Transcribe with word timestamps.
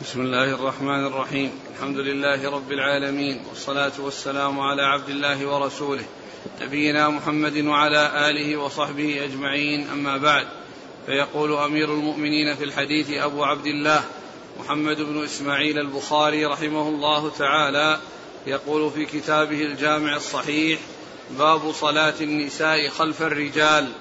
بسم 0.00 0.20
الله 0.20 0.44
الرحمن 0.44 1.06
الرحيم. 1.06 1.52
الحمد 1.74 1.96
لله 1.96 2.50
رب 2.50 2.72
العالمين 2.72 3.42
والصلاة 3.48 3.92
والسلام 3.98 4.60
على 4.60 4.82
عبد 4.82 5.08
الله 5.08 5.46
ورسوله 5.46 6.04
نبينا 6.62 7.08
محمد 7.08 7.56
وعلى 7.56 8.30
آله 8.30 8.56
وصحبه 8.56 9.24
أجمعين. 9.24 9.88
أما 9.90 10.16
بعد 10.16 10.46
فيقول 11.06 11.52
أمير 11.52 11.92
المؤمنين 11.92 12.54
في 12.54 12.64
الحديث 12.64 13.10
أبو 13.10 13.44
عبد 13.44 13.66
الله 13.66 14.04
محمد 14.60 15.00
بن 15.00 15.24
إسماعيل 15.24 15.78
البخاري 15.78 16.46
رحمه 16.46 16.88
الله 16.88 17.30
تعالى 17.30 17.98
يقول 18.46 18.90
في 18.90 19.04
كتابه 19.04 19.62
الجامع 19.62 20.16
الصحيح 20.16 20.80
باب 21.38 21.72
صلاة 21.72 22.14
النساء 22.20 22.88
خلف 22.88 23.22
الرجال. 23.22 23.92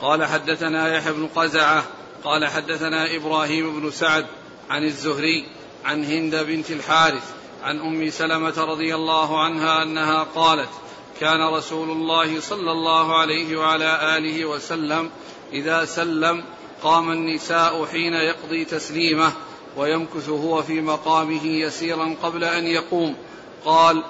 قال 0.00 0.24
حدثنا 0.24 0.96
يحيى 0.96 1.12
بن 1.12 1.26
قزعة 1.26 1.84
قال 2.24 2.46
حدثنا 2.46 3.16
إبراهيم 3.16 3.80
بن 3.80 3.90
سعد 3.90 4.26
عن 4.70 4.84
الزهري 4.84 5.44
عن 5.84 6.04
هند 6.04 6.36
بنت 6.36 6.70
الحارث 6.70 7.24
عن 7.62 7.80
أم 7.80 8.10
سلمة 8.10 8.64
رضي 8.64 8.94
الله 8.94 9.42
عنها 9.42 9.82
أنها 9.82 10.26
قالت 10.34 10.68
كان 11.20 11.54
رسول 11.54 11.90
الله 11.90 12.40
صلى 12.40 12.72
الله 12.72 13.18
عليه 13.18 13.56
وعلى 13.56 14.18
آله 14.18 14.44
وسلم 14.44 15.10
إذا 15.52 15.84
سلم 15.84 16.44
قام 16.82 17.12
النساء 17.12 17.86
حين 17.86 18.14
يقضي 18.14 18.64
تسليمه 18.64 19.32
ويمكث 19.76 20.28
هو 20.28 20.62
في 20.62 20.80
مقامه 20.80 21.46
يسيرا 21.46 22.16
قبل 22.22 22.44
أن 22.44 22.66
يقوم. 22.66 23.16
قال 23.64 24.02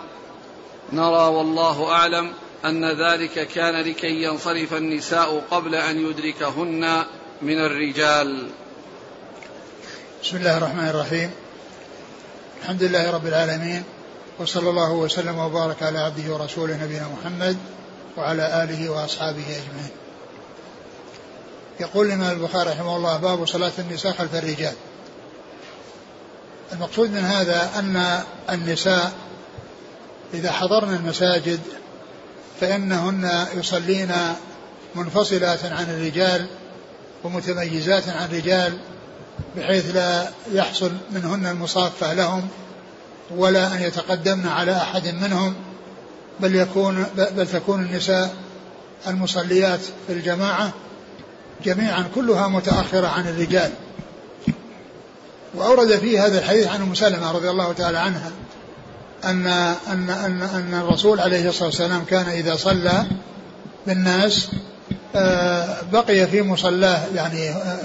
نرى 0.93 1.29
والله 1.29 1.93
أعلم 1.93 2.33
أن 2.65 2.85
ذلك 2.85 3.49
كان 3.49 3.74
لكي 3.74 4.23
ينصرف 4.23 4.74
النساء 4.74 5.45
قبل 5.51 5.74
أن 5.74 6.07
يدركهن 6.07 7.05
من 7.42 7.59
الرجال. 7.59 8.48
بسم 10.23 10.37
الله 10.37 10.59
الرحمن 10.59 10.88
الرحيم. 10.88 11.30
الحمد 12.62 12.82
لله 12.82 13.10
رب 13.10 13.26
العالمين 13.26 13.82
وصلى 14.38 14.71
الله 14.71 14.93
وسلم 14.93 15.38
وبارك 15.38 15.82
على 15.82 15.99
عبده 15.99 16.34
ورسوله 16.34 16.84
نبينا 16.84 17.09
محمد 17.09 17.57
وعلى 18.16 18.62
آله 18.62 18.90
وأصحابه 18.90 19.43
أجمعين. 19.43 19.90
يقول 21.80 22.07
الإمام 22.07 22.32
البخاري 22.32 22.71
رحمه 22.71 22.96
الله 22.96 23.16
باب 23.16 23.46
صلاة 23.46 23.73
النساء 23.79 24.12
خلف 24.12 24.34
الرجال. 24.34 24.74
المقصود 26.73 27.10
من 27.10 27.24
هذا 27.24 27.71
أن 27.79 28.23
النساء 28.51 29.12
إذا 30.34 30.52
حضرن 30.52 30.95
المساجد 30.95 31.60
فإنهن 32.60 33.46
يصلين 33.54 34.12
منفصلات 34.95 35.65
عن 35.65 35.90
الرجال 35.90 36.46
ومتميزات 37.24 38.09
عن 38.09 38.24
الرجال 38.24 38.78
بحيث 39.56 39.95
لا 39.95 40.28
يحصل 40.52 40.92
منهن 41.12 41.46
المصافة 41.46 42.12
لهم 42.12 42.48
ولا 43.30 43.74
أن 43.74 43.82
يتقدمن 43.82 44.48
على 44.48 44.76
أحد 44.76 45.09
منهم 45.09 45.54
بل 46.40 46.56
يكون 46.56 47.06
بل 47.16 47.46
تكون 47.46 47.82
النساء 47.82 48.34
المصليات 49.06 49.80
في 50.06 50.12
الجماعة 50.12 50.73
جميعا 51.65 52.04
كلها 52.15 52.48
متأخرة 52.48 53.06
عن 53.06 53.28
الرجال. 53.28 53.70
وأورد 55.54 55.98
فيه 55.98 56.26
هذا 56.26 56.38
الحديث 56.38 56.66
عن 56.66 56.82
أم 56.82 56.95
سلمة 56.95 57.32
رضي 57.32 57.50
الله 57.50 57.73
تعالى 57.73 57.98
عنها 57.98 58.30
أن 59.24 59.46
أن 59.46 60.10
أن 60.10 60.43
أن 60.43 60.74
الرسول 60.74 61.20
عليه 61.20 61.48
الصلاة 61.48 61.68
والسلام 61.68 62.04
كان 62.04 62.28
إذا 62.28 62.56
صلى 62.56 63.06
بالناس 63.87 64.48
بقي 65.93 66.27
في 66.27 66.43
مصلاه 66.43 67.06
يعني 67.15 67.50
آه، 67.50 67.78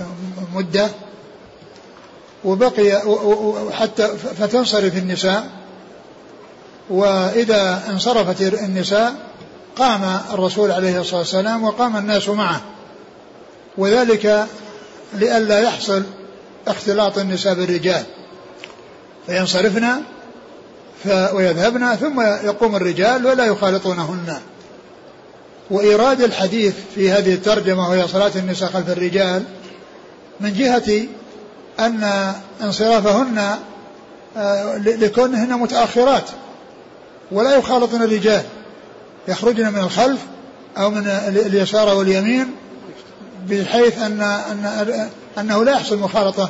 مدة 0.55 0.87
وبقي 2.43 3.01
حتى 3.71 4.07
فتنصرف 4.17 4.97
النساء 4.97 5.47
وإذا 6.89 7.83
انصرفت 7.89 8.41
النساء 8.41 9.13
قام 9.75 10.19
الرسول 10.33 10.71
عليه 10.71 11.01
الصلاة 11.01 11.19
والسلام 11.19 11.63
وقام 11.63 11.97
الناس 11.97 12.29
معه. 12.29 12.61
وذلك 13.77 14.47
لئلا 15.13 15.59
يحصل 15.59 16.03
اختلاط 16.67 17.17
النساء 17.17 17.53
بالرجال. 17.53 18.03
فينصرفن 19.27 19.87
ويذهبن 21.33 21.95
ثم 21.95 22.21
يقوم 22.21 22.75
الرجال 22.75 23.25
ولا 23.25 23.45
يخالطونهن. 23.45 24.39
وإيراد 25.71 26.21
الحديث 26.21 26.73
في 26.95 27.11
هذه 27.11 27.33
الترجمة 27.33 27.89
وهي 27.89 28.07
صلاة 28.07 28.31
النساء 28.35 28.69
خلف 28.69 28.89
الرجال 28.89 29.43
من 30.39 30.53
جهة 30.53 31.07
أن 31.79 32.33
انصرافهن 32.61 33.57
آه، 34.37 34.77
لكونهن 34.77 35.53
متأخرات 35.53 36.23
ولا 37.31 37.55
يخالطن 37.55 38.01
الرجال 38.01 38.43
يخرجن 39.27 39.73
من 39.73 39.79
الخلف 39.79 40.19
أو 40.77 40.89
من 40.89 41.07
اليسار 41.27 41.97
واليمين 41.97 42.51
بحيث 43.49 44.01
أن, 44.01 44.21
أن 44.21 45.09
أنه 45.37 45.63
لا 45.63 45.71
يحصل 45.71 45.99
مخالطة 45.99 46.49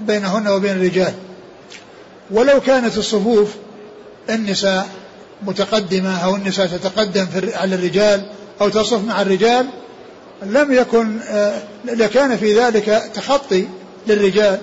بينهن 0.00 0.48
وبين 0.48 0.72
الرجال. 0.72 1.14
ولو 2.30 2.60
كانت 2.60 2.98
الصفوف 2.98 3.54
النساء 4.30 4.88
متقدمة 5.42 6.24
أو 6.24 6.36
النساء 6.36 6.66
تتقدم 6.66 7.26
على 7.54 7.74
الرجال 7.74 8.30
أو 8.60 8.68
تصف 8.68 9.04
مع 9.04 9.22
الرجال 9.22 9.66
لم 10.42 10.72
يكن 10.72 11.18
آه، 11.20 11.62
لكان 11.84 12.36
في 12.36 12.58
ذلك 12.58 13.10
تخطي 13.14 13.66
للرجال 14.06 14.58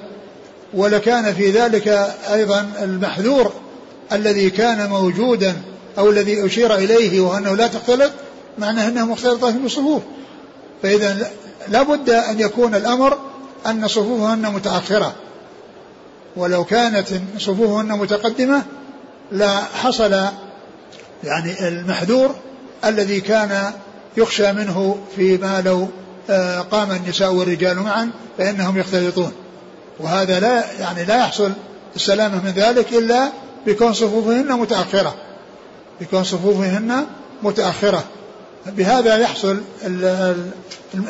ولكان 0.74 1.34
في 1.34 1.52
ذلك 1.52 1.88
أيضا 2.34 2.72
المحذور 2.82 3.54
الذي 4.12 4.50
كان 4.50 4.90
موجودا 4.90 5.56
أو 5.98 6.10
الذي 6.10 6.46
أشير 6.46 6.76
إليه 6.76 7.22
وأنه 7.22 7.56
لا 7.56 7.68
تختلط 7.68 8.12
معناه 8.58 8.88
أنها 8.88 9.06
مختلطة 9.06 9.52
في 9.52 9.66
الصفوف. 9.66 10.02
فإذا 10.84 11.32
لا 11.68 11.84
بد 11.84 12.10
أن 12.10 12.40
يكون 12.40 12.76
الأمر 12.76 13.18
أن 13.66 13.88
صفوفهن 13.88 14.54
متأخرة. 14.54 15.14
ولو 16.36 16.64
كانت 16.64 17.08
صفوفهن 17.38 17.88
متقدمة 17.88 18.64
لا 19.32 19.60
حصل 19.60 20.12
يعني 21.24 21.68
المحذور 21.68 22.36
الذي 22.86 23.22
كان 23.22 23.72
يخشى 24.18 24.54
منه 24.54 24.98
فيما 25.16 25.62
لو 25.66 25.88
آه، 26.30 26.60
قام 26.60 26.92
النساء 26.92 27.34
والرجال 27.34 27.80
معا 27.80 28.10
فإنهم 28.38 28.78
يختلطون. 28.78 29.32
وهذا 30.00 30.40
لا 30.40 30.72
يعني 30.80 31.06
لا 31.06 31.18
يحصل 31.18 31.52
السلامة 31.96 32.44
من 32.44 32.52
ذلك 32.52 32.94
إلا 32.94 33.32
بكون 33.68 33.94
صفوفهن 33.94 34.54
متأخرة. 34.54 35.16
بكون 36.02 36.24
صفوفهن 36.24 37.06
متأخرة. 37.44 38.04
بهذا 38.66 39.18
يحصل 39.18 39.62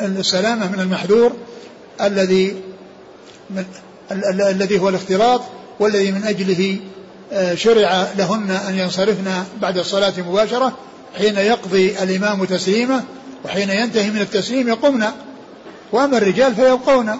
السلامة 0.00 0.68
من 0.68 0.80
المحذور 0.80 1.32
الذي 2.00 2.56
الذي 4.10 4.78
هو 4.78 4.88
الاختلاط 4.88 5.40
والذي 5.80 6.12
من 6.12 6.24
أجله 6.24 6.78
آه، 7.32 7.54
شرع 7.54 8.06
لهن 8.18 8.50
أن 8.50 8.78
ينصرفن 8.78 9.44
بعد 9.60 9.78
الصلاة 9.78 10.12
مباشرة 10.18 10.72
حين 11.18 11.36
يقضي 11.36 12.02
الإمام 12.02 12.44
تسليمه 12.44 13.02
وحين 13.44 13.70
ينتهي 13.70 14.10
من 14.10 14.20
التسليم 14.20 14.68
يقمن 14.68 15.04
وأما 15.92 16.18
الرجال 16.18 16.54
فيبقون 16.54 17.10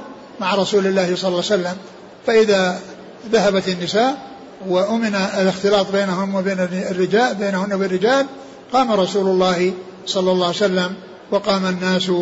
مع 0.40 0.54
رسول 0.54 0.86
الله 0.86 1.16
صلى 1.16 1.28
الله 1.28 1.44
عليه 1.50 1.62
وسلم. 1.62 1.76
فإذا 2.26 2.80
ذهبت 3.32 3.68
النساء 3.68 4.18
وأمن 4.68 5.14
الاختلاط 5.14 5.92
بينهم 5.92 6.34
وبين 6.34 6.60
الرجال 6.60 7.34
بينهن 7.34 7.72
وبين 7.72 7.86
الرجال 7.86 8.26
قام 8.72 8.92
رسول 8.92 9.26
الله 9.26 9.72
صلى 10.06 10.32
الله 10.32 10.46
عليه 10.46 10.56
وسلم 10.56 10.94
وقام 11.30 11.66
الناس 11.66 12.12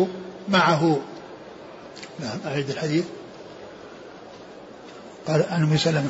معه. 0.49 0.99
نعم 2.19 2.37
أعيد 2.45 2.69
الحديث. 2.69 3.03
قال 5.27 5.45
عن 5.49 5.63
أم 5.63 5.77
سلمة 5.77 6.09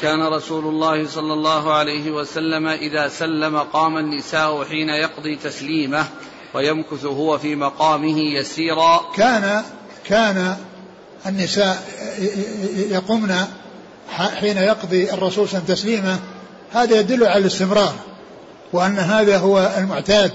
كان 0.00 0.22
رسول 0.22 0.64
الله 0.64 1.08
صلى 1.08 1.32
الله 1.32 1.72
عليه 1.72 2.10
وسلم 2.10 2.66
إذا 2.66 3.08
سلم 3.08 3.58
قام 3.58 3.96
النساء 3.98 4.64
حين 4.64 4.88
يقضي 4.88 5.36
تسليمه 5.36 6.04
ويمكث 6.54 7.04
هو 7.04 7.38
في 7.38 7.56
مقامه 7.56 8.18
يسيرا. 8.18 9.00
كان 9.16 9.64
كان 10.04 10.56
النساء 11.26 11.82
يقمن 12.90 13.34
حين 14.10 14.56
يقضي 14.56 15.12
الرسول 15.12 15.48
صلى 15.48 15.58
الله 15.58 15.64
عليه 15.64 15.64
وسلم 15.64 15.74
تسليمه. 15.74 16.18
هذا 16.72 17.00
يدل 17.00 17.24
على 17.24 17.38
الاستمرار 17.38 17.94
وأن 18.72 18.98
هذا 18.98 19.38
هو 19.38 19.74
المعتاد 19.78 20.32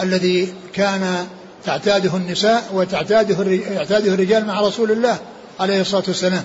الذي 0.00 0.54
كان 0.72 1.26
تعتاده 1.64 2.16
النساء 2.16 2.70
وتعتاده 2.72 3.52
يعتاده 3.52 4.14
الرجال 4.14 4.46
مع 4.46 4.60
رسول 4.60 4.90
الله 4.90 5.18
عليه 5.60 5.80
الصلاة 5.80 6.04
والسلام. 6.08 6.44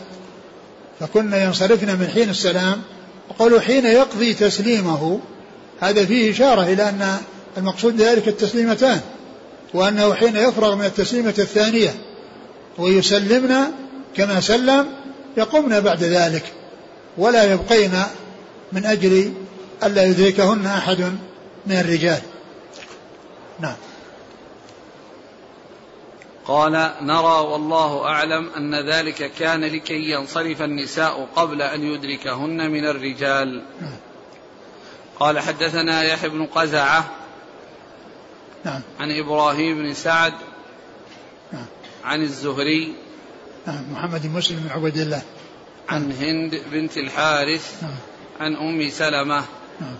فكنا 0.99 1.43
ينصرفن 1.43 1.99
من 1.99 2.07
حين 2.13 2.29
السلام 2.29 2.81
وقالوا 3.29 3.59
حين 3.59 3.85
يقضي 3.85 4.33
تسليمه 4.33 5.19
هذا 5.81 6.05
فيه 6.05 6.31
إشارة 6.31 6.61
إلى 6.61 6.89
أن 6.89 7.17
المقصود 7.57 8.01
ذلك 8.01 8.27
التسليمتان 8.27 9.01
وأنه 9.73 10.13
حين 10.13 10.35
يفرغ 10.35 10.75
من 10.75 10.85
التسليمة 10.85 11.33
الثانية 11.39 11.95
ويسلمن 12.77 13.55
كما 14.15 14.39
سلم 14.39 14.87
يقمن 15.37 15.79
بعد 15.79 16.03
ذلك 16.03 16.43
ولا 17.17 17.53
يبقين 17.53 17.91
من 18.71 18.85
أجل 18.85 19.33
ألا 19.83 20.03
يدركهن 20.03 20.65
أحد 20.65 20.99
من 21.65 21.79
الرجال. 21.79 22.21
نعم. 23.59 23.75
قال 26.45 26.91
نرى 27.01 27.39
والله 27.39 28.05
أعلم 28.05 28.49
أن 28.57 28.89
ذلك 28.89 29.31
كان 29.31 29.65
لكي 29.65 30.11
ينصرف 30.11 30.61
النساء 30.61 31.27
قبل 31.35 31.61
أن 31.61 31.83
يدركهن 31.83 32.71
من 32.71 32.85
الرجال. 32.85 33.63
قال 35.19 35.39
حدثنا 35.39 36.03
يحيى 36.03 36.29
بن 36.29 36.45
قزعة 36.45 37.09
نعم. 38.65 38.81
عن 38.99 39.11
إبراهيم 39.11 39.77
بن 39.77 39.93
سعد 39.93 40.33
نعم. 41.53 41.65
عن 42.03 42.21
الزهري 42.21 42.93
نعم 43.67 43.91
محمد 43.91 44.27
بن 44.27 44.29
مسلم 44.29 44.57
بن 44.57 44.69
عبد 44.69 44.97
الله 44.97 45.21
عن 45.89 46.11
هند 46.11 46.61
بنت 46.71 46.97
الحارث 46.97 47.83
نعم. 47.83 47.95
عن 48.39 48.55
أم 48.55 48.89
سلمة 48.89 49.43
نعم. 49.81 49.95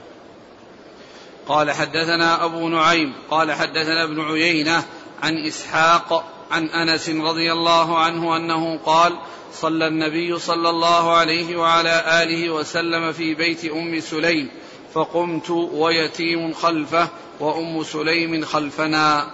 قال 1.47 1.71
حدثنا 1.71 2.45
أبو 2.45 2.69
نعيم 2.69 3.13
قال 3.29 3.51
حدثنا 3.51 4.03
ابن 4.03 4.21
عيينة 4.21 4.83
عن 5.23 5.45
إسحاق 5.47 6.25
عن 6.51 6.67
أنس 6.69 7.09
رضي 7.09 7.51
الله 7.51 7.97
عنه 7.97 8.37
أنه 8.37 8.77
قال 8.77 9.13
صلى 9.53 9.87
النبي 9.87 10.39
صلى 10.39 10.69
الله 10.69 11.13
عليه 11.13 11.55
وعلى 11.55 12.23
آله 12.23 12.49
وسلم 12.49 13.13
في 13.13 13.35
بيت 13.35 13.65
أم 13.65 13.99
سليم 13.99 14.49
فقمت 14.93 15.49
ويتيم 15.49 16.53
خلفه 16.53 17.07
وأم 17.39 17.83
سليم 17.83 18.45
خلفنا. 18.45 19.27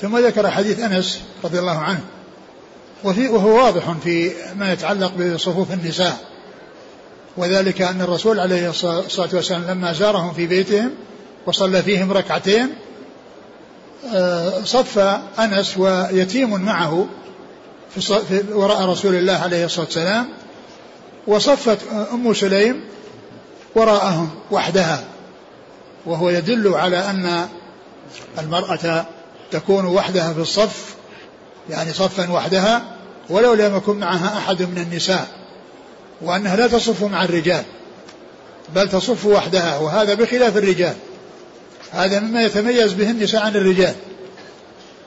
ثم 0.00 0.18
ذكر 0.18 0.50
حديث 0.50 0.80
أنس 0.80 1.22
رضي 1.44 1.58
الله 1.58 1.78
عنه 1.78 2.04
وفي 3.04 3.28
وهو 3.28 3.64
واضح 3.64 3.92
في 3.92 4.32
ما 4.56 4.72
يتعلق 4.72 5.12
بصفوف 5.14 5.72
النساء 5.72 6.18
وذلك 7.36 7.82
أن 7.82 8.00
الرسول 8.00 8.40
عليه 8.40 8.68
الصلاة 8.70 9.28
والسلام 9.32 9.64
لما 9.70 9.92
زارهم 9.92 10.32
في 10.32 10.46
بيتهم 10.46 10.90
وصلى 11.46 11.82
فيهم 11.82 12.12
ركعتين 12.12 12.74
صف 14.64 14.98
أنس 15.38 15.76
ويتيم 15.76 16.60
معه 16.60 17.06
في 18.00 18.44
وراء 18.52 18.88
رسول 18.88 19.14
الله 19.14 19.32
عليه 19.32 19.64
الصلاة 19.64 19.86
والسلام 19.86 20.28
وصفت 21.26 21.78
أم 22.12 22.34
سليم 22.34 22.84
وراءهم 23.74 24.30
وحدها 24.50 25.04
وهو 26.06 26.30
يدل 26.30 26.74
على 26.74 26.98
أن 26.98 27.48
المرأة 28.38 29.04
تكون 29.50 29.84
وحدها 29.84 30.32
في 30.32 30.40
الصف 30.40 30.94
يعني 31.70 31.92
صفا 31.92 32.30
وحدها 32.30 32.82
ولو 33.30 33.54
لم 33.54 33.76
يكن 33.76 33.96
معها 33.96 34.38
أحد 34.38 34.62
من 34.62 34.78
النساء 34.78 35.26
وأنها 36.20 36.56
لا 36.56 36.66
تصف 36.66 37.04
مع 37.04 37.24
الرجال 37.24 37.64
بل 38.74 38.88
تصف 38.88 39.26
وحدها 39.26 39.78
وهذا 39.78 40.14
بخلاف 40.14 40.56
الرجال. 40.56 40.94
هذا 41.92 42.20
مما 42.20 42.42
يتميز 42.42 42.92
به 42.92 43.10
النساء 43.10 43.42
عن 43.42 43.56
الرجال. 43.56 43.94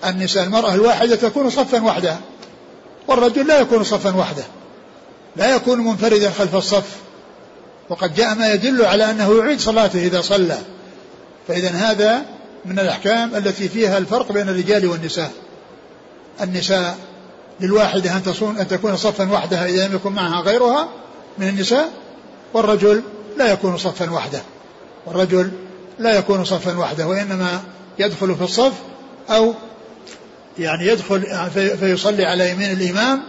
النساء 0.06 0.44
المرأة 0.44 0.74
الواحدة 0.74 1.16
تكون 1.16 1.50
صفا 1.50 1.84
وحدها 1.84 2.20
والرجل 3.08 3.48
لا 3.48 3.60
يكون 3.60 3.84
صفا 3.84 4.16
وحده 4.16 4.44
لا 5.36 5.56
يكون 5.56 5.80
منفردا 5.80 6.32
خلف 6.32 6.56
الصف. 6.56 6.96
وقد 7.90 8.16
جاء 8.16 8.36
ما 8.36 8.54
يدل 8.54 8.86
على 8.86 9.12
أنه 9.12 9.38
يعيد 9.38 9.60
صلاته 9.60 10.00
إذا 10.00 10.22
صلى. 10.22 10.58
فإذا 11.48 11.70
هذا 11.70 12.22
من 12.66 12.80
الأحكام 12.80 13.36
التي 13.36 13.70
فيها 13.70 13.98
الفرق 13.98 14.32
بين 14.32 14.50
الرجال 14.50 14.88
والنساء. 14.88 15.32
النساء 16.42 16.98
للواحدة 17.60 18.16
أن 18.16 18.24
تصون 18.24 18.58
أن 18.58 18.68
تكون 18.68 18.98
صفا 18.98 19.32
وحدها 19.32 19.66
إذا 19.66 19.88
لم 19.88 19.96
يكن 19.96 20.12
معها 20.12 20.42
غيرها 20.42 20.90
من 21.38 21.48
النساء 21.48 21.90
والرجل 22.54 23.02
لا 23.38 23.52
يكون 23.52 23.78
صفا 23.78 24.12
وحده. 24.12 24.42
والرجل 25.06 25.52
لا 26.02 26.18
يكون 26.18 26.46
صفا 26.46 26.78
وحده 26.78 27.08
وإنما 27.08 27.62
يدخل 28.00 28.36
في 28.36 28.44
الصف 28.44 28.74
أو 29.30 29.54
يعني 30.60 30.88
يدخل 30.88 31.24
فيصلي 31.80 32.26
على 32.26 32.50
يمين 32.50 32.72
الإمام 32.72 33.22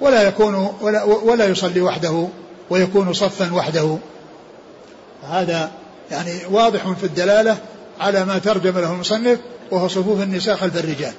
ولا 0.00 0.22
يكون 0.22 0.74
ولا, 0.80 1.02
ولا 1.04 1.46
يصلي 1.46 1.80
وحده 1.80 2.28
ويكون 2.70 3.12
صفا 3.12 3.54
وحده. 3.54 3.98
هذا 5.28 5.70
يعني 6.10 6.30
واضح 6.50 6.92
في 6.92 7.04
الدلالة 7.04 7.58
على 8.00 8.24
ما 8.24 8.38
ترجم 8.38 8.78
له 8.78 8.92
المصنف 8.92 9.38
وهو 9.70 9.88
صفوف 9.88 10.22
النساء 10.22 10.56
خلف 10.56 10.76
الرجال 10.76 11.12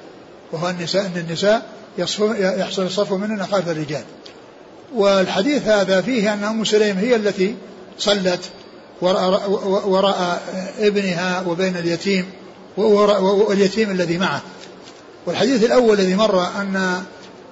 وهو 0.52 0.70
النساء 0.70 1.06
أن 1.06 1.16
النساء 1.16 1.66
يحصل 2.38 2.82
الصف 2.82 3.12
منهن 3.12 3.46
خلف 3.46 3.68
الرجال. 3.68 4.04
والحديث 4.94 5.66
هذا 5.66 6.00
فيه 6.00 6.32
أن 6.32 6.44
أم 6.44 6.64
سليم 6.64 6.98
هي 6.98 7.16
التي 7.16 7.54
صلت 7.98 8.40
وراء, 9.02 10.42
ابنها 10.78 11.44
وبين 11.46 11.76
اليتيم 11.76 12.30
واليتيم 12.76 13.90
الذي 13.90 14.18
معه. 14.18 14.40
والحديث 15.26 15.64
الأول 15.64 16.00
الذي 16.00 16.14
مر 16.14 16.46
أن 16.60 17.02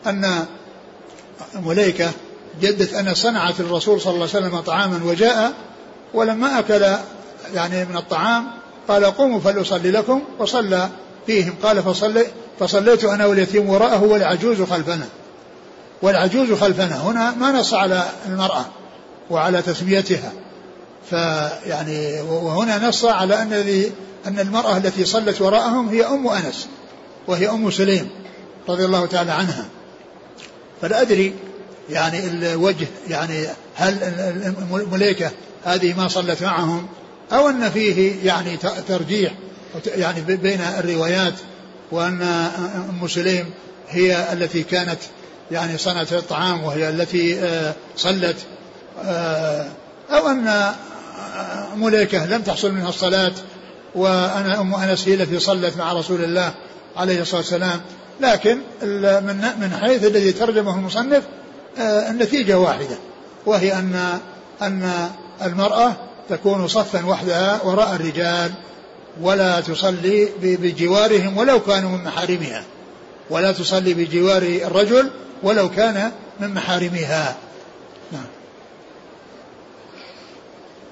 أن 0.07 0.45
مليكة 1.55 2.11
جدة 2.61 3.01
أن 3.01 3.15
صنعت 3.15 3.61
الرسول 3.61 4.01
صلى 4.01 4.15
الله 4.15 4.29
عليه 4.35 4.47
وسلم 4.47 4.61
طعاما 4.61 5.01
وجاء 5.05 5.53
ولما 6.15 6.59
أكل 6.59 6.87
يعني 7.55 7.85
من 7.85 7.97
الطعام 7.97 8.45
قال 8.89 9.05
قوموا 9.05 9.41
فلأصلي 9.41 9.91
لكم 9.91 10.23
وصلى 10.39 10.89
فيهم. 11.27 11.55
قال 11.63 11.83
فصلي 11.83 12.27
فصليت 12.61 13.05
أنا 13.05 13.27
واليتيم 13.27 13.69
وراءه 13.69 14.03
والعجوز 14.03 14.63
خلفنا. 14.63 15.07
والعجوز 16.03 16.53
خلفنا. 16.53 17.03
هنا 17.03 17.31
ما 17.31 17.53
نص 17.53 17.75
على 17.75 18.05
المرأة 18.27 18.65
وعلى 19.31 19.63
تسميتها. 19.63 20.33
فيعني 21.11 22.21
وهنا 22.21 22.89
نص 22.89 23.05
على 23.05 23.43
أن 23.43 23.53
الذي 23.53 23.93
أن 24.27 24.39
المرأة 24.41 24.77
التي 24.77 25.05
صلت 25.05 25.41
وراءهم 25.41 25.89
هي 25.89 26.07
أم 26.07 26.29
أنس 26.29 26.69
وهي 27.27 27.51
أم 27.51 27.71
سليم 27.71 28.09
رضي 28.69 28.85
الله 28.85 29.07
تعالى 29.07 29.33
عنها. 29.33 29.65
فلا 30.83 31.01
أدري 31.01 31.35
يعني 31.91 32.27
الوجه 32.27 32.87
يعني 33.09 33.47
هل 33.75 33.99
المليكة 34.73 35.31
هذه 35.65 35.95
ما 35.97 36.09
صلت 36.09 36.43
معهم 36.43 36.87
أو 37.33 37.49
أن 37.49 37.71
فيه 37.71 38.27
يعني 38.27 38.57
ترجيح 38.89 39.33
يعني 39.87 40.21
بين 40.21 40.61
الروايات 40.61 41.35
وأن 41.93 42.23
أم 43.03 43.09
سليم 43.09 43.51
هي 43.89 44.33
التي 44.33 44.63
كانت 44.63 44.99
يعني 45.51 45.79
صنعت 45.79 46.13
الطعام 46.13 46.65
وهي 46.65 46.89
التي 46.89 47.41
آه، 47.41 47.75
صلت 47.97 48.37
آه، 49.05 49.69
أو 50.11 50.29
أن 50.29 50.73
مليكة 51.77 52.27
لم 52.27 52.43
تحصل 52.43 52.73
منها 52.73 52.89
الصلاة 52.89 53.33
وأنا 53.95 54.61
أم 54.61 54.75
أنس 54.75 55.09
هي 55.09 55.15
التي 55.15 55.41
صلت 55.41 55.77
مع 55.77 55.93
رسول 55.93 56.25
الله 56.25 56.55
عليه 56.97 57.21
الصلاة 57.23 57.41
والسلام. 57.41 57.81
لكن 58.21 58.59
من 59.23 59.37
من 59.61 59.79
حيث 59.81 60.05
الذي 60.05 60.33
ترجمه 60.33 60.75
المصنف 60.79 61.23
آه، 61.79 62.11
النتيجة 62.11 62.59
واحدة 62.59 62.99
وهي 63.47 63.73
أن 63.73 64.19
أن 64.63 65.11
المرأة 65.43 65.93
تكون 66.29 66.69
صفا 66.69 67.07
وحدها 67.07 67.63
وراء 67.63 67.95
الرجال 67.95 68.51
ولا 69.21 69.61
تصلي 69.61 70.29
بجوارهم 70.43 71.39
ولو 71.39 71.61
كانوا 71.61 71.91
من 71.91 72.05
محارمها 72.05 72.65
ولا 73.31 73.53
تصلي 73.53 73.95
بجوار 73.95 74.43
الرجل 74.43 75.11
ولو 75.43 75.71
كان 75.71 76.13
من 76.41 76.55
محارمها. 76.55 77.37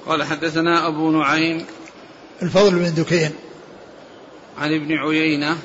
قال 0.07 0.23
حدثنا 0.23 0.89
أبو 0.89 1.11
نعيم 1.11 1.67
الفضل 2.43 2.71
بن 2.71 2.95
دكين. 2.95 3.31
عن 4.59 4.75
ابن 4.75 4.93
عيينة 4.93 5.59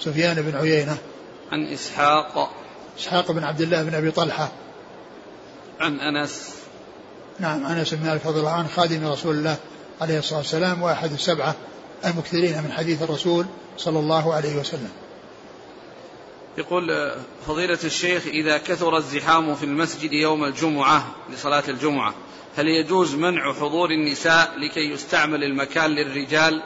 سفيان 0.00 0.42
بن 0.42 0.56
عيينة. 0.56 0.98
عن 1.52 1.66
إسحاق 1.66 2.50
إسحاق 2.98 3.32
بن 3.32 3.44
عبد 3.44 3.60
الله 3.60 3.82
بن 3.82 3.94
أبي 3.94 4.10
طلحة. 4.10 4.52
عن 5.80 6.00
أنس 6.00 6.50
نعم 7.38 7.66
أنس 7.66 7.94
بن 7.94 8.06
مالك 8.06 8.26
رضي 8.26 8.38
الله 8.38 8.52
عنه 8.52 8.68
خادم 8.68 9.06
رسول 9.06 9.36
الله 9.36 9.56
عليه 10.00 10.18
الصلاة 10.18 10.38
والسلام 10.38 10.82
وأحد 10.82 11.12
السبعة 11.12 11.54
المكثرين 12.04 12.62
من 12.62 12.72
حديث 12.72 13.02
الرسول 13.02 13.46
صلى 13.78 13.98
الله 13.98 14.34
عليه 14.34 14.56
وسلم. 14.56 14.90
يقول 16.58 17.12
فضيلة 17.46 17.78
الشيخ 17.84 18.26
إذا 18.26 18.58
كثر 18.58 18.96
الزحام 18.96 19.54
في 19.54 19.64
المسجد 19.64 20.12
يوم 20.12 20.44
الجمعة 20.44 21.06
لصلاة 21.32 21.62
الجمعة 21.68 22.14
هل 22.56 22.68
يجوز 22.68 23.14
منع 23.14 23.52
حضور 23.52 23.90
النساء 23.90 24.58
لكي 24.58 24.90
يستعمل 24.92 25.44
المكان 25.44 25.90
للرجال؟ 25.90 26.62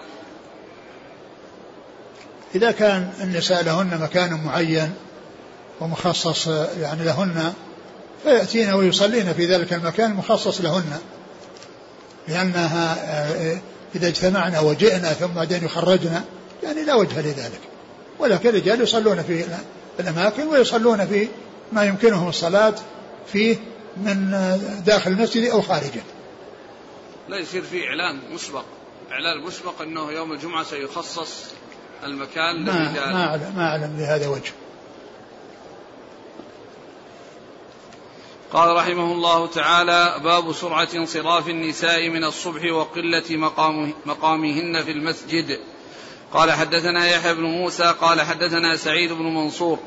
إذا 2.54 2.70
كان 2.70 3.12
النساء 3.20 3.64
لهن 3.64 4.00
مكان 4.02 4.44
معين 4.44 4.94
ومخصص 5.80 6.46
يعني 6.80 7.04
لهن 7.04 7.52
فيأتين 8.22 8.72
ويصلين 8.72 9.32
في 9.32 9.46
ذلك 9.46 9.72
المكان 9.72 10.10
المخصص 10.10 10.60
لهن 10.60 10.98
لأنها 12.28 12.96
إذا 13.94 14.08
اجتمعنا 14.08 14.60
وجئنا 14.60 15.12
ثم 15.12 15.26
بعدين 15.26 15.64
يخرجنا 15.64 16.24
يعني 16.62 16.84
لا 16.84 16.94
وجه 16.94 17.20
لذلك. 17.20 17.73
ولكن 18.18 18.48
الرجال 18.48 18.80
يصلون 18.80 19.22
في 19.22 19.44
الأماكن 20.00 20.46
ويصلون 20.46 21.06
في 21.06 21.28
ما 21.72 21.84
يمكنهم 21.84 22.28
الصلاة 22.28 22.74
فيه 23.32 23.56
من 23.96 24.30
داخل 24.86 25.10
المسجد 25.10 25.50
أو 25.50 25.60
خارجه. 25.62 26.02
لا 27.28 27.38
يصير 27.38 27.62
في 27.62 27.88
إعلان 27.88 28.20
مسبق. 28.34 28.64
إعلان 29.10 29.46
مسبق 29.46 29.82
أنه 29.82 30.12
يوم 30.12 30.32
الجمعة 30.32 30.64
سيخصص 30.64 31.44
المكان 32.04 32.64
ما 32.64 32.92
ما 33.12 33.26
أعلم 33.26 33.52
ما 33.56 33.68
أعلم 33.68 33.96
بهذا 33.98 34.28
وجه. 34.28 34.52
قال 38.52 38.76
رحمه 38.76 39.12
الله 39.12 39.46
تعالى 39.46 40.20
باب 40.24 40.52
سرعة 40.52 40.88
انصراف 40.94 41.48
النساء 41.48 42.10
من 42.10 42.24
الصبح 42.24 42.72
وقلة 42.72 43.24
مقام 43.30 43.92
مقامهن 44.06 44.82
في 44.84 44.90
المسجد. 44.90 45.58
قال 46.34 46.52
حدثنا 46.52 47.08
يحيى 47.08 47.34
بن 47.34 47.42
موسى 47.42 47.94
قال 48.00 48.20
حدثنا 48.20 48.76
سعيد 48.76 49.12
بن 49.12 49.24
منصور 49.24 49.78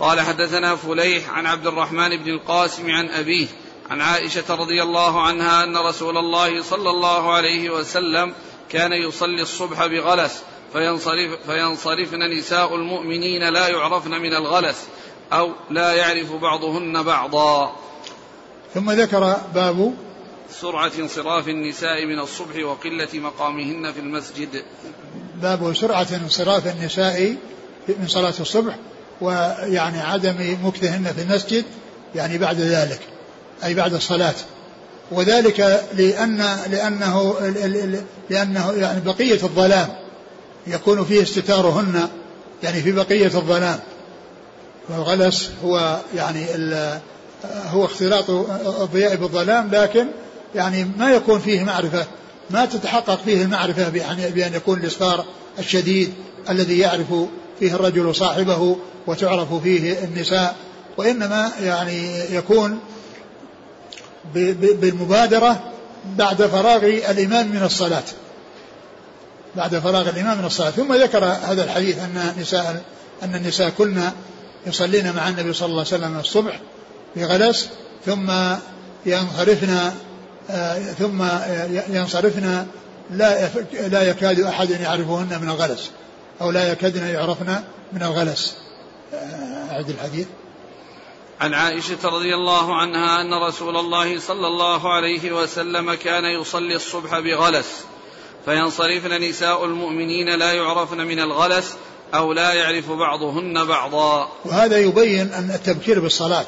قال 0.00 0.20
حدثنا 0.20 0.76
فليح 0.76 1.30
عن 1.30 1.46
عبد 1.46 1.66
الرحمن 1.66 2.16
بن 2.16 2.30
القاسم 2.30 2.90
عن 2.90 3.08
أبيه 3.08 3.46
عن 3.90 4.00
عائشة 4.00 4.54
رضي 4.54 4.82
الله 4.82 5.22
عنها 5.22 5.64
أن 5.64 5.76
رسول 5.76 6.16
الله 6.16 6.62
صلى 6.62 6.90
الله 6.90 7.32
عليه 7.32 7.70
وسلم 7.70 8.32
كان 8.70 8.92
يصلي 8.92 9.42
الصبح 9.42 9.86
بغلس 9.86 10.42
فينصرف 10.72 11.30
فينصرفن 11.46 12.30
نساء 12.38 12.74
المؤمنين 12.74 13.48
لا 13.48 13.68
يعرفن 13.68 14.10
من 14.10 14.34
الغلس 14.34 14.86
أو 15.32 15.52
لا 15.70 15.92
يعرف 15.92 16.32
بعضهن 16.32 17.02
بعضا. 17.02 17.76
ثم 18.74 18.90
ذكر 18.90 19.36
باب 19.54 20.05
سرعة 20.50 20.92
انصراف 20.98 21.48
النساء 21.48 22.06
من 22.06 22.18
الصبح 22.18 22.64
وقلة 22.64 23.08
مقامهن 23.14 23.92
في 23.92 24.00
المسجد. 24.00 24.62
باب 25.42 25.74
سرعة 25.74 26.06
انصراف 26.24 26.66
النساء 26.66 27.36
من 27.88 28.08
صلاة 28.08 28.34
الصبح 28.40 28.78
ويعني 29.20 30.00
عدم 30.00 30.56
مكثهن 30.64 31.12
في 31.12 31.22
المسجد 31.22 31.64
يعني 32.14 32.38
بعد 32.38 32.56
ذلك 32.56 33.00
أي 33.64 33.74
بعد 33.74 33.94
الصلاة. 33.94 34.34
وذلك 35.10 35.60
لأن 35.94 36.36
لأنه 36.70 37.34
لأنه 38.30 38.72
يعني 38.72 39.00
بقية 39.00 39.42
الظلام 39.42 39.88
يكون 40.66 41.04
فيه 41.04 41.22
استتارهن 41.22 42.08
يعني 42.62 42.82
في 42.82 42.92
بقية 42.92 43.26
الظلام. 43.26 43.78
والغلس 44.88 45.50
هو 45.64 46.00
يعني 46.14 46.46
هو 47.44 47.84
اختلاط 47.84 48.30
الضياء 48.80 49.16
بالظلام 49.16 49.70
لكن 49.72 50.06
يعني 50.54 50.84
ما 50.98 51.10
يكون 51.10 51.38
فيه 51.38 51.64
معرفة 51.64 52.06
ما 52.50 52.64
تتحقق 52.64 53.20
فيه 53.24 53.42
المعرفة 53.42 53.88
بأن 54.28 54.54
يكون 54.54 54.80
الإصرار 54.80 55.24
الشديد 55.58 56.14
الذي 56.50 56.78
يعرف 56.78 57.14
فيه 57.60 57.74
الرجل 57.74 58.14
صاحبه 58.14 58.76
وتعرف 59.06 59.54
فيه 59.54 60.04
النساء 60.04 60.56
وإنما 60.96 61.52
يعني 61.60 62.20
يكون 62.34 62.78
بالمبادرة 64.34 65.72
بعد 66.16 66.42
فراغ 66.42 66.84
الإمام 66.84 67.48
من 67.48 67.62
الصلاة. 67.62 68.02
بعد 69.56 69.78
فراغ 69.78 70.08
الإمام 70.08 70.38
من 70.38 70.44
الصلاة. 70.44 70.70
ثم 70.70 70.94
ذكر 70.94 71.24
هذا 71.24 71.64
الحديث 71.64 71.98
أن 71.98 72.32
نساء 72.40 72.82
أن 73.22 73.34
النساء 73.34 73.70
كلن 73.78 74.12
يصلين 74.66 75.12
مع 75.12 75.28
النبي 75.28 75.52
صلى 75.52 75.66
الله 75.66 75.84
عليه 75.92 76.04
وسلم 76.04 76.18
الصبح 76.18 76.60
بغلس 77.16 77.68
ثم 78.06 78.32
ينصرفن 79.06 79.70
آه، 79.70 79.92
ثم 80.98 81.24
ينصرفن 81.88 82.66
لا 83.10 83.48
لا 83.72 84.02
يكاد 84.02 84.40
أحد 84.40 84.70
يعرفهن 84.70 85.38
من 85.42 85.48
الغلس 85.48 85.90
أو 86.40 86.50
لا 86.50 86.72
يكادن 86.72 87.06
يعرفن 87.06 87.60
من 87.92 88.02
الغلس. 88.02 88.56
آه، 89.14 89.72
اعد 89.72 89.90
الحديث. 89.90 90.26
عن 91.40 91.54
عائشة 91.54 91.98
رضي 92.04 92.34
الله 92.34 92.76
عنها 92.76 93.20
أن 93.20 93.48
رسول 93.48 93.76
الله 93.76 94.20
صلى 94.20 94.46
الله 94.46 94.92
عليه 94.92 95.32
وسلم 95.32 95.94
كان 95.94 96.24
يصلي 96.40 96.76
الصبح 96.76 97.18
بغلس 97.18 97.84
فينصرفن 98.44 99.28
نساء 99.28 99.64
المؤمنين 99.64 100.38
لا 100.38 100.52
يعرفن 100.52 100.96
من 100.96 101.18
الغلس 101.18 101.74
أو 102.14 102.32
لا 102.32 102.52
يعرف 102.52 102.92
بعضهن 102.92 103.64
بعضا. 103.64 104.28
وهذا 104.44 104.78
يبين 104.78 105.32
أن 105.32 105.50
التبكير 105.50 106.00
بالصلاة 106.00 106.46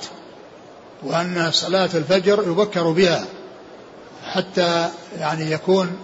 وأن 1.02 1.50
صلاة 1.52 1.90
الفجر 1.94 2.42
يبكر 2.46 2.90
بها. 2.90 3.26
حتى 4.28 4.88
يعني 5.18 5.50
يكون 5.50 5.96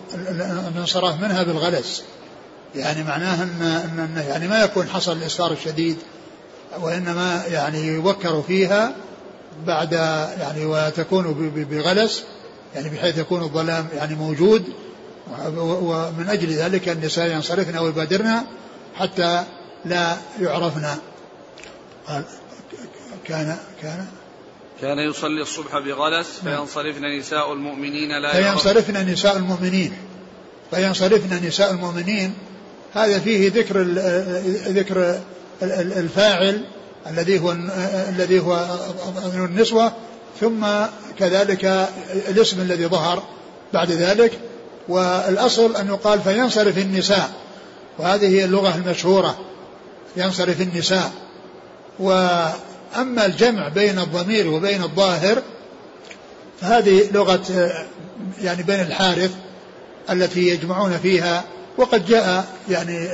الانصراف 0.69 1.21
منها 1.21 1.43
بالغلس. 1.43 2.02
يعني 2.75 3.02
معناه 3.04 3.43
أن, 3.43 3.62
أن 3.62 4.25
يعني 4.28 4.49
ما 4.49 4.64
يكون 4.64 4.88
حصل 4.88 5.12
الإسفار 5.16 5.52
الشديد 5.52 5.97
وإنما 6.81 7.43
يعني 7.49 7.87
يبكر 7.87 8.43
فيها 8.43 8.95
بعد 9.66 9.93
يعني 10.40 10.66
وتكون 10.66 11.52
بغلس 11.71 12.25
يعني 12.75 12.88
بحيث 12.88 13.19
يكون 13.19 13.43
الظلام 13.43 13.88
يعني 13.97 14.14
موجود. 14.14 14.64
ومن 15.57 16.26
أجل 16.28 16.52
ذلك 16.52 16.88
النساء 16.88 17.31
ينصرفن 17.31 17.78
ويبادرن 17.78 18.43
حتى 18.95 19.45
لا 19.85 20.16
يعرفن. 20.40 20.87
كان 23.25 23.57
كان 23.83 24.07
كان 24.81 24.99
يصلي 24.99 25.43
الصبح 25.43 25.78
بغلس. 25.78 26.26
فينصرفن 26.45 27.19
نساء 27.19 27.52
المؤمنين 27.52 28.23
لا 28.23 28.33
فينصرفن 28.33 29.07
نساء 29.07 29.37
المؤمنين. 29.37 29.93
فينصرفن 30.71 31.47
نساء 31.47 31.71
المؤمنين. 31.71 32.35
هذا 32.95 33.19
فيه 33.19 33.50
ذكر 33.50 33.83
ذكر 34.69 35.21
الفاعل 35.62 36.64
الذي 37.07 37.38
هو 37.38 37.52
الذي 38.09 38.40
هو 38.40 38.66
النسوة 39.35 39.93
ثم 40.40 40.66
كذلك 41.19 41.88
الاسم 42.28 42.61
الذي 42.61 42.87
ظهر 42.87 43.23
بعد 43.73 43.90
ذلك. 43.90 44.38
والأصل 44.88 45.76
أن 45.76 45.88
يقال 45.88 46.21
فينصرف 46.21 46.78
النساء. 46.78 47.31
وهذه 47.99 48.28
هي 48.28 48.45
اللغة 48.45 48.75
المشهورة 48.75 49.38
ينصرف 50.16 50.61
النساء. 50.61 51.12
وأما 52.95 53.27
الجمع 53.27 53.69
بين 53.69 53.99
الضمير 53.99 54.49
وبين 54.49 54.83
الظاهر 54.83 55.43
فهذه 56.61 57.11
لغة 57.13 57.73
يعني 58.43 58.63
بين 58.63 58.81
الحارث 58.81 59.31
التي 60.11 60.49
يجمعون 60.49 60.99
فيها 60.99 61.45
وقد 61.79 62.07
جاء 62.07 62.47
يعني 62.71 63.09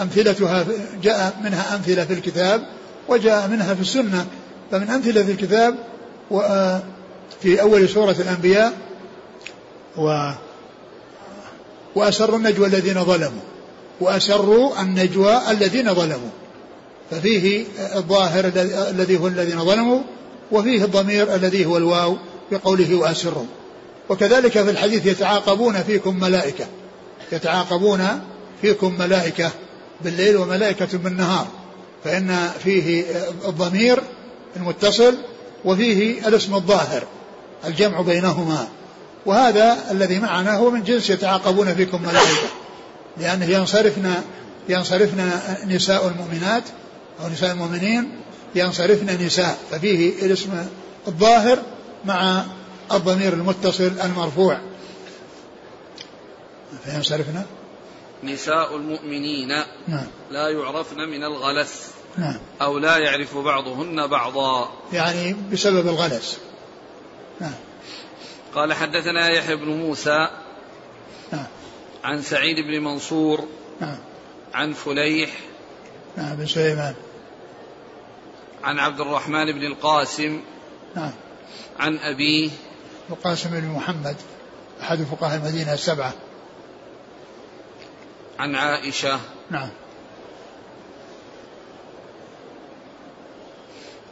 أمثلتها 0.00 0.64
جاء 1.02 1.36
منها 1.44 1.74
أمثلة 1.76 2.04
في 2.04 2.12
الكتاب 2.12 2.66
وجاء 3.08 3.48
منها 3.48 3.74
في 3.74 3.80
السنة. 3.80 4.26
فمن 4.70 4.90
أمثلة 4.90 5.22
في 5.22 5.32
الكتاب 5.32 5.74
في 7.42 7.60
أول 7.60 7.88
سورة 7.88 8.16
الأنبياء 8.20 8.72
و 9.96 10.30
وأسروا 11.94 12.36
النجوى 12.36 12.66
الذين 12.66 13.04
ظلموا 13.04 13.42
وأسروا 14.00 14.80
النجوى 14.80 15.40
الذين 15.50 15.94
ظلموا. 15.94 16.30
ففيه 17.10 17.64
الظاهر 17.96 18.52
الذي 18.90 19.18
هو 19.18 19.26
الذين 19.26 19.64
ظلموا 19.64 20.00
وفيه 20.52 20.84
الضمير 20.84 21.34
الذي 21.34 21.66
هو 21.66 21.76
الواو 21.76 22.16
بقوله 22.52 22.94
وأسروا. 22.94 23.46
وكذلك 24.08 24.52
في 24.52 24.70
الحديث 24.70 25.06
يتعاقبون 25.06 25.82
فيكم 25.82 26.20
ملائكة. 26.20 26.66
يتعاقبون 27.32 28.20
فيكم 28.62 28.98
ملائكة 28.98 29.50
بالليل 30.00 30.36
وملائكة 30.36 30.98
بالنهار. 30.98 31.46
فإن 32.04 32.50
فيه 32.64 33.04
الضمير 33.48 34.02
المتصل 34.56 35.14
وفيه 35.64 36.28
الاسم 36.28 36.54
الظاهر 36.54 37.02
الجمع 37.66 38.00
بينهما. 38.00 38.68
وهذا 39.26 39.78
الذي 39.90 40.18
معنا 40.18 40.56
هو 40.56 40.70
من 40.70 40.82
جنس 40.82 41.10
يتعاقبون 41.10 41.74
فيكم 41.74 42.02
ملائكة. 42.02 42.48
لأنه 43.18 43.44
ينصرفن 43.44 44.14
ينصرفن 44.68 45.30
نساء 45.66 46.06
المؤمنات 46.08 46.62
أو 47.22 47.28
نساء 47.28 47.52
المؤمنين 47.52 48.20
ينصرفن 48.54 49.26
نساء 49.26 49.58
ففيه 49.70 50.26
الاسم 50.26 50.66
الظاهر 51.08 51.62
مع 52.04 52.44
الضمير 52.92 53.32
المتصل 53.32 53.92
المرفوع. 54.04 54.60
فينصرفن؟ 56.84 57.42
نساء 58.24 58.76
المؤمنين 58.76 59.48
نعم. 59.88 60.06
لا 60.30 60.48
يعرفن 60.48 60.96
من 60.96 61.24
الغلس 61.24 61.90
نعم. 62.18 62.36
أو 62.62 62.78
لا 62.78 62.96
يعرف 62.96 63.38
بعضهن 63.38 64.06
بعضا. 64.06 64.72
يعني 64.92 65.36
بسبب 65.52 65.88
الغلس. 65.88 66.38
نعم. 67.40 67.54
قال 68.54 68.72
حدثنا 68.72 69.28
يحيى 69.28 69.56
بن 69.56 69.68
موسى 69.68 70.28
نعم. 71.32 71.46
عن 72.04 72.22
سعيد 72.22 72.56
بن 72.56 72.84
منصور 72.84 73.44
نعم. 73.80 73.98
عن 74.54 74.72
فليح 74.72 75.30
نعم 76.16 76.36
بن 76.36 76.46
سليمان. 76.46 76.94
عن 78.64 78.78
عبد 78.78 79.00
الرحمن 79.00 79.52
بن 79.52 79.64
القاسم 79.64 80.40
نعم. 80.96 81.12
عن 81.78 81.98
أبيه. 81.98 82.50
القاسم 83.10 83.50
بن 83.50 83.68
محمد 83.68 84.16
أحد 84.80 85.02
فقهاء 85.02 85.36
المدينة 85.36 85.72
السبعة. 85.72 86.12
عن 88.38 88.54
عائشة. 88.54 89.20
نعم. 89.50 89.68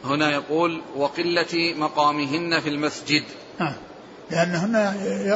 هنا 0.03 0.31
يقول 0.31 0.81
وقلة 0.95 1.73
مقامهن 1.77 2.59
في 2.59 2.69
المسجد. 2.69 3.23
نعم. 3.59 3.75
لأنهن 4.31 4.75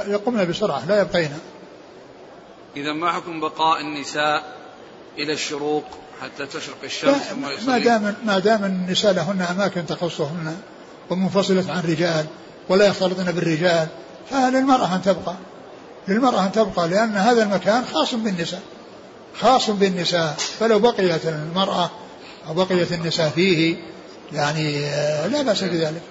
يقمن 0.07 0.45
بسرعة 0.45 0.85
لا 0.85 1.01
يبقين. 1.01 1.39
إذا 2.75 2.93
ما 2.93 3.11
حكم 3.11 3.39
بقاء 3.39 3.81
النساء 3.81 4.57
إلى 5.17 5.33
الشروق؟ 5.33 5.85
حتى 6.23 6.45
تشرق 6.45 6.77
الشمس 6.83 7.21
ثم 7.21 7.67
ما 7.67 7.77
دام 7.77 8.15
ما 8.25 8.39
دام 8.39 8.65
النساء 8.65 9.13
لهن 9.13 9.41
أماكن 9.41 9.85
تخصهن 9.85 10.57
ومنفصلة 11.09 11.71
عن 11.71 11.79
الرجال 11.79 12.25
ولا 12.69 12.85
يختلطن 12.85 13.31
بالرجال 13.31 13.87
فللمرأة 14.29 14.95
أن 14.95 15.01
تبقى. 15.01 15.35
للمرأة 16.07 16.45
أن 16.45 16.51
تبقى 16.51 16.87
لأن 16.87 17.17
هذا 17.17 17.43
المكان 17.43 17.85
خاص 17.93 18.13
بالنساء 18.13 18.61
خاص 19.39 19.69
بالنساء. 19.69 20.35
فلو 20.59 20.79
بقيت 20.79 21.25
المرأة 21.25 21.89
أو 22.47 22.53
بقيت 22.53 22.91
النساء 22.91 23.29
فيه 23.29 23.75
يعني 24.33 24.85
آه، 24.85 25.27
لا 25.27 25.41
بأس 25.41 25.63
بذلك. 25.63 26.01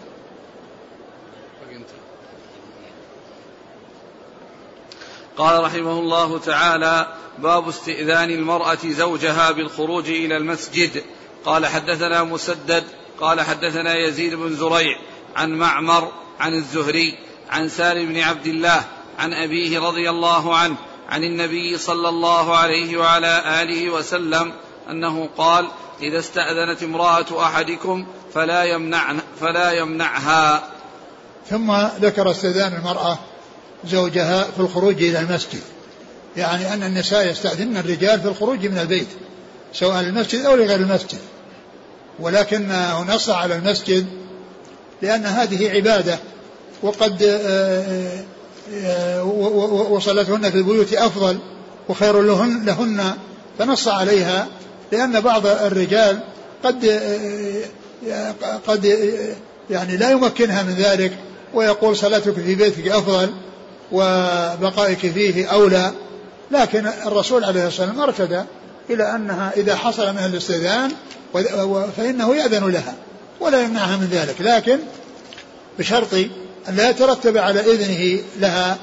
قال 5.39 5.65
رحمه 5.65 5.99
الله 5.99 6.39
تعالى 6.39 7.07
باب 7.39 7.69
استئذان 7.69 8.31
المرأة 8.31 8.79
زوجها 8.85 9.51
بالخروج 9.51 10.09
إلى 10.09 10.37
المسجد. 10.37 11.03
قال 11.45 11.67
حدثنا 11.67 12.23
مسدد 12.23 12.85
قال 13.21 13.41
حدثنا 13.41 13.97
يزيد 13.97 14.35
بن 14.35 14.57
زريع 14.57 14.99
عن 15.37 15.51
معمر 15.51 16.12
عن 16.41 16.55
الزهري 16.55 17.19
عن 17.51 17.69
سالم 17.69 18.12
بن 18.12 18.21
عبد 18.21 18.47
الله 18.47 18.85
عن 19.19 19.33
أبيه 19.33 19.81
رضي 19.81 20.11
الله 20.11 20.57
عنه 20.57 20.77
عن 21.09 21.25
النبي 21.25 21.79
صلى 21.79 22.09
الله 22.09 22.57
عليه 22.57 22.97
وعلى 22.97 23.62
آله 23.62 23.91
وسلم 23.91 24.53
أنه 24.91 25.29
قال 25.39 25.69
إذا 26.03 26.19
استأذنت 26.19 26.83
امرأة 26.83 27.47
أحدكم 27.47 28.07
فلا 28.35 28.65
يمنع 28.65 29.15
فلا 29.41 29.73
يمنعها. 29.73 30.69
ثم 31.51 31.73
ذكر 32.01 32.31
استئذان 32.31 32.73
المرأة 32.75 33.19
زوجها 33.87 34.43
في 34.43 34.61
الخروج 34.61 35.03
إلى 35.03 35.21
المسجد. 35.21 35.61
يعني 36.37 36.75
أن 36.75 36.83
النساء 36.83 37.31
يستأذن 37.31 37.77
الرجال 37.77 38.21
في 38.21 38.29
الخروج 38.29 38.67
من 38.67 38.79
البيت 38.79 39.09
سواء 39.73 40.03
للمسجد 40.03 40.45
أو 40.45 40.55
لغير 40.55 40.77
المسجد. 40.81 41.19
ولكنه 42.21 43.03
نص 43.03 43.29
على 43.29 43.55
المسجد 43.55 44.07
لأن 45.03 45.27
هذه 45.27 45.71
عبادة 45.71 46.19
وقد 46.83 47.23
آه، 47.23 48.25
آه، 48.85 49.25
وصلتهن 49.91 50.51
في 50.51 50.57
البيوت 50.57 50.93
أفضل 50.95 51.39
وخير 51.89 52.23
لهن, 52.23 52.65
لهن 52.65 53.12
فنص 53.59 53.89
عليها 53.89 54.47
لأن 54.93 55.21
بعض 55.21 55.47
الرجال 55.47 56.21
قد 56.65 56.85
آه، 58.09 58.35
قد 58.67 58.85
يعني 59.71 59.97
لا 59.97 60.11
يمكنها 60.11 60.62
من 60.62 60.75
ذلك 60.75 61.12
ويقول 61.55 61.97
صلاتك 61.97 62.33
في 62.33 62.55
بيتك 62.55 62.89
أفضل 62.89 63.31
وبقائك 63.93 64.99
فيه 64.99 65.47
أولى. 65.47 65.93
لكن 66.51 66.87
الرسول 67.07 67.45
عليه 67.45 67.67
الصلاة 67.67 67.89
والسلام 67.89 68.09
أرشد 68.09 68.47
إلى 68.91 69.15
أنها 69.17 69.53
إذا 69.57 69.77
حصل 69.77 70.13
منها 70.13 70.27
الاستئذان 70.27 70.93
فإنه 71.97 72.37
يأذن 72.37 72.69
لها 72.69 72.95
ولا 73.41 73.63
يمنعها 73.63 73.97
من 73.97 74.09
ذلك. 74.13 74.37
لكن 74.41 74.79
بشرط 75.79 76.15
أن 76.69 76.77
لا 76.77 76.91
يترتب 76.91 77.37
على 77.37 77.61
إذنه 77.61 78.23
لها 78.39 78.79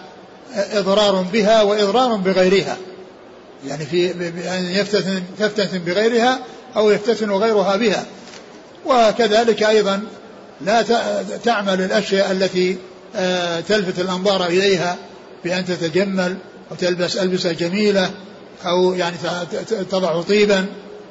إضرار 0.56 1.22
بها 1.22 1.62
وإضرار 1.62 2.16
بغيرها. 2.16 2.78
يعني 3.68 3.86
في 3.86 4.14
بأن 4.14 4.66
يفتتن 4.66 5.24
تفتتن 5.40 5.80
بغيرها 5.80 6.40
أو 6.76 6.92
يفتتن 6.92 7.32
غيرها 7.32 7.76
بها. 7.76 8.06
وكذلك 8.86 9.64
أيضا 9.64 10.02
لا 10.62 10.82
تعمل 11.44 11.82
الأشياء 11.82 12.32
التي 12.32 12.78
تلفت 13.68 14.00
الأنظار 14.00 14.46
إليها 14.46 14.98
بأن 15.44 15.66
تتجمل 15.66 16.38
وتلبس 16.72 17.18
ألبسة 17.18 17.52
جميلة 17.52 18.12
أو 18.66 18.94
يعني 18.94 19.18
تضع 19.92 20.22
طيبا 20.22 20.66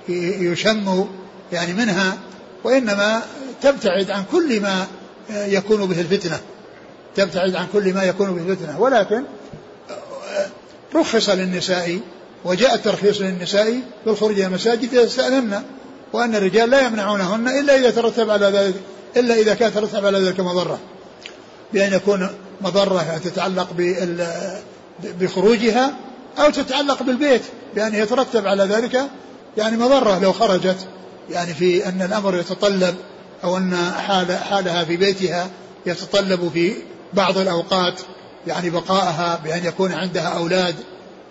يشم 0.09 1.05
يعني 1.53 1.73
منها 1.73 2.19
وإنما 2.65 3.23
تبتعد 3.63 4.11
عن 4.11 4.25
كل 4.33 4.61
ما 4.61 4.87
يكون 5.31 5.87
به 5.87 6.01
الفتنة. 6.01 6.41
تبتعد 7.17 7.55
عن 7.55 7.67
كل 7.73 7.95
ما 7.95 8.05
يكون 8.05 8.35
به 8.35 8.53
الفتنة. 8.53 8.81
ولكن 8.81 9.23
رخص 10.95 11.29
للنساء 11.29 12.01
وجاء 12.45 12.75
الترخيص 12.75 13.21
للنساء 13.21 13.81
بالخروج 14.07 14.33
إلى 14.33 14.47
المساجد 14.47 14.95
إذا 14.95 15.05
استأذن 15.05 15.63
وأن 16.13 16.35
الرجال 16.35 16.71
لا 16.71 16.81
يمنعونهن 16.81 17.49
إلا 17.49 17.77
إذا 17.77 17.91
ترتب 17.91 18.31
على 18.31 18.47
ذلك 18.47 18.75
إلا 19.17 19.35
إذا 19.35 19.55
كان 19.55 19.75
ترتب 19.75 20.07
على 20.07 20.19
ذلك 20.19 20.41
مضرة. 20.41 20.79
بأن 21.73 21.93
يكون 21.93 22.29
مضرة 22.61 23.21
تتعلق 23.25 23.69
بخروجها 25.21 25.95
أو 26.39 26.51
تتعلق 26.51 27.03
بالبيت 27.03 27.43
بأن 27.75 27.95
يترتب 27.95 28.47
على 28.47 28.65
ذلك 28.65 29.03
يعني 29.57 29.77
مضرة 29.77 30.19
لو 30.19 30.33
خرجت. 30.33 30.87
يعني 31.31 31.55
في 31.55 31.89
أن 31.89 32.03
الأمر 32.03 32.37
يتطلب 32.37 32.95
أو 33.45 33.57
أن 33.57 33.77
حال 34.07 34.37
حالها 34.37 34.85
في 34.85 34.97
بيتها 34.97 35.51
يتطلب 35.87 36.51
في 36.55 36.73
بعض 37.13 37.39
الأوقات 37.39 38.01
يعني 38.47 38.71
بقائها 38.71 39.41
بأن 39.45 39.65
يكون 39.65 39.93
عندها 39.93 40.29
أولاد 40.29 40.75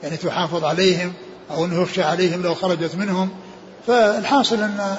يعني 0.04 0.17
تحافظ 0.17 0.63
عليهم 0.63 1.13
أو 1.52 1.65
أنه 1.65 1.82
يخشى 1.82 2.04
عليهم 2.04 2.43
لو 2.43 2.56
خرجت 2.56 2.95
منهم. 2.95 3.30
فالحاصل 3.88 4.56
أن 4.56 4.97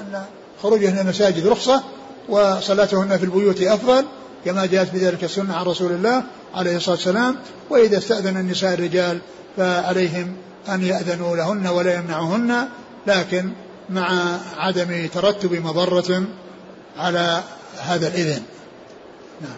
أن 0.00 0.24
خروجهن 0.62 0.98
المساجد 0.98 1.46
رخصة 1.46 1.82
وصلاتهن 2.28 3.18
في 3.18 3.24
البيوت 3.24 3.62
أفضل. 3.62 4.04
كما 4.44 4.66
جاءت 4.66 4.88
في 4.88 4.98
ذلك 4.98 5.24
السنة 5.24 5.56
عن 5.56 5.64
رسول 5.64 5.92
الله 5.92 6.24
عليه 6.54 6.76
الصلاة 6.76 6.96
والسلام 6.96 7.36
وإذا 7.70 7.98
استأذن 7.98 8.36
النساء 8.36 8.74
الرجال 8.74 9.20
فعليهم 9.56 10.36
أن 10.68 10.82
يأذنوا 10.82 11.36
لهن 11.36 11.66
ولا 11.66 11.94
يمنعهن 11.94 12.68
لكن 13.06 13.52
مع 13.90 14.38
عدم 14.56 15.06
ترتب 15.06 15.52
مضرة 15.52 16.26
على 16.96 17.42
هذا 17.78 18.08
الإذن. 18.08 18.42
نعم. 19.40 19.56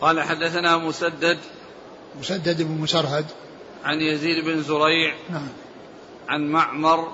قال 0.00 0.22
حدثنا 0.22 0.76
مسدد. 0.76 1.38
مسدد 2.20 2.62
بن 2.62 2.80
مسرهد. 2.80 3.24
عن 3.84 4.00
يزيد 4.00 4.44
بن 4.44 4.62
زريع. 4.62 5.14
نعم. 5.30 5.48
عن 6.28 6.48
معمر. 6.48 7.08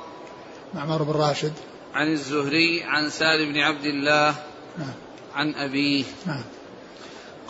معمر 0.74 1.02
بن 1.02 1.12
راشد. 1.12 1.52
عن 1.94 2.12
الزهري. 2.12 2.82
عن 2.82 3.10
سالم 3.10 3.52
بن 3.52 3.58
عبد 3.58 3.84
الله. 3.84 4.34
نعم. 4.78 5.09
عن 5.34 5.54
أبيه. 5.54 6.04
نعم. 6.26 6.44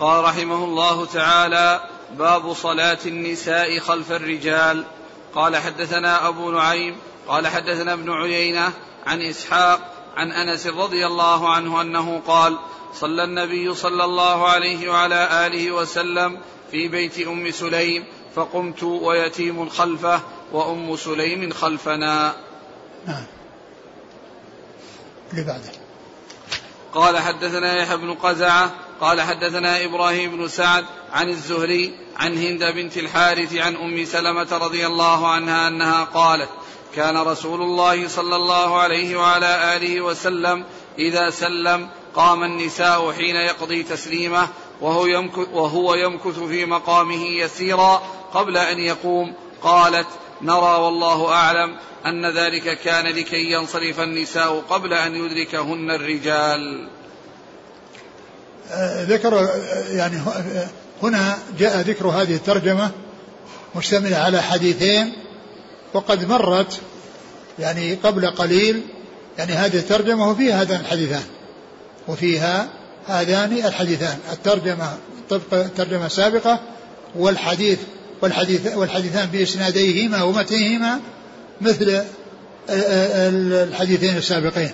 قال 0.00 0.24
رحمه 0.24 0.64
الله 0.64 1.04
تعالى 1.04 1.80
باب 2.18 2.52
صلاة 2.52 2.98
النساء 3.06 3.78
خلف 3.78 4.12
الرجال. 4.12 4.84
قال 5.34 5.56
حدثنا 5.56 6.28
أبو 6.28 6.50
نعيم 6.50 6.96
قال 7.28 7.46
حدثنا 7.46 7.92
ابن 7.92 8.12
عيينة 8.12 8.72
عن 9.06 9.22
إسحاق 9.22 9.94
عن 10.16 10.32
أنس 10.32 10.66
رضي 10.66 11.06
الله 11.06 11.52
عنه 11.54 11.80
أنه 11.80 12.20
قال 12.26 12.58
صلى 12.94 13.24
النبي 13.24 13.74
صلى 13.74 14.04
الله 14.04 14.48
عليه 14.48 14.88
وعلى 14.88 15.46
آله 15.46 15.72
وسلم 15.72 16.40
في 16.70 16.88
بيت 16.88 17.26
أم 17.26 17.50
سليم 17.50 18.04
فقمت 18.34 18.82
ويتيم 18.82 19.68
خلفه 19.68 20.20
وأم 20.52 20.96
سليم 20.96 21.52
خلفنا. 21.52 22.34
نعم. 23.06 23.24
اللي 25.32 25.44
بعده. 25.44 25.79
قال 26.94 27.18
حدثنا 27.18 27.82
يحيى 27.82 27.96
بن 27.96 28.14
قزعة 28.14 28.70
قال 29.00 29.20
حدثنا 29.20 29.84
إبراهيم 29.84 30.36
بن 30.36 30.48
سعد 30.48 30.84
عن 31.12 31.28
الزهري 31.28 31.94
عن 32.16 32.38
هند 32.38 32.64
بنت 32.64 32.96
الحارث 32.96 33.56
عن 33.56 33.76
أم 33.76 34.04
سلمة 34.04 34.48
رضي 34.52 34.86
الله 34.86 35.28
عنها 35.28 35.68
أنها 35.68 36.04
قالت 36.04 36.48
كان 36.94 37.16
رسول 37.16 37.62
الله 37.62 38.08
صلى 38.08 38.36
الله 38.36 38.78
عليه 38.78 39.16
وعلى 39.16 39.76
آله 39.76 40.00
وسلم 40.00 40.64
إذا 40.98 41.30
سلم 41.30 41.88
قام 42.14 42.44
النساء 42.44 43.12
حين 43.12 43.36
يقضي 43.36 43.82
تسليمه 43.82 44.48
وهو 44.80 45.06
يمكث, 45.06 45.48
وهو 45.52 45.94
يمكث 45.94 46.38
في 46.38 46.64
مقامه 46.64 47.26
يسيرا 47.26 48.02
قبل 48.34 48.56
أن 48.56 48.78
يقوم. 48.78 49.34
قالت 49.62 50.06
نرى 50.42 50.76
والله 50.80 51.32
أعلم 51.32 51.76
أن 52.06 52.36
ذلك 52.36 52.78
كان 52.78 53.06
لكي 53.06 53.52
ينصرف 53.52 54.00
النساء 54.00 54.60
قبل 54.70 54.92
أن 54.92 55.14
يدركهن 55.14 55.90
الرجال. 55.90 56.88
آه، 58.70 59.04
ذكر 59.04 59.38
آه، 59.38 59.48
يعني 59.90 60.20
هنا 61.02 61.38
جاء 61.58 61.80
ذكر 61.80 62.06
هذه 62.06 62.34
الترجمة 62.34 62.90
مشتملة 63.76 64.16
على 64.16 64.42
حديثين 64.42 65.12
وقد 65.94 66.28
مرت 66.28 66.80
يعني 67.58 67.94
قبل 67.94 68.26
قليل 68.30 68.82
يعني 69.38 69.52
هذه 69.52 69.76
الترجمة 69.76 70.30
وفيها 70.30 70.62
هذان 70.62 70.80
الحديثان 70.80 71.24
وفيها 72.08 72.68
هذان 73.06 73.52
الحديثان. 73.52 74.18
الترجمة 74.32 74.98
طبق 75.30 75.54
الترجمة 75.54 76.06
السابقة 76.06 76.60
والحديث 77.14 77.78
والحديث 78.22 78.76
والحديثان 78.76 79.26
بإسناديهما 79.26 80.22
ومتنهما 80.22 81.00
مثل 81.60 82.04
الحديثين 82.70 84.16
السابقين 84.16 84.70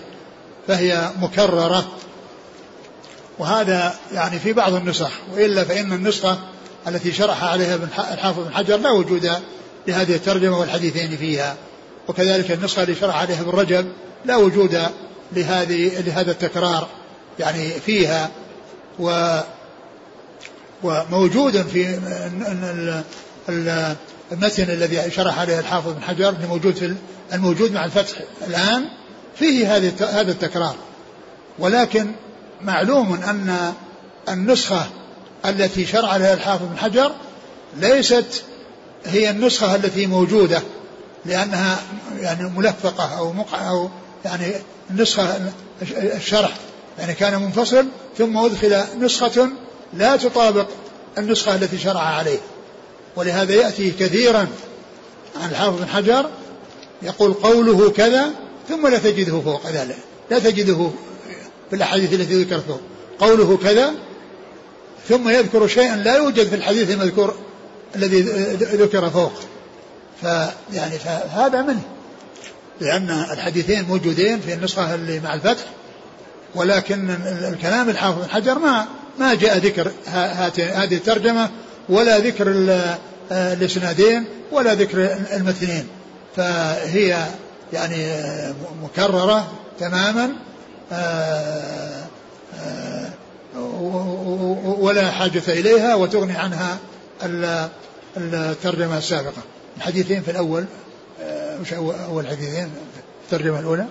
فهي 0.69 1.11
مكررة. 1.21 1.87
وهذا 3.39 3.95
يعني 4.13 4.39
في 4.39 4.53
بعض 4.53 4.75
النسخ 4.75 5.11
وإلا 5.35 5.65
فإن 5.65 5.93
النسخة 5.93 6.39
التي 6.89 7.13
شرح 7.13 7.45
عليها 7.45 7.79
الحافظ 8.13 8.45
بن 8.45 8.55
حجر 8.55 8.77
لا 8.77 8.91
وجود 8.91 9.31
لهذه 9.89 10.15
الترجمة 10.15 10.59
والحديثين 10.59 11.17
فيها. 11.17 11.57
وكذلك 12.09 12.51
النسخة 12.51 12.83
اللي 12.83 12.95
شرح 12.95 13.17
عليها 13.17 13.41
ابن 13.41 13.51
رجب 13.51 13.87
لا 14.25 14.37
وجود 14.37 14.83
لهذه 15.33 16.01
لهذا 16.01 16.31
التكرار 16.31 16.89
يعني 17.39 17.71
فيها. 17.71 18.31
و 18.99 19.39
وموجود 20.83 21.63
في 21.63 21.99
المتن 23.49 24.71
الذي 24.71 25.11
شرح 25.11 25.39
عليه 25.39 25.59
الحافظ 25.59 25.93
بن 25.93 26.03
حجر 26.03 26.35
موجود 26.49 26.75
في 26.75 26.95
الموجود 27.33 27.73
مع 27.73 27.85
الفتح 27.85 28.19
الآن 28.47 28.85
فيه 29.39 29.77
هذه 29.77 29.93
هذا 30.01 30.33
التكرار. 30.33 30.75
ولكن 31.59 32.13
معلوم 32.63 33.13
أن 33.13 33.73
النسخة 34.29 34.87
التي 35.47 35.87
شرع 35.87 36.09
عليها 36.09 36.35
الحافظ 36.35 36.67
بن 36.67 36.79
حجر 36.79 37.13
ليست 37.77 38.43
هي 39.07 39.31
النسخة 39.31 39.75
التي 39.75 40.07
موجودة 40.07 40.63
لأنها 41.25 41.79
يعني 42.21 42.49
ملفقة 42.49 43.19
أو 43.19 43.33
مقع 43.33 43.69
أو 43.69 43.91
يعني 44.25 44.53
النسخة 44.91 45.53
الشرح 45.93 46.55
يعني 46.99 47.15
كان 47.15 47.43
منفصل 47.43 47.87
ثم 48.19 48.37
أدخل 48.37 48.83
نسخة 49.01 49.49
لا 49.95 50.17
تطابق 50.17 50.67
النسخة 51.19 51.55
التي 51.55 51.79
شرع 51.79 52.01
عليه. 52.01 52.39
ولهذا 53.17 53.55
يأتي 53.55 53.91
كثيرا 53.91 54.49
عن 55.43 55.51
الحافظ 55.51 55.79
بن 55.79 55.87
حجر 55.87 56.31
يقول 57.03 57.33
قوله 57.33 57.91
كذا 57.91 58.31
ثم 58.69 58.87
لا 58.87 58.99
تجده 58.99 59.41
فوق 59.41 59.71
ذلك 59.71 59.97
لا 60.31 60.39
تجده 60.39 60.91
في 61.71 61.77
الأحاديث 61.77 62.13
التي 62.13 62.43
ذكرت 62.43 62.65
فوق 62.69 62.81
قوله 63.19 63.57
كذا 63.57 63.95
ثم 65.09 65.29
يذكر 65.29 65.67
شيئا 65.67 65.97
لا 65.97 66.17
يوجد 66.17 66.49
في 66.49 66.55
الحديث 66.55 66.91
المذكور 66.91 67.35
الذي 67.97 68.21
ذكر 68.55 69.11
فوق. 69.11 69.33
فيعني 70.21 70.99
فهذا 70.99 71.63
منه 71.63 71.83
لأن 72.81 73.11
الحديثين 73.11 73.85
موجودين 73.85 74.41
في 74.41 74.55
النسخة 74.55 74.95
اللي 74.95 75.21
مع 75.21 75.35
الفتح 75.35 75.65
ولكن 76.55 77.11
الكلام 77.53 77.89
الحافظ 77.89 78.23
بن 78.23 78.31
حجر 78.31 78.59
ما 78.59 78.87
ما 79.19 79.35
جاء 79.35 79.59
ذكر 79.59 79.91
هذه 80.57 80.95
الترجمة 80.95 81.51
ولا 81.89 82.19
ذكر 82.19 82.47
الإسنادين 83.33 84.25
ولا 84.53 84.75
ذكر 84.75 85.17
المتنين. 85.33 85.89
فهي 86.37 87.27
يعني 87.73 88.13
مكررة 88.83 89.53
تماما 89.81 90.33
آه، 90.93 92.05
آه، 92.59 93.11
ولا 94.79 95.11
حاجة 95.11 95.43
إليها 95.49 95.95
وتغني 95.95 96.33
عنها 96.33 96.79
الترجمة 98.17 98.99
السابقة. 98.99 99.43
الحديثين 99.77 100.23
في 100.23 100.31
الأول 100.31 100.65
آه، 101.23 101.59
مش 101.59 101.73
أول 101.73 102.27
حديثين 102.27 102.71
الترجمة 103.25 103.61
الأولى 103.61 103.87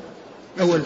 أول 0.62 0.81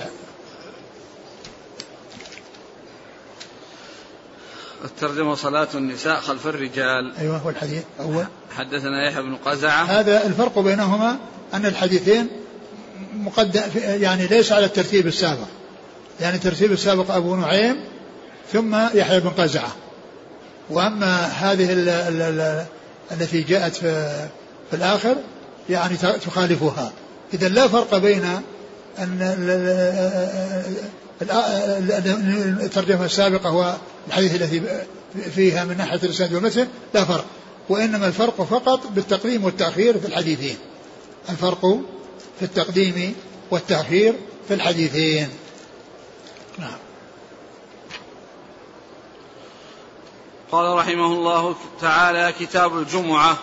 الترجمة 4.84 5.36
صلاة 5.36 5.68
النساء 5.76 6.20
خلف 6.20 6.48
الرجال. 6.48 7.14
أيوة 7.20 7.38
هو 7.38 7.50
الحديث 7.50 7.84
أول. 8.00 8.26
حدثنا 8.58 9.08
يحيى 9.08 9.22
بن 9.22 9.36
قزعة. 9.36 9.84
هذا 9.84 10.26
الفرق 10.26 10.60
بينهما 10.60 11.18
أن 11.54 11.66
الحديثين 11.66 12.28
مقدم 13.14 13.62
يعني 13.76 14.28
ليس 14.28 14.52
على 14.52 14.66
الترتيب 14.66 15.08
السابق. 15.08 15.48
يعني 16.20 16.36
الترتيب 16.36 16.72
السابق 16.72 17.12
أبو 17.12 17.36
نعيم 17.36 17.76
ثم 18.54 18.76
يحيى 18.94 19.20
بن 19.20 19.30
قزعة. 19.30 19.76
وأما 20.70 21.26
هذه 21.26 21.74
ال 21.74 21.90
ال 21.90 22.22
ال 22.22 22.66
التي 23.12 23.42
جاءت 23.42 23.76
في, 23.76 24.28
في 24.70 24.76
الآخر 24.76 25.16
يعني 25.70 25.98
تخالفها. 25.98 26.92
إذا 27.34 27.50
لا 27.50 27.68
فرق 27.68 27.98
بين 27.98 28.24
أن 29.00 29.20
الترجمة 32.62 33.06
السابقة 33.06 33.78
والحديث 34.08 34.36
الذي 34.36 34.86
فيها 35.36 35.66
من 35.66 35.78
ناحية 35.78 36.00
الإسناد 36.04 36.34
والمتن 36.34 36.68
لا 36.94 37.06
فرق. 37.06 37.26
وإنما 37.70 38.08
الفرق 38.08 38.42
فقط 38.42 38.88
بالتقديم 38.88 39.46
والتأخير 39.46 40.00
في 40.00 40.08
الحديثين. 40.08 40.58
الفرق 41.30 41.80
في 42.40 42.46
التقديم 42.46 43.16
والتأخير 43.52 44.16
في 44.48 44.54
الحديثين. 44.54 45.30
نعم. 46.58 46.78
قال 50.52 50.78
رحمه 50.78 51.06
الله 51.06 51.56
تعالى 51.82 52.34
كتاب 52.40 52.78
الجمعة. 52.78 53.38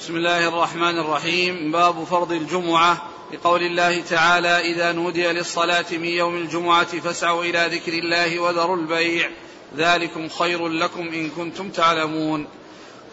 بسم 0.00 0.16
الله 0.16 0.48
الرحمن 0.48 0.98
الرحيم. 0.98 1.72
باب 1.72 2.04
فرض 2.04 2.32
الجمعة. 2.32 3.02
لقول 3.34 3.62
الله 3.62 4.00
تعالى 4.00 4.60
إذا 4.72 4.92
نودي 4.92 5.26
للصلاة 5.26 5.84
من 5.92 6.04
يوم 6.04 6.36
الجمعة 6.36 7.00
فاسعوا 7.00 7.44
إلى 7.44 7.68
ذكر 7.72 7.92
الله 7.92 8.38
وذروا 8.38 8.76
البيع 8.76 9.30
ذلكم 9.76 10.28
خير 10.28 10.68
لكم 10.68 11.00
إن 11.00 11.30
كنتم 11.30 11.70
تعلمون. 11.70 12.46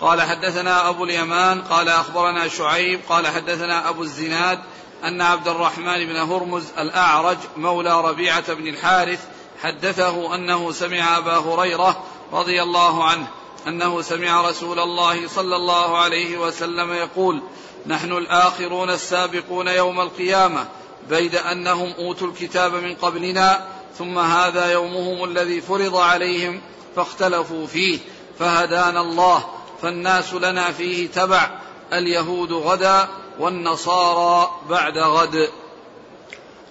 قال 0.01 0.21
حدثنا 0.21 0.89
أبو 0.89 1.03
اليمان 1.03 1.61
قال 1.61 1.89
أخبرنا 1.89 2.47
شعيب 2.47 2.99
قال 3.09 3.27
حدثنا 3.27 3.89
أبو 3.89 4.03
الزناد 4.03 4.59
أن 5.03 5.21
عبد 5.21 5.47
الرحمن 5.47 6.05
بن 6.05 6.15
هرمز 6.15 6.63
الأعرج 6.79 7.37
مولى 7.57 8.01
ربيعة 8.01 8.53
بن 8.53 8.67
الحارث 8.67 9.19
حدثه 9.61 10.35
أنه 10.35 10.71
سمع 10.71 11.17
أبا 11.17 11.37
هريرة 11.37 12.03
رضي 12.33 12.61
الله 12.61 13.03
عنه 13.03 13.27
أنه 13.67 14.01
سمع 14.01 14.49
رسول 14.49 14.79
الله 14.79 15.27
صلى 15.27 15.55
الله 15.55 15.97
عليه 15.97 16.37
وسلم 16.37 16.93
يقول 16.93 17.41
نحن 17.85 18.11
الآخرون 18.11 18.89
السابقون 18.89 19.67
يوم 19.67 20.01
القيامة 20.01 20.65
بيد 21.09 21.35
أنهم 21.35 21.93
أوتوا 21.97 22.27
الكتاب 22.27 22.73
من 22.73 22.95
قبلنا 22.95 23.65
ثم 23.97 24.19
هذا 24.19 24.71
يومهم 24.71 25.23
الذي 25.23 25.61
فرض 25.61 25.95
عليهم 25.95 26.61
فاختلفوا 26.95 27.67
فيه 27.67 27.99
فهدانا 28.39 29.01
الله 29.01 29.45
فالناس 29.81 30.33
لنا 30.33 30.71
فيه 30.71 31.07
تبع 31.07 31.49
اليهود 31.93 32.51
غدا 32.51 33.07
والنصارى 33.39 34.49
بعد 34.69 34.97
غد. 34.97 35.49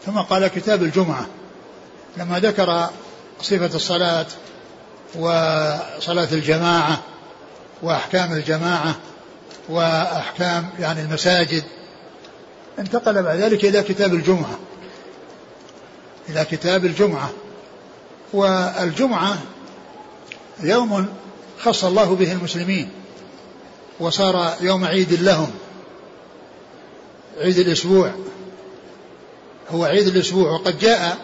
ثم 0.07 0.19
قال 0.19 0.47
كتاب 0.47 0.83
الجمعة 0.83 1.27
لما 2.17 2.39
ذكر 2.39 2.89
صفة 3.43 3.77
الصلاة 3.77 4.27
وصلاة 5.15 6.29
الجماعة 6.33 7.03
وأحكام 7.83 8.33
الجماعة 8.33 8.97
وأحكام 9.71 10.69
يعني 10.79 11.01
المساجد. 11.01 11.65
انتقل 12.79 13.23
بعد 13.23 13.39
ذلك 13.39 13.65
إلى 13.65 13.83
كتاب 13.83 14.15
الجمعة. 14.15 14.59
إلى 16.29 16.45
كتاب 16.45 16.85
الجمعة. 16.85 17.31
والجمعة 18.33 19.39
يوم 20.63 21.07
خص 21.61 21.85
الله 21.85 22.15
به 22.15 22.33
المسلمين 22.33 22.91
وصار 24.01 24.57
يوم 24.61 24.85
عيد 24.85 25.13
لهم. 25.13 25.51
عيد 27.39 27.59
الأسبوع. 27.59 28.13
هو 29.71 29.85
عيد 29.85 30.07
الأسبوع 30.07 30.51
وقد 30.51 30.79
جاء 30.79 31.19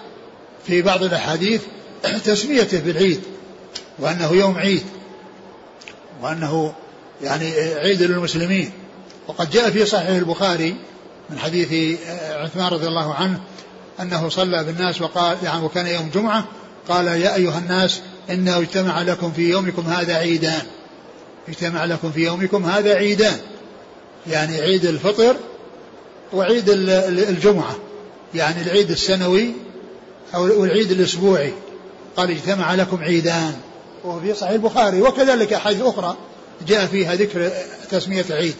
في 0.67 0.83
بعض 0.83 1.03
الأحاديث 1.03 1.63
تسميته 2.25 2.81
بالعيد 2.81 3.23
وأنه 3.99 4.33
يوم 4.33 4.59
عيد 4.59 4.83
وأنه 6.23 6.75
يعني 7.23 7.53
عيد 7.75 8.03
للمسلمين. 8.03 8.71
وقد 9.29 9.51
جاء 9.51 9.71
في 9.71 9.87
صحيح 9.87 10.09
البخاري 10.09 10.77
من 11.31 11.39
حديث 11.39 11.99
عثمان 12.31 12.69
رضي 12.69 12.87
الله 12.87 13.15
عنه 13.15 13.41
أنه 14.01 14.29
صلى 14.29 14.65
بالناس 14.65 15.03
وقال 15.03 15.37
يعني 15.43 15.65
وكان 15.65 15.87
يوم 15.87 16.11
جمعة 16.15 16.45
قال 16.89 17.07
يا 17.07 17.35
أيها 17.35 17.59
الناس 17.59 18.01
إنه 18.31 18.59
اجتمع 18.59 19.03
لكم 19.03 19.33
في 19.33 19.51
يومكم 19.51 19.83
هذا 19.83 20.15
عيدان. 20.15 20.63
اجتمع 21.49 21.85
لكم 21.85 22.13
في 22.13 22.25
يومكم 22.25 22.65
هذا 22.65 22.95
عيدان. 22.95 23.37
يعني 24.27 24.61
عيد 24.61 24.85
الفطر 24.85 25.37
وعيد 26.33 26.65
الجمعة. 26.69 27.77
يعني 28.35 28.63
العيد 28.63 28.91
السنوي 28.91 29.53
أو 30.35 30.65
العيد 30.65 30.91
الأسبوعي. 30.91 31.53
قال 32.17 32.31
اجتمع 32.31 32.75
لكم 32.75 33.03
عيدان. 33.03 33.55
وهو 34.05 34.21
في 34.21 34.35
صحيح 34.35 34.53
البخاري. 34.53 35.03
وكذلك 35.03 35.53
أحاديث 35.53 35.83
أخرى. 35.83 36.17
جاء 36.67 36.87
فيها 36.87 37.15
ذكر 37.15 37.51
تسمية 37.91 38.25
عيد 38.31 38.55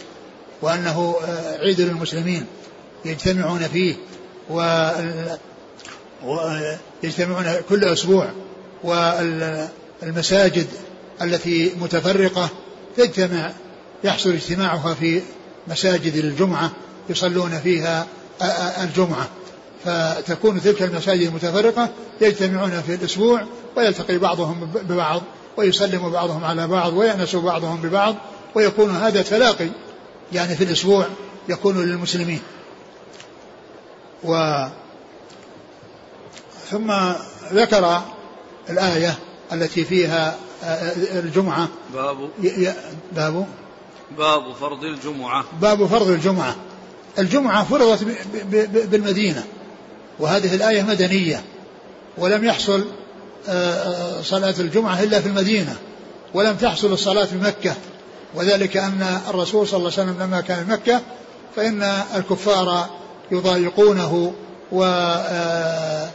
وأنه 0.61 1.15
آه، 1.27 1.57
عيد 1.57 1.81
للمسلمين 1.81 2.45
يجتمعون 3.05 3.59
فيه 3.59 3.95
ويجتمعون 7.03 7.45
كل 7.69 7.83
أسبوع 7.83 8.29
والمساجد 8.83 10.67
التي 11.21 11.71
متفرقة 11.81 12.49
تجتمع 12.97 13.51
يحصل 14.03 14.29
اجتماعها 14.29 14.93
في 14.93 15.21
مساجد 15.67 16.15
الجمعة 16.15 16.71
يصلون 17.09 17.59
فيها 17.59 18.07
الجمعة. 18.83 19.29
فتكون 19.85 20.61
تلك 20.61 20.81
المساجد 20.81 21.27
المتفرقة 21.27 21.89
يجتمعون 22.21 22.81
في 22.81 22.95
الأسبوع 22.95 23.45
ويلتقي 23.77 24.17
بعضهم 24.17 24.65
ببعض 24.65 25.21
ويسلم 25.57 26.09
بعضهم 26.09 26.43
على 26.43 26.67
بعض 26.67 26.93
ويأنس 26.93 27.35
بعضهم 27.35 27.81
ببعض 27.81 28.15
ويكون 28.55 28.95
هذا 28.95 29.21
تلاقي 29.21 29.69
يعني 30.33 30.55
في 30.55 30.63
الأسبوع 30.63 31.05
يكون 31.49 31.85
للمسلمين. 31.85 32.39
و 34.23 34.65
ثم 36.69 36.93
ذكر 37.53 38.01
الآية 38.69 39.15
التي 39.53 39.83
فيها 39.83 40.37
الجمعة. 41.13 41.67
باب. 41.93 42.29
باب. 43.15 43.47
باب 44.17 44.53
فرض 44.53 44.83
الجمعة. 44.83 45.45
باب 45.61 45.85
فرض 45.85 46.07
الجمعة. 46.07 46.55
الجمعة 47.19 47.63
فرضت 47.63 48.03
بالمدينة. 48.91 49.43
وهذه 50.19 50.55
الآية 50.55 50.83
مدنية. 50.83 51.43
ولم 52.17 52.45
يحصل 52.45 52.79
آه، 52.79 52.83
آه، 52.83 53.06
صلاة 54.23 54.55
الجمعة 54.59 55.03
إلا 55.03 55.21
في 55.21 55.27
المدينة 55.27 55.75
ولم 56.33 56.55
تحصل 56.55 56.93
الصلاة 56.93 57.25
في 57.25 57.35
مكة. 57.35 57.73
وذلك 58.35 58.77
أن 58.77 59.19
الرسول 59.29 59.67
صلى 59.67 59.77
الله 59.77 59.91
عليه 59.97 60.11
وسلم 60.11 60.23
لما 60.23 60.41
كان 60.41 60.65
في 60.65 60.71
مكة 60.71 61.01
فإن 61.55 61.83
الكفار 62.15 62.89
يضايقونه 63.31 64.33
آه، 64.83 66.09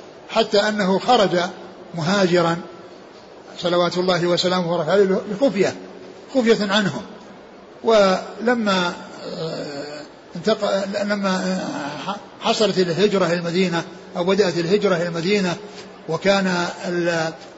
أنه 0.54 0.98
خرج 0.98 1.38
مهاجرا 1.94 2.56
صلوات 3.58 3.98
الله 3.98 4.26
وسلامه 4.26 4.72
وبركاته 4.72 4.92
عليه 4.92 5.20
بخفية 5.40 5.74
خفية 6.34 6.72
عنهم. 6.72 7.02
ولما 7.84 8.92
لما 11.04 11.64
حصلت 12.40 12.78
الهجرة 12.78 13.26
إلى 13.26 13.34
المدينة 13.34 13.82
أو 14.16 14.24
بدأت 14.24 14.58
الهجرة 14.58 14.96
إلى 14.96 15.06
المدينة 15.08 15.56
وكان 16.08 16.66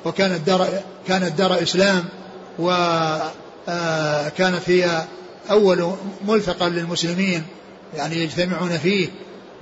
وكان 0.05 0.33
الدار 0.33 0.69
كانت 1.09 1.39
دار 1.39 1.63
إسلام 1.63 2.05
وكانت 2.59 3.33
هي 4.67 5.05
أول 5.51 5.93
ملتقى 6.29 6.71
للمسلمين 6.71 7.43
يعني 7.97 8.17
يجتمعون 8.17 8.79
فيه 8.79 9.09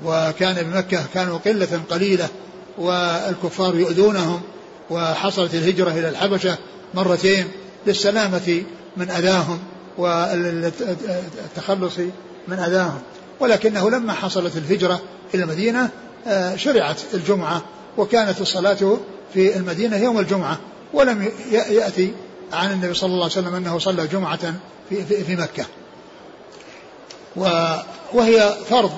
وكان 0.04 0.62
بمكة 0.62 1.04
كانوا 1.14 1.38
قلة 1.38 1.80
قليلة 1.90 2.28
والكفار 2.78 3.76
يؤذونهم 3.76 4.40
وحصلت 4.90 5.54
الهجرة 5.54 5.90
إلى 5.90 6.08
الحبشة 6.08 6.58
مرتين 6.94 7.48
للسلامة 7.86 8.62
من 8.96 9.10
أذاهم 9.10 9.58
والتخلص 9.98 11.98
من 12.48 12.58
أذاهم. 12.58 13.00
ولكنه 13.40 13.90
لما 13.90 14.12
حصلت 14.12 14.56
الهجرة 14.56 15.00
إلى 15.34 15.42
المدينة 15.42 15.88
آه، 16.26 16.56
شرعت 16.56 17.00
الجمعة 17.14 17.62
وكانت 17.96 18.40
الصلاة 18.40 18.98
في 19.34 19.56
المدينة 19.56 19.96
يوم 19.96 20.18
الجمعة 20.18 20.58
ولم 20.92 21.32
يأتي 21.50 22.14
عن 22.52 22.72
النبي 22.72 22.94
صلى 22.94 23.10
الله 23.10 23.22
عليه 23.22 23.32
وسلم 23.32 23.54
أنه 23.54 23.78
صلى 23.78 24.06
جمعة 24.06 24.54
في, 24.88 25.04
في, 25.04 25.24
في 25.24 25.36
مكة. 25.36 25.64
وهي 28.12 28.54
فرض 28.70 28.90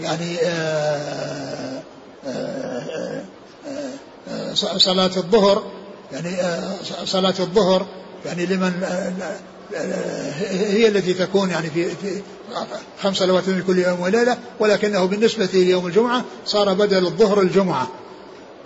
يعني 0.00 0.38
آه، 0.42 1.82
آه، 2.26 3.22
صلاة 4.54 5.10
الظهر 5.16 5.70
يعني 6.12 6.36
صلاة 7.04 7.34
الظهر 7.40 7.86
يعني 8.26 8.46
لمن 8.46 8.84
هي 10.50 10.88
التي 10.88 11.14
تكون 11.14 11.50
يعني 11.50 11.70
في, 11.70 11.90
خمس 13.02 13.16
صلوات 13.16 13.44
في 13.44 13.62
كل 13.62 13.78
يوم 13.78 14.00
وليلة 14.00 14.36
ولكنه 14.60 15.04
بالنسبة 15.04 15.48
ليوم 15.52 15.86
الجمعة 15.86 16.24
صار 16.46 16.74
بدل 16.74 17.06
الظهر 17.06 17.40
الجمعة. 17.40 17.88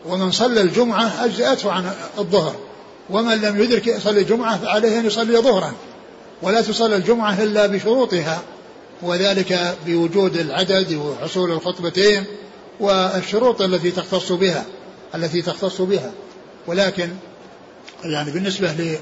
ومن 0.07 0.31
صلى 0.31 0.61
الجمعة 0.61 1.25
أجزأته 1.25 1.73
عن 1.73 1.93
الظهر. 2.19 2.55
ومن 3.11 3.41
لم 3.41 3.63
يدرك 3.63 3.87
يصلي 3.87 4.21
الجمعة 4.21 4.59
فعليه 4.59 5.01
أن 5.01 5.07
يصلي 5.07 5.39
ظهرا. 5.39 5.73
ولا 6.43 6.61
تصلى 6.61 6.97
الجمعة 6.97 7.43
إلا 7.43 7.67
بشروطها 7.67 8.43
وذلك 9.03 9.77
بوجود 9.87 10.37
العدد 10.37 10.95
وحصول 10.95 11.53
الخطبتين 11.53 12.25
والشروط 12.81 13.63
التي 13.63 13.91
تختص 13.91 14.33
بها 14.33 14.65
التي 15.15 15.43
تختص 15.43 15.81
بها. 15.81 16.11
ولكن 16.67 17.09
يعني 18.05 18.31
بالنسبة 18.31 18.99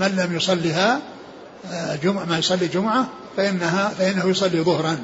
من 0.00 0.16
لم 0.16 0.36
يصلها 0.36 1.00
آه، 1.72 1.96
جمعة 1.96 2.24
ما 2.24 2.38
يصلي 2.38 2.66
جمعة 2.66 3.08
فإنها 3.36 3.88
فإنه 3.88 4.30
يصلي 4.30 4.60
ظهرا. 4.60 4.98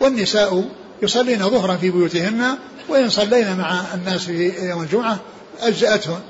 والنساء 0.00 0.64
يصلين 1.02 1.50
ظهرا 1.50 1.76
في 1.76 1.90
بيوتهن 1.90 2.58
وإن 2.88 3.10
صلينا 3.10 3.54
مع 3.54 3.80
الناس 3.94 4.24
في 4.24 4.68
يوم 4.68 4.82
الجمعة 4.82 5.18
أجزأتهم 5.60 6.20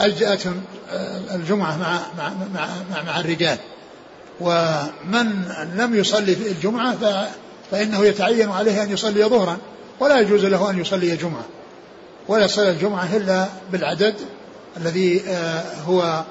أجزأتهم 0.00 0.62
آه، 0.90 1.34
الجمعة 1.34 1.76
مع 1.76 2.00
مع 2.18 2.28
مع, 2.54 2.68
مع, 2.90 3.02
مع 3.02 3.20
الرجال. 3.20 3.58
ومن 4.40 5.52
لم 5.76 5.94
يصلي 5.94 6.34
في 6.36 6.48
الجمعة 6.48 6.96
فإنه 7.70 8.04
يتعين 8.04 8.50
عليه 8.50 8.82
أن 8.82 8.90
يصلي 8.90 9.24
ظهرا 9.24 9.58
ولا 10.00 10.20
يجوز 10.20 10.44
له 10.44 10.70
أن 10.70 10.80
يصلي 10.80 11.16
جمعة 11.16 11.44
ولا 12.28 12.44
يصلي 12.44 12.70
الجمعة 12.70 13.16
إلا 13.16 13.46
بالعدد 13.72 14.14
الذي 14.76 15.22
آه، 15.28 15.64
هو 15.86 16.24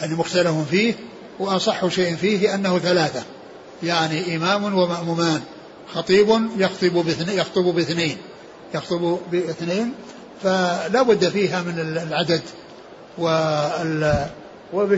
يعني 0.00 0.14
مختلف 0.14 0.54
فيه 0.70 0.94
وأصح 1.38 1.88
شيء 1.88 2.16
فيه 2.16 2.54
أنه 2.54 2.78
ثلاثة 2.78 3.22
يعني 3.82 4.36
إمام 4.36 4.64
ومأمومان. 4.64 5.40
خطيب 5.94 6.48
يخطب 6.56 6.92
باثنين 6.92 7.38
يخطب 7.38 7.64
باثنين. 7.64 8.16
يخطب 8.74 9.18
باثنين. 9.32 9.94
فلا 10.42 11.02
بد 11.02 11.28
فيها 11.28 11.62
من 11.62 11.78
العدد 11.78 12.42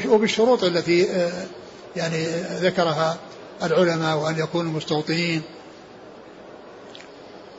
وبالشروط 0.07 0.65
التي 0.65 1.11
آه، 1.11 1.47
يعني 1.97 2.27
ذكرها 2.61 3.17
العلماء 3.63 4.17
وأن 4.17 4.39
يكونوا 4.39 4.73
مستوطنين. 4.73 5.43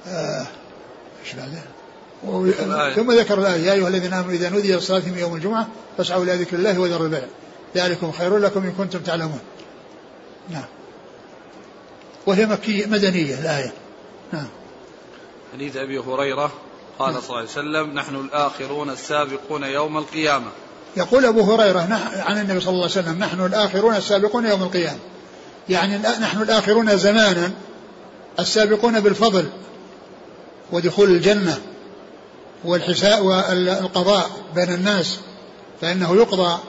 آه، 0.08 0.46
إيش 1.24 1.36
بعده؟ 1.36 1.62
ثم 2.96 3.12
ذكر 3.12 3.40
الآية 3.40 3.62
يا 3.62 3.74
أيها 3.74 3.88
الذين 3.88 4.14
آمنوا 4.14 4.32
إذا 4.32 4.50
نودي 4.50 4.74
للصلاة 4.74 5.00
من 5.00 5.18
يوم 5.18 5.36
الجمعة 5.36 5.68
فاسعوا 5.98 6.24
إلى 6.24 6.36
ذكر 6.36 6.58
الله 6.58 6.80
وذروا 6.80 7.06
البيع 7.06 7.24
ذلكم 7.76 8.12
خير 8.12 8.38
لكم 8.38 8.64
إن 8.64 8.72
كنتم 8.72 9.00
تعلمون. 9.00 9.40
نعم. 10.50 10.66
وهي 12.28 12.46
مكية 12.46 12.86
مدنية 12.86 13.40
الآية. 13.40 13.74
نعم. 14.34 14.48
حديث 15.54 15.76
أبي 15.76 16.00
هريرة 16.00 16.52
قال. 17.00 17.14
صلى 17.14 17.24
الله 17.24 17.38
عليه 17.38 17.50
وسلم 17.50 17.94
نحن 17.94 18.16
الآخرون 18.16 18.90
السابقون 18.90 19.64
يوم 19.64 19.98
القيامة. 19.98 20.48
يقول 20.98 21.26
أبو 21.26 21.42
هريرة 21.42 21.80
عن 22.26 22.38
النبي 22.42 22.60
صلى 22.60 22.70
الله 22.70 22.84
عليه 22.84 22.92
وسلم 22.92 23.20
نحن 23.20 23.46
الآخرون 23.46 23.96
السابقون 23.96 24.46
يوم 24.46 24.64
القيامة. 24.64 25.00
يعني 25.70 25.98
نحن 25.98 26.42
الآخرون 26.42 26.98
زمانا 26.98 27.52
السابقون 28.40 29.00
بالفضل 29.00 29.50
ودخول 30.72 31.10
الجنة 31.10 31.62
والحساء 32.64 33.24
والقضاء 33.24 34.30
بين 34.56 34.74
الناس 34.74 35.20
فإنه 35.82 36.16
يقضى 36.16 36.60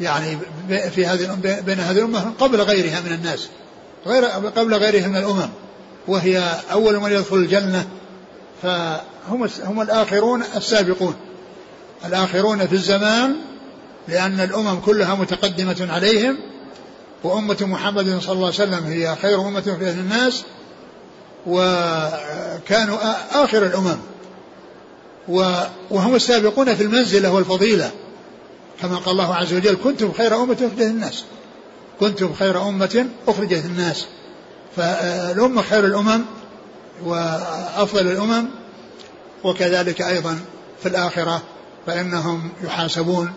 يعني 0.00 0.38
في 0.90 1.06
هذه 1.06 1.38
بين 1.66 1.80
هذه 1.80 1.98
الأمة 1.98 2.32
قبل 2.40 2.60
غيرها 2.60 3.00
من 3.00 3.12
الناس. 3.12 3.48
غير 4.06 4.24
قبل 4.24 4.74
غيرها 4.74 5.08
من 5.08 5.16
الأمم 5.16 5.48
وهي 6.08 6.60
أول 6.72 7.00
من 7.00 7.12
يدخل 7.12 7.36
الجنة 7.36 7.88
فهم 8.62 9.48
هم 9.64 9.80
الآخرون 9.80 10.42
السابقون. 10.56 11.14
الآخرون 12.04 12.66
في 12.66 12.72
الزمان 12.72 13.36
لأن 14.08 14.40
الأمم 14.40 14.80
كلها 14.80 15.14
متقدمة 15.14 15.88
عليهم 15.90 16.38
وأمة 17.24 17.56
محمد 17.60 18.18
صلى 18.20 18.32
الله 18.32 18.46
عليه 18.46 18.54
وسلم 18.54 18.84
هي 18.84 19.16
خير 19.22 19.40
أمة 19.40 19.60
في 19.60 19.70
أهل 19.70 19.98
الناس 19.98 20.44
وكانوا 21.46 22.98
آخر 23.44 23.66
الأمم. 23.66 23.96
وهم 25.90 26.14
السابقون 26.14 26.74
في 26.74 26.82
المنزلة 26.82 27.32
والفضيلة 27.32 27.90
كما 28.80 28.96
قال 28.96 29.10
الله 29.12 29.34
عز 29.34 29.54
وجل 29.54 29.76
كنتم 29.84 30.12
خير 30.12 30.42
أمة 30.42 30.54
أخرجت 30.54 30.80
الناس. 30.80 31.24
كنتم 32.00 32.34
خير 32.34 32.68
أمة 32.68 33.06
أخرجت 33.28 33.64
الناس. 33.64 34.06
فالأمة 34.76 35.62
خير 35.62 35.84
الأمم 35.84 36.24
وأفضل 37.04 38.06
الأمم 38.06 38.46
وكذلك 39.44 40.02
أيضا 40.02 40.40
في 40.82 40.88
الآخرة 40.88 41.42
فإنهم 41.86 42.50
يحاسبون 42.64 43.32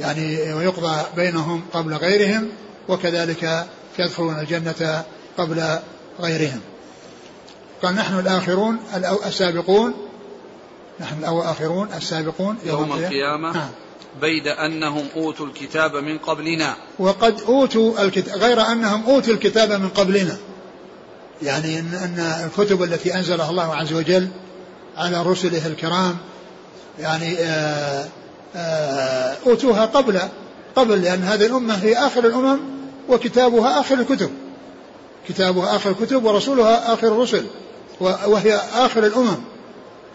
يعني 0.00 0.52
ويقضى 0.52 1.02
بينهم 1.16 1.62
قبل 1.72 1.94
غيرهم 1.94 2.48
وكذلك 2.88 3.66
يدخلون 3.98 4.38
الجنة 4.38 5.04
قبل 5.38 5.78
غيرهم. 6.20 6.60
قال 7.82 7.94
نحن 7.94 8.18
الآخرون 8.18 8.78
السابقون. 9.26 9.94
نحن 11.00 11.18
الآخرون 11.18 11.88
السابقون. 11.96 12.56
يوم, 12.64 12.80
يوم 12.80 12.92
القيامة. 12.92 13.52
نعم. 13.52 13.68
بيد 14.20 14.46
أنهم 14.46 15.06
أوتوا 15.16 15.46
الكتاب 15.46 15.96
من 15.96 16.18
قبلنا. 16.18 16.76
وقد 16.98 17.40
أوتوا 17.40 18.02
الكتاب 18.04 18.38
غير 18.38 18.60
أنهم 18.60 19.04
أوتوا 19.06 19.34
الكتاب 19.34 19.72
من 19.72 19.88
قبلنا. 19.88 20.36
يعني 21.42 21.78
إن, 21.78 21.94
أن 21.94 22.18
الكتب 22.46 22.82
التي 22.82 23.14
أنزلها 23.14 23.50
الله 23.50 23.74
عز 23.74 23.92
وجل 23.92 24.28
على 24.96 25.22
رسله 25.22 25.66
الكرام 25.66 26.16
يعني 26.98 27.38
آه، 27.38 28.08
آه، 28.56 29.36
أوتوها 29.46 29.84
قبل 29.84 30.20
قبل 30.76 31.02
لأن 31.02 31.22
هذه 31.22 31.46
الأمة 31.46 31.74
هي 31.74 31.94
آخر 31.94 32.26
الأمم 32.26 32.58
وكتابها 33.08 33.80
آخر 33.80 33.94
الكتب. 33.94 34.30
كتابها 35.28 35.76
آخر 35.76 35.90
الكتب 35.90 36.24
ورسولها 36.24 36.94
آخر 36.94 37.06
الرسل 37.06 37.46
وهي 38.00 38.60
آخر 38.74 39.06
الأمم 39.06 39.36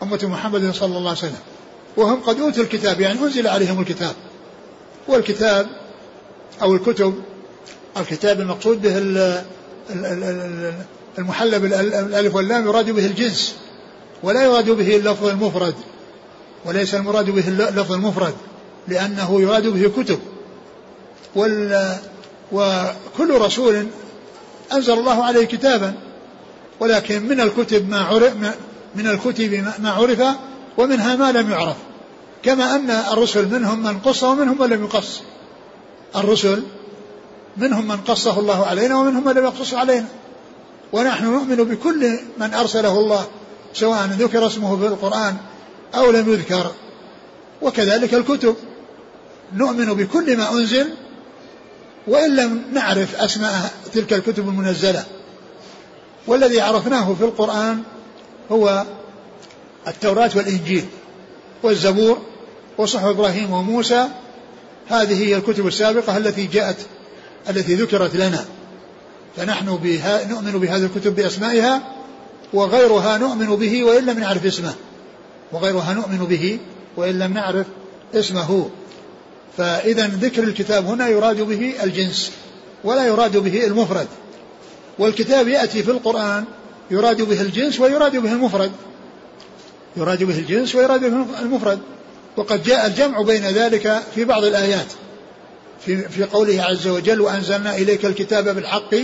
أمة 0.03 0.19
محمد 0.23 0.71
صلى 0.73 0.97
الله 0.97 1.09
عليه 1.09 1.19
وسلم. 1.19 1.39
وهم 1.97 2.19
قد 2.19 2.39
أوتوا 2.39 2.63
الكتاب 2.63 3.01
يعني 3.01 3.19
أنزل 3.19 3.47
عليهم 3.47 3.79
الكتاب. 3.79 4.15
والكتاب 5.07 5.67
أو 6.61 6.73
الكتب 6.73 7.13
الكتاب 7.97 8.39
المقصود 8.39 8.81
به 8.81 8.97
المحلى 11.17 11.59
بالألف 11.59 12.35
واللام 12.35 12.67
يراد 12.67 12.89
به 12.89 13.05
الجنس 13.05 13.55
ولا 14.23 14.43
يراد 14.43 14.69
به 14.69 14.95
اللفظ 14.95 15.25
المفرد 15.25 15.75
وليس 16.65 16.95
المراد 16.95 17.29
به 17.29 17.47
اللفظ 17.47 17.91
المفرد 17.91 18.33
لأنه 18.87 19.41
يراد 19.41 19.67
به 19.67 20.03
كتب. 20.03 20.19
وال 21.35 21.97
وكل 22.51 23.31
رسول 23.31 23.87
أنزل 24.73 24.93
الله 24.93 25.23
عليه 25.23 25.45
كتابا 25.45 25.93
ولكن 26.79 27.27
من 27.27 27.41
الكتب 27.41 27.89
ما 27.89 28.01
عرف 28.01 28.33
من 28.95 29.07
الكتب 29.07 29.53
ما 29.79 29.91
عرف 29.91 30.21
ومنها 30.79 31.15
ما 31.15 31.31
لم 31.31 31.51
يعرف 31.51 31.75
كما 32.43 32.75
أن 32.75 32.89
الرسل 32.89 33.47
منهم 33.47 33.83
من 33.83 33.99
قص 33.99 34.23
ومنهم 34.23 34.61
من 34.61 34.69
لم 34.69 34.83
يقص. 34.83 35.21
الرسل 36.15 36.63
منهم 37.57 37.87
من 37.87 37.97
قصه 37.97 38.39
الله 38.39 38.65
علينا 38.65 38.97
ومنهم 38.97 39.25
من 39.25 39.33
لم 39.33 39.43
يقصه 39.43 39.77
علينا. 39.77 40.05
ونحن 40.93 41.25
نؤمن 41.25 41.55
بكل 41.55 42.19
من 42.37 42.53
أرسله 42.53 42.99
الله 42.99 43.27
سواء 43.73 44.05
ذكر 44.05 44.47
اسمه 44.47 44.77
في 44.77 44.87
القرآن 44.87 45.37
أو 45.95 46.11
لم 46.11 46.33
يذكر. 46.33 46.71
وكذلك 47.61 48.13
الكتب. 48.13 48.55
نؤمن 49.53 49.93
بكل 49.93 50.37
ما 50.37 50.51
أنزل 50.51 50.87
وإن 52.07 52.35
لم 52.35 52.63
نعرف 52.73 53.15
أسماء 53.15 53.71
تلك 53.93 54.13
الكتب 54.13 54.47
المنزلة. 54.47 55.05
والذي 56.27 56.61
عرفناه 56.61 57.13
في 57.13 57.23
القرآن 57.23 57.83
هو 58.51 58.85
التوراة 59.89 60.31
والإنجيل 60.35 60.85
والزبور 61.63 62.17
وصحف 62.77 63.05
إبراهيم 63.05 63.51
وموسى. 63.51 64.07
هذه 64.87 65.23
هي 65.23 65.35
الكتب 65.35 65.67
السابقة 65.67 66.17
التي 66.17 66.45
جاءت 66.45 66.77
التي 67.49 67.75
ذكرت 67.75 68.15
لنا. 68.15 68.45
فنحن 69.37 69.75
بها 69.75 70.27
نؤمن 70.27 70.51
بهذه 70.51 70.85
الكتب 70.85 71.15
بأسمائها 71.15 71.81
وغيرها 72.53 73.17
نؤمن 73.17 73.55
به 73.55 73.83
وإن 73.83 74.05
لم 74.05 74.19
نعرف 74.19 74.45
اسمه. 74.45 74.73
وغيرها 75.51 75.93
نؤمن 75.93 76.17
به 76.17 76.59
وإن 76.97 77.19
لم 77.19 77.33
نعرف 77.33 77.65
اسمه. 78.15 78.69
فإذا 79.57 80.07
ذكر 80.07 80.43
الكتاب 80.43 80.85
هنا 80.85 81.07
يراد 81.07 81.41
به 81.41 81.73
الجنس 81.83 82.31
ولا 82.83 83.05
يراد 83.07 83.37
به 83.37 83.65
المفرد. 83.65 84.07
والكتاب 84.99 85.47
يأتي 85.47 85.83
في 85.83 85.91
القرآن 85.91 86.45
يراد 86.91 87.21
به 87.21 87.41
الجنس 87.41 87.79
ويراد 87.79 88.17
به 88.17 88.31
المفرد. 88.31 88.71
يراد 89.97 90.23
به 90.23 90.39
الجنس 90.39 90.75
ويراد 90.75 90.99
به 90.99 91.41
المفرد. 91.41 91.79
وقد 92.37 92.63
جاء 92.63 92.87
الجمع 92.87 93.21
بين 93.21 93.45
ذلك 93.45 94.01
في 94.15 94.25
بعض 94.25 94.43
الآيات 94.43 94.85
في, 95.85 95.97
في 95.97 96.23
قوله 96.23 96.63
عز 96.63 96.87
وجل 96.87 97.21
وأنزلنا 97.21 97.75
إليك 97.75 98.05
الكتاب 98.05 98.55
بالحق 98.55 98.95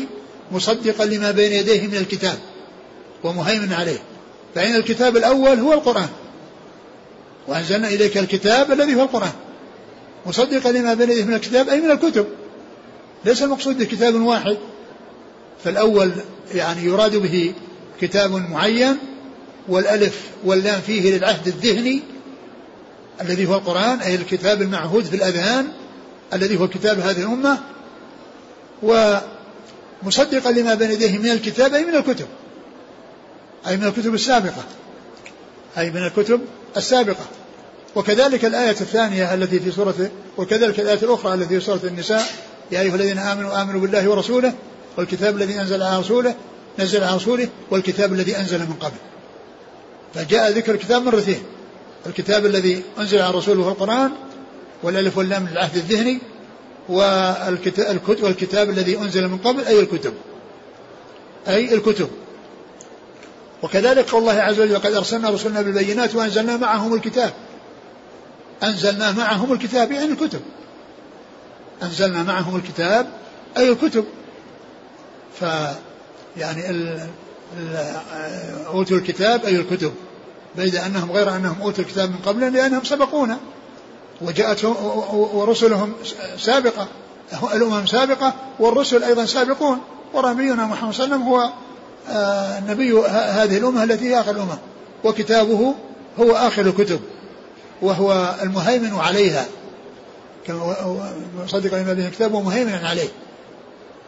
مصدقا 0.51 1.05
لما 1.05 1.31
بين 1.31 1.51
يديه 1.51 1.87
من 1.87 1.95
الكتاب 1.95 2.37
ومهيمن 3.23 3.73
عليه. 3.73 3.99
فإن 4.55 4.75
الكتاب 4.75 5.17
الأول 5.17 5.59
هو 5.59 5.73
القرآن. 5.73 6.09
وأنزلنا 7.47 7.87
إليك 7.87 8.17
الكتاب 8.17 8.71
الذي 8.71 8.95
هو 8.95 9.01
القرآن 9.01 9.33
مصدقا 10.25 10.71
لما 10.71 10.93
بين 10.93 11.09
يديه 11.09 11.25
من 11.25 11.33
الكتاب 11.33 11.69
أي 11.69 11.81
من 11.81 11.91
الكتب. 11.91 12.25
ليس 13.25 13.43
المقصود 13.43 13.77
بكتاب 13.77 14.15
واحد 14.15 14.57
فالأول 15.63 16.11
يعني 16.55 16.85
يراد 16.85 17.15
به 17.15 17.53
كتاب 18.01 18.31
معين 18.31 18.97
والألف 19.67 20.21
واللام 20.45 20.81
فيه 20.81 21.17
للعهد 21.17 21.47
الذهني 21.47 22.01
الذي 23.21 23.45
هو 23.45 23.55
القرآن 23.55 23.99
أي 23.99 24.15
الكتاب 24.15 24.61
المعهود 24.61 25.05
في 25.05 25.15
الأذهان 25.15 25.67
الذي 26.33 26.59
هو 26.59 26.67
كتاب 26.67 26.99
هذه 26.99 27.19
الأمة 27.19 27.59
ومصدقا 30.03 30.51
لما 30.51 30.73
بين 30.73 30.91
يديه 30.91 31.17
من 31.17 31.31
الكتاب 31.31 31.73
أي 31.73 31.85
من 31.85 31.95
الكتب 31.95 32.25
أي 33.67 33.77
من 33.77 33.87
الكتب 33.87 34.13
السابقة 34.13 34.63
أي 35.77 35.91
من 35.91 36.05
الكتب 36.05 36.41
السابقة. 36.77 37.25
وكذلك 37.95 38.45
الآية 38.45 38.69
الثانية 38.69 39.33
التي 39.33 39.59
في 39.59 39.71
سورة 39.71 40.09
وكذلك 40.37 40.79
الآية 40.79 40.99
الأخرى 41.03 41.33
التي 41.33 41.59
في 41.59 41.65
سورة 41.65 41.79
النساء 41.83 42.23
يا 42.71 42.81
أيها 42.81 42.95
الذين 42.95 43.17
آمنوا 43.17 43.61
آمنوا 43.61 43.81
بالله 43.81 44.09
ورسوله 44.09 44.53
والكتاب 44.97 45.35
الذي 45.35 45.61
أنزل 45.61 45.83
على 45.83 45.99
رسوله 45.99 46.35
نزل 46.79 47.03
على 47.03 47.15
رسوله 47.15 47.49
والكتاب 47.71 48.13
الذي 48.13 48.37
أنزل 48.37 48.59
من 48.59 48.73
قبل. 48.73 48.95
فجاء 50.15 50.51
ذكر 50.51 50.73
الكتاب 50.73 51.03
مرتين 51.03 51.43
الكتاب 52.05 52.45
الذي 52.45 52.83
أنزل 52.99 53.21
على 53.21 53.37
رسوله 53.37 53.63
في 53.63 53.69
القرآن 53.69 54.11
والألف 54.83 55.17
واللام 55.17 55.47
للعهد 55.47 55.75
الذهني 55.75 56.19
والكتاب, 56.89 58.69
الذي 58.69 58.97
أنزل 58.97 59.27
من 59.27 59.37
قبل 59.37 59.63
أي 59.63 59.79
الكتب. 59.79 60.13
أي 61.47 61.73
الكتب. 61.73 62.09
وكذلك 63.63 64.09
قول 64.09 64.21
الله 64.21 64.33
عز 64.33 64.59
وجل 64.59 64.77
قد 64.77 64.93
أرسلنا 64.93 65.29
رسلنا 65.29 65.61
بالبينات 65.61 66.15
وأنزلنا 66.15 66.57
معهم 66.57 66.93
الكتاب. 66.93 67.33
أنزلنا 68.63 69.11
معهم 69.11 69.53
الكتاب 69.53 69.91
يعني 69.91 70.11
الكتب. 70.11 70.41
أنزلنا 71.83 72.23
معهم 72.23 72.55
الكتاب 72.55 73.07
أي 73.57 73.69
الكتب. 73.69 74.05
ف 75.39 75.45
يعني 76.37 76.69
أوتوا 78.67 78.97
الكتاب 78.97 79.45
أي 79.45 79.55
الكتب. 79.55 79.93
بيد 80.55 80.75
أنهم 80.75 81.11
غير 81.11 81.35
أنهم 81.35 81.61
أوتوا 81.61 81.83
الكتاب 81.83 82.09
من 82.09 82.17
قبل 82.25 82.53
لأنهم 82.53 82.83
سبقونا. 82.83 83.37
وجاءتهم 84.21 84.75
ورسلهم 85.13 85.93
سابقة 86.37 86.87
الأمم 87.53 87.85
سابقة 87.85 88.33
والرسل 88.59 89.03
أيضا 89.03 89.25
سابقون. 89.25 89.79
ونبينا 90.13 90.65
محمد 90.65 90.93
صلى 90.93 91.05
الله 91.05 91.15
عليه 91.15 91.25
وسلم 91.25 91.33
هو 91.33 91.49
آه، 92.09 92.59
نبي 92.59 92.99
هذه 93.09 93.57
الأمة 93.57 93.83
التي 93.83 94.05
هي 94.05 94.19
آخر 94.19 94.31
الأمم 94.31 94.57
وكتابه 95.03 95.73
هو 96.19 96.31
آخر 96.31 96.61
الكتب 96.61 96.99
وهو 97.81 98.35
المهيمن 98.43 98.93
عليها. 98.99 99.45
كما 100.47 100.75
مصدقا 101.43 101.77
لما 101.77 101.93
بين 101.93 102.05
الكتاب 102.05 102.33
ومهيمنا 102.33 102.87
عليه. 102.87 103.07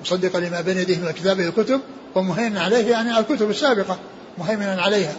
مصدقا 0.01 0.39
لما 0.39 0.62
بين 0.62 0.77
يديه 0.77 0.97
من 0.97 1.07
الكتاب 1.07 1.39
الكتب 1.39 1.81
ومهيمنا 2.15 2.62
عليه 2.62 2.91
يعني 2.91 3.12
على 3.12 3.25
الكتب 3.29 3.49
السابقة 3.49 3.97
مهيمنا 4.38 4.81
عليها. 4.81 5.15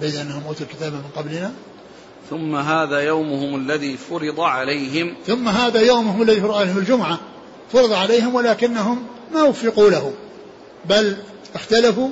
بين 0.00 0.16
أنهم 0.16 0.42
أوتوا 0.46 0.66
الكتاب 0.66 0.92
من 0.92 1.02
قبلنا. 1.16 1.52
ثم 2.30 2.56
هذا 2.56 3.00
يومهم 3.00 3.56
الذي 3.56 3.96
فرض 3.96 4.40
عليهم. 4.40 5.14
ثم 5.26 5.48
هذا 5.48 5.80
يومهم 5.80 6.22
الذي 6.22 6.40
فرض 6.40 6.54
عليهم 6.54 6.78
الجمعة. 6.78 7.18
فرض 7.72 7.92
عليهم 7.92 8.34
ولكنهم 8.34 9.06
ما 9.34 9.42
وفقوا 9.42 9.90
له 9.90 10.12
بل 10.84 11.16
اختلفوا 11.54 12.08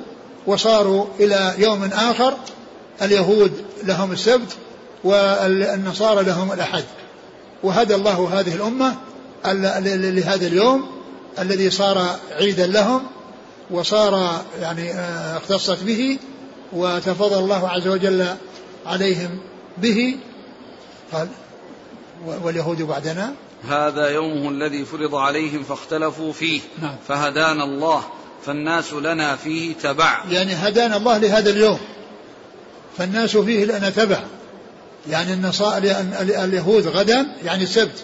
وصاروا 0.47 1.05
إلى 1.19 1.53
يوم 1.57 1.83
آخر 1.83 2.37
اليهود 3.01 3.51
لهم 3.83 4.11
السبت 4.11 4.57
والنصارى 5.03 6.23
لهم 6.23 6.51
الأحد. 6.51 6.83
وهدى 7.63 7.95
الله 7.95 8.39
هذه 8.39 8.55
الأمة 8.55 8.95
لهذا 9.53 10.47
اليوم 10.47 10.85
الذي 11.39 11.69
صار 11.69 12.19
عيدا 12.31 12.67
لهم 12.67 13.03
وصار 13.71 14.41
يعني 14.61 14.93
آه، 14.93 15.37
اختصت 15.37 15.83
به 15.83 16.17
وتفضل 16.73 17.39
الله 17.39 17.69
عز 17.69 17.87
وجل 17.87 18.27
عليهم 18.85 19.39
به. 19.77 20.17
قال 21.13 21.27
واليهود 22.25 22.81
بعدنا. 22.81 23.33
هذا 23.69 24.09
يومه 24.09 24.49
الذي 24.49 24.85
فرض 24.85 25.15
عليهم 25.15 25.63
فاختلفوا 25.63 26.33
فيه. 26.33 26.61
نعم. 26.81 26.95
فهدانا 27.07 27.63
الله 27.63 28.03
فالناس 28.45 28.93
لنا 28.93 29.35
فيه 29.35 29.73
تبع. 29.73 30.23
يعني 30.29 30.53
هدانا 30.53 30.97
الله 30.97 31.17
لهذا 31.17 31.49
اليوم 31.49 31.79
فالناس 32.97 33.37
فيه 33.37 33.65
لنا 33.65 33.89
تبع. 33.89 34.23
يعني 35.09 35.33
النصارى 35.33 35.91
اليهود 36.21 36.87
غدا 36.87 37.27
يعني 37.43 37.63
السبت. 37.63 38.03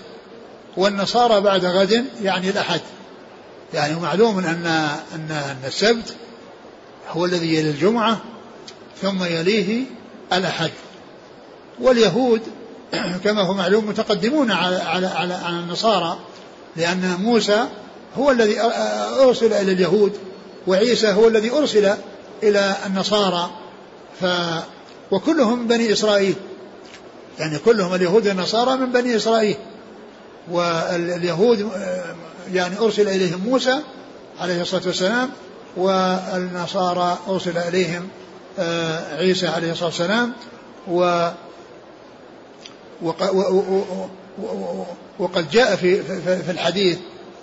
والنصارى 0.77 1.41
بعد 1.41 1.65
غد 1.65 2.05
يعني 2.23 2.49
الأحد. 2.49 2.81
يعني 3.73 3.95
معلوم 3.95 4.39
أن 4.39 4.65
أن 5.15 5.31
أن 5.31 5.57
السبت 5.67 6.15
هو 7.09 7.25
الذي 7.25 7.55
يلي 7.55 7.69
الجمعة 7.69 8.17
ثم 9.01 9.23
يليه 9.23 9.85
الأحد. 10.33 10.71
واليهود 11.79 12.41
كما 13.23 13.41
هو 13.41 13.53
معلوم 13.53 13.85
متقدمون 13.85 14.51
على 14.51 14.75
على 14.75 15.07
على, 15.07 15.33
على 15.33 15.59
النصارى 15.59 16.19
لأن 16.75 17.15
موسى 17.19 17.67
هو 18.17 18.31
الذي 18.31 18.61
أرسل 19.19 19.53
إلى 19.53 19.71
اليهود 19.71 20.13
وعيسى 20.67 21.11
هو 21.11 21.27
الذي 21.27 21.51
أرسل 21.51 21.93
إلى 22.43 22.75
النصارى. 22.85 23.49
ف 24.21 24.25
وكلهم 25.11 25.67
بني 25.67 25.93
إسرائيل. 25.93 26.35
يعني 27.39 27.57
كلهم 27.57 27.93
اليهود 27.93 28.27
والنصارى 28.27 28.77
من 28.77 28.91
بني 28.91 29.15
إسرائيل. 29.15 29.55
واليهود 30.51 31.69
يعني 32.53 32.79
أرسل 32.79 33.09
إليهم 33.09 33.39
موسى 33.39 33.79
عليه 34.39 34.61
الصلاة 34.61 34.81
والسلام 34.85 35.29
والنصارى 35.77 37.17
أرسل 37.27 37.57
إليهم 37.57 38.07
آه، 38.59 39.17
عيسى 39.17 39.47
عليه 39.47 39.71
الصلاة 39.71 39.87
والسلام 39.87 40.33
و 40.87 41.29
وقد 45.19 45.51
جاء 45.51 45.75
في 45.75 46.03
في 46.41 46.51
الحديث 46.51 46.97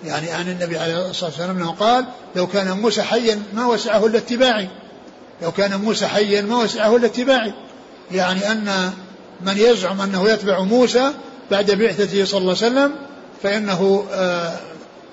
يعني 0.04 0.30
عن 0.30 0.48
النبي 0.48 0.78
عليه 0.78 1.10
الصلاة 1.10 1.30
والسلام 1.30 1.56
أنه 1.56 1.70
قال 1.70 2.06
لو 2.36 2.46
كان 2.46 2.70
موسى 2.70 3.02
حيا 3.02 3.42
ما 3.54 3.66
وسعه 3.66 4.06
إلا 4.06 4.18
اتباعي. 4.18 4.68
لو 5.42 5.52
كان 5.52 5.80
موسى 5.80 6.06
حيا 6.06 6.42
ما 6.42 6.56
وسعه 6.56 6.96
إلا 6.96 7.06
اتباعي. 7.06 7.52
يعني 8.12 8.52
أن 8.52 8.92
من 9.40 9.56
يزعم 9.56 10.00
أنه 10.00 10.28
يتبع 10.28 10.60
موسى 10.60 11.12
بعد 11.50 11.70
بعثته 11.70 12.24
صلى 12.24 12.40
الله 12.40 12.56
عليه 12.62 12.66
وسلم 12.66 12.92
فإنه 13.42 14.04
آه 14.12 14.56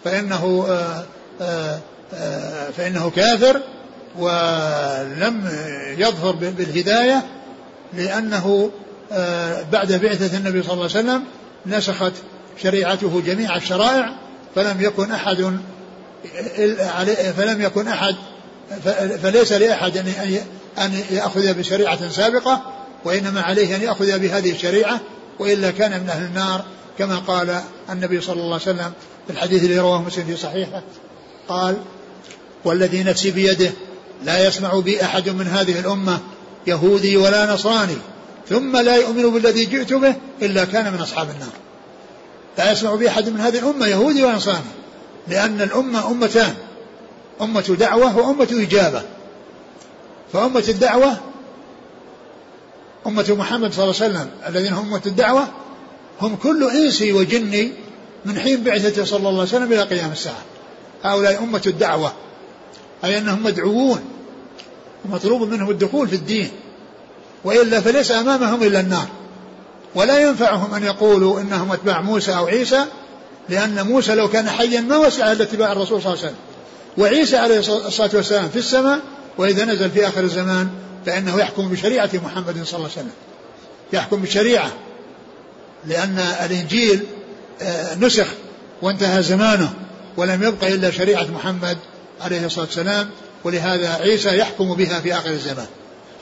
فإنه 0.04 0.66
آه 0.70 1.06
آه 1.42 1.80
فإنه 2.78 3.10
كافر 3.10 3.62
ولم 4.20 5.50
يظهر 5.98 6.36
بالهداية 6.36 7.24
لأنه 7.94 8.72
آه، 9.12 9.66
بعد 9.72 9.94
بعثة 9.94 10.38
النبي 10.38 10.64
صلى 10.64 10.74
الله 10.74 10.90
عليه 10.96 11.00
وسلم 11.00 11.24
نسخت 11.66 12.14
شريعته 12.64 13.22
جميع 13.26 13.56
الشرائع 13.56 14.16
فلم 14.56 14.82
يكن 14.82 15.12
أحد 15.12 15.58
فلم 17.38 17.62
يكن 17.62 17.88
أحد 17.88 18.16
فليس 19.24 19.52
لأحد 19.52 19.98
أن 20.78 20.94
يأخذ 21.12 21.54
بشريعة 21.54 22.10
سابقة 22.10 22.62
وإنما 23.06 23.42
عليه 23.42 23.76
أن 23.76 23.82
يأخذ 23.82 24.20
بهذه 24.20 24.52
الشريعة 24.52 25.00
وإلا 25.40 25.72
كان 25.72 26.02
من 26.02 26.10
أهل 26.10 26.26
النار 26.26 26.66
كما 26.98 27.16
قال 27.16 27.62
النبي 27.90 28.22
صلى 28.22 28.34
الله 28.34 28.54
عليه 28.54 28.56
وسلم 28.56 28.92
في 29.28 29.34
الحديث 29.34 29.64
الذي 29.64 29.80
رواه 29.80 30.02
مسلم 30.02 30.26
في 30.26 30.38
صحيحه 30.38 30.82
قال 31.48 31.78
والذي 32.66 33.04
نفسي 33.04 33.32
بيده 33.32 33.72
لا 34.24 34.48
يسمع 34.48 34.80
بي 34.80 35.04
أحد 35.04 35.30
من 35.30 35.48
هذه 35.48 35.80
الأمة 35.80 36.20
يهودي 36.68 37.18
ولا 37.18 37.54
نصراني 37.54 37.98
ثم 38.50 38.78
لا 38.78 38.96
يؤمن 38.96 39.30
بالذي 39.30 39.66
جئت 39.66 39.94
به 39.94 40.16
إلا 40.42 40.66
كان 40.66 40.94
من 40.94 41.02
أصحاب 41.02 41.30
النار. 41.30 41.54
لا 42.58 42.72
يسمع 42.72 42.96
به 42.96 43.08
أحد 43.08 43.30
من 43.30 43.40
هذه 43.40 43.60
الأمة 43.60 43.88
يهودي 43.88 44.24
ونصراني 44.24 44.60
لأن 45.28 45.62
الأمة 45.62 46.12
أمتان 46.12 46.54
أمة 47.42 47.76
دعوة 47.80 48.18
وأمة 48.18 48.48
إجابة. 48.52 49.02
فأمة 50.34 50.64
الدعوة 50.70 51.18
أمة 53.08 53.36
محمد 53.40 53.74
صلى 53.74 53.84
الله 53.84 53.96
عليه 54.02 54.14
وسلم 54.14 54.30
الذين 54.48 54.74
هم 54.74 54.88
أمة 54.88 55.02
الدعوة 55.06 55.48
هم 56.22 56.36
كل 56.36 56.70
إنسي 56.70 57.14
وجني 57.14 57.72
من 58.26 58.40
حين 58.40 58.64
بعثته 58.64 59.06
صلى 59.06 59.18
الله 59.18 59.30
عليه 59.30 59.42
وسلم 59.42 59.74
إلى 59.74 59.82
قيام 59.82 60.12
الساعة. 60.12 60.42
هؤلاء 61.04 61.44
أمة 61.44 61.62
الدعوة 61.68 62.14
أي 63.04 63.18
أنهم 63.18 63.44
مدعوون 63.44 64.00
ومطلوب 65.06 65.42
منهم 65.42 65.70
الدخول 65.70 66.08
في 66.08 66.16
الدين 66.16 66.50
وإلا 67.44 67.82
فليس 67.82 68.12
أمامهم 68.12 68.64
إلا 68.64 68.80
النار. 68.80 69.08
ولا 69.96 70.20
ينفعهم 70.20 70.74
أن 70.74 70.84
يقولوا 70.84 71.42
إنهم 71.42 71.72
أتباع 71.72 72.02
موسى 72.02 72.36
أو 72.36 72.46
عيسى 72.48 72.86
لأن 73.50 73.88
موسى 73.88 74.16
لو 74.16 74.28
كان 74.28 74.50
حيا 74.50 74.82
ما 74.82 74.98
وسع 74.98 75.32
إلا 75.32 75.44
اتباع 75.44 75.72
الرسول 75.72 76.02
صلى 76.02 76.14
الله 76.14 76.24
عليه 76.24 76.30
وسلم. 76.30 76.40
وعيسى 76.98 77.38
عليه 77.38 77.60
الصلاة 77.60 78.10
والسلام 78.14 78.50
في 78.50 78.60
السماء 78.60 79.00
وإذا 79.38 79.66
نزل 79.66 79.92
في 79.92 80.08
آخر 80.08 80.24
الزمان 80.24 80.70
فإنه 81.06 81.40
يحكم 81.40 81.70
بشريعة 81.70 82.10
محمد 82.14 82.64
صلى 82.64 82.78
الله 82.78 82.90
عليه 82.90 83.00
وسلم. 83.00 83.12
يحكم 83.94 84.22
بالشريعة 84.22 84.72
لأن 85.86 86.20
الإنجيل 86.20 87.04
آه، 87.62 87.96
نسخ 87.96 88.28
وانتهى 88.82 89.24
زمانه 89.24 89.74
ولم 90.18 90.44
يبق 90.44 90.64
إلا 90.64 90.92
شريعة 90.92 91.24
محمد 91.24 91.78
عليه 92.22 92.46
الصلاة 92.46 92.66
والسلام 92.66 93.10
ولهذا 93.44 93.94
عيسى 93.94 94.38
يحكم 94.38 94.74
بها 94.74 95.00
في 95.00 95.14
آخر 95.14 95.30
الزمان. 95.30 95.68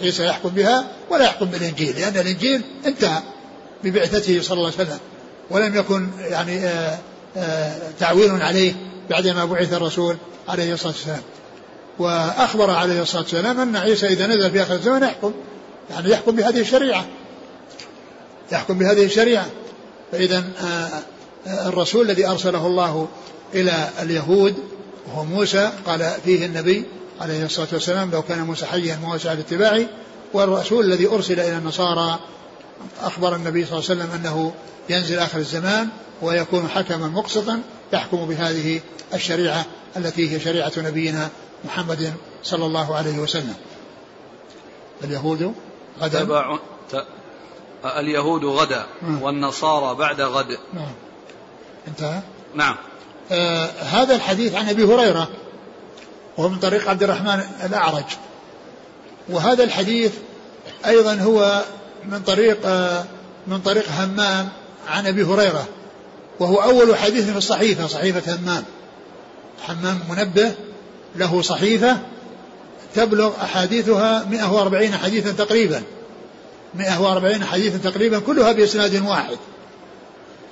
عيسى 0.02 0.26
يحكم 0.26 0.50
بها 0.50 0.88
ولا 1.10 1.24
يحكم 1.26 1.46
بالإنجيل 1.46 1.96
لأن 2.00 2.18
الإنجيل 2.18 2.62
انتهى 2.86 3.22
ببعثته 3.84 4.42
صلى 4.42 4.58
الله 4.58 4.72
عليه 4.78 4.90
وسلم 4.90 5.00
ولم 5.50 5.76
يكن 5.76 6.10
يعني 6.20 6.66
آآ 6.66 6.98
آآ 7.38 7.80
تعويل 8.00 8.32
عليه 8.32 8.74
بعدما 9.10 9.46
بعث 9.46 9.74
الرسول 9.74 10.18
عليه 10.48 10.74
الصلاة 10.74 10.94
والسلام. 10.94 11.22
وأخبر 12.00 12.70
عليه 12.70 13.02
الصلاة 13.02 13.22
والسلام 13.22 13.60
أن 13.60 13.76
عيسى 13.76 14.08
إذا 14.08 14.28
نزل 14.28 14.52
في 14.52 14.62
آخر 14.62 14.74
الزمان 14.74 15.04
يحكم. 15.04 15.34
يعني 15.90 16.10
يحكم 16.10 16.36
بهذه 16.36 16.60
الشريعة. 16.60 17.06
يحكم 18.52 18.78
بهذه 18.78 19.06
الشريعة. 19.06 19.46
فإذا 20.12 20.44
الرسول 21.48 22.06
الذي 22.10 22.28
أرسله 22.28 22.68
الله 22.68 23.08
إلى 23.54 23.90
اليهود 24.02 24.56
وهو 25.08 25.24
موسى 25.24 25.72
قال 25.86 26.12
فيه 26.26 26.46
النبي 26.46 26.84
عليه 27.22 27.46
الصلاة 27.46 27.68
والسلام 27.74 28.12
لو 28.12 28.22
كان 28.22 28.42
موسى 28.42 28.66
حيا 28.66 29.00
ما 29.04 29.14
وسع 29.14 29.34
اتباعي 29.34 29.88
والرسول 30.34 30.86
الذي 30.86 31.08
أرسل 31.08 31.40
إلى 31.40 31.58
النصارى 31.58 32.20
أخبر 33.02 33.36
النبي 33.36 33.66
صلى 33.66 33.80
الله 33.80 33.90
عليه 33.90 34.02
وسلم 34.02 34.12
أنه 34.12 34.54
ينزل 34.90 35.20
آخر 35.20 35.40
الزمان 35.40 35.88
ويكون 36.22 36.68
حكما 36.68 37.08
مقسطا 37.08 37.62
يحكم 37.94 38.26
بهذه 38.26 38.82
الشريعة 39.14 39.66
التي 39.98 40.32
هي 40.32 40.40
شريعة 40.40 40.72
نبينا 40.78 41.30
محمد 41.66 42.14
صلى 42.44 42.66
الله 42.66 42.96
عليه 42.96 43.20
وسلم. 43.20 43.56
اليهود 45.04 45.54
غدا؟ 46.02 46.20
تبع 46.20 46.58
ت... 46.92 47.06
اليهود 47.86 48.46
غدا 48.46 48.86
نعم. 49.02 49.22
والنصارى 49.22 49.96
بعد 49.96 50.22
غد. 50.22 50.58
نعم. 50.74 50.94
انتهى؟ 51.88 52.22
نعم. 52.56 52.76
آه 53.32 53.66
هذا 53.66 54.16
الحديث 54.16 54.56
عن 54.56 54.70
أبي 54.70 54.84
هريرة 54.84 55.28
وهو 56.38 56.50
من 56.50 56.60
طريق 56.60 56.90
عبد 56.90 57.04
الرحمن 57.04 57.44
الأعرج. 57.64 58.06
وهذا 59.30 59.64
الحديث 59.64 60.14
أيضا 60.86 61.16
هو 61.16 61.64
من 62.06 62.22
طريق 62.22 62.68
من 63.48 63.62
طريق 63.66 63.92
همام 63.92 64.50
عن 64.88 65.08
أبي 65.08 65.24
هريرة. 65.24 65.66
وهو 66.40 66.56
أول 66.56 66.98
حديث 66.98 67.30
في 67.30 67.38
الصحيفة 67.38 67.88
صحيفة 67.88 68.36
همام. 68.36 68.64
حمام 69.64 70.00
منبه 70.10 70.56
له 71.16 71.42
صحيفة 71.42 71.98
تبلغ 72.96 73.34
أحاديثها 73.42 74.26
140 74.30 74.92
حديثا 74.92 75.32
تقريبا. 75.32 75.84
140 76.76 77.44
حديثا 77.44 77.90
تقريبا 77.90 78.20
كلها 78.20 78.52
بإسناد 78.52 79.04
واحد. 79.06 79.38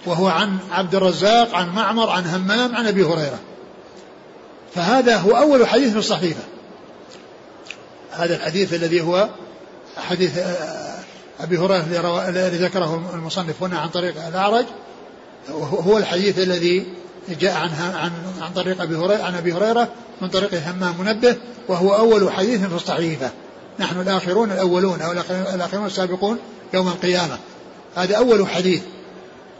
وهو 0.05 0.27
عن 0.27 0.57
عبد 0.71 0.95
الرزاق 0.95 1.55
عن 1.55 1.69
معمر 1.69 2.09
عن 2.09 2.25
همام 2.25 2.75
عن 2.75 2.87
أبي 2.87 3.03
هريرة. 3.03 3.39
فهذا 4.75 5.17
هو 5.17 5.31
أول 5.31 5.67
حديث 5.67 5.91
في 5.91 5.99
الصحيفة. 5.99 6.43
هذا 8.11 8.35
الحديث 8.35 8.73
الذي 8.73 9.01
هو 9.01 9.29
حديث 9.97 10.37
آه، 10.37 10.99
أبي 11.39 11.57
هريرة 11.57 12.29
الذي 12.29 12.57
ذكره 12.57 13.11
المصنف 13.13 13.63
هنا 13.63 13.79
عن 13.79 13.89
طريق 13.89 14.25
الأعرج 14.27 14.65
هو 15.59 15.97
الحديث 15.97 16.39
الذي 16.39 16.85
جاء 17.29 17.53
عن 17.53 17.69
عن 17.95 18.11
عن 18.41 18.53
طريق 18.55 18.81
أبي 18.81 18.95
هريره 18.95 19.23
عن 19.23 19.35
أبي 19.35 19.53
هريرة 19.53 19.89
من 20.21 20.29
طريق 20.29 20.67
همام 20.67 20.95
منبه 20.99 21.35
وهو 21.67 21.95
أول 21.95 22.31
حديث 22.31 22.65
في 22.65 22.75
الصحيفه 22.75 23.31
نحن 23.79 24.01
الآخرون 24.01 24.51
الأولون 24.51 25.01
أو 25.01 25.11
الاخرون 25.55 25.85
السابقون 25.85 26.37
يوم 26.73 26.87
القيامة. 26.87 27.37
هذا 27.95 28.17
أول 28.17 28.47
حديث. 28.47 28.81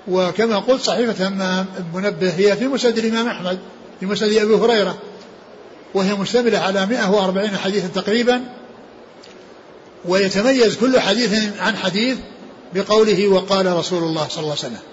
وكما 0.08 0.60
قلت 0.60 0.82
صحيفة 0.82 1.28
همام 1.28 1.66
منبه 1.94 2.30
هي 2.30 2.58
في 2.58 2.68
مسند 2.68 2.98
الإمام 2.98 3.28
أحمد 3.28 3.60
في 4.00 4.06
مسند 4.06 4.34
أبي 4.34 4.56
هريرة. 4.56 4.98
وهي 5.94 6.14
مشتملة 6.14 6.60
على 6.60 6.86
140 6.86 7.58
حديثا 7.58 7.88
تقريبا. 8.02 8.42
ويتميز 10.06 10.76
كل 10.76 11.00
حديث 11.00 11.60
عن 11.60 11.76
حديث 11.76 12.18
بقوله 12.74 13.28
وقال 13.28 13.66
رسول 13.66 14.04
الله 14.04 14.28
صلى 14.28 14.44
الله 14.44 14.56
عليه 14.64 14.76
وسلم. 14.76 14.91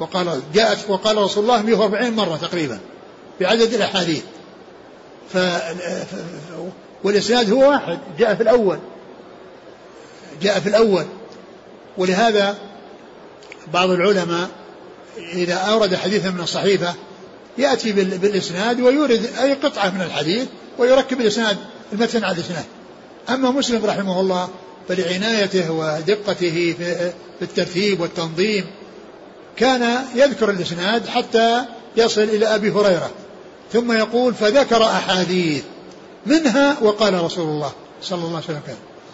وقال 0.00 0.40
جاءت 0.54 0.78
وقال 0.88 1.16
رسول 1.16 1.44
الله 1.44 1.62
140 1.62 2.12
مرة 2.12 2.36
تقريبا 2.36 2.78
بعدد 3.40 3.74
الأحاديث. 3.74 4.22
ف 5.32 5.38
والإسناد 7.04 7.52
هو 7.52 7.70
واحد 7.70 7.98
جاء 8.18 8.34
في 8.34 8.42
الأول. 8.42 8.78
جاء 10.42 10.60
في 10.60 10.68
الأول. 10.68 11.04
ولهذا 11.98 12.58
بعض 13.72 13.90
العلماء 13.90 14.48
إذا 15.32 15.54
أورد 15.54 15.94
حديثا 15.94 16.30
من 16.30 16.40
الصحيفة 16.40 16.94
يأتي 17.58 17.92
بالإسناد 17.92 18.80
ويورد 18.80 19.30
أي 19.42 19.52
قطعة 19.52 19.90
من 19.90 20.00
الحديث 20.00 20.48
ويركب 20.78 21.20
الإسناد 21.20 21.56
المتن 21.92 22.24
على 22.24 22.34
الإسناد. 22.34 22.64
أما 23.28 23.50
مسلم 23.50 23.86
رحمه 23.86 24.20
الله 24.20 24.48
فلعنايته 24.88 25.72
ودقته 25.72 26.74
في 26.78 27.12
الترتيب 27.42 28.00
والتنظيم 28.00 28.66
كان 29.60 30.04
يذكر 30.14 30.50
الإسناد 30.50 31.06
حتى 31.06 31.64
يصل 31.96 32.22
إلى 32.22 32.54
أبي 32.54 32.70
هريرة. 32.70 33.10
ثم 33.72 33.92
يقول 33.92 34.34
فذكر 34.34 34.84
أحاديث 34.84 35.62
منها 36.26 36.76
وقال 36.82 37.24
رسول 37.24 37.44
الله 37.44 37.72
صلى 38.02 38.18
الله 38.18 38.36
عليه 38.36 38.44
وسلم 38.44 38.60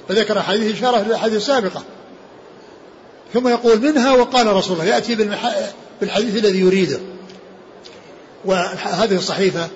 فذكر 0.08 0.42
حديث 0.42 0.76
إشارة 0.76 1.02
للأحاديث 1.02 1.36
السابقة 1.36 1.82
ثم 3.34 3.48
يقول 3.48 3.80
منها 3.80 4.12
وقال 4.12 4.46
رسول 4.46 4.72
الله 4.72 4.94
يأتي 4.94 5.14
بالحديث 6.00 6.36
الذي 6.36 6.60
يريده. 6.60 6.98
وهذه 8.44 9.16
الصحيفة 9.16 9.68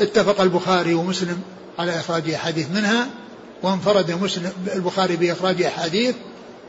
اتفق 0.00 0.40
البخاري 0.40 0.94
ومسلم 0.94 1.40
على 1.78 2.00
إخراج 2.00 2.30
أحاديث 2.30 2.66
منها 2.70 3.06
وانفرد 3.62 4.10
مسلم 4.10 4.52
البخاري 4.74 5.16
بإخراج 5.16 5.62
أحاديث 5.62 6.14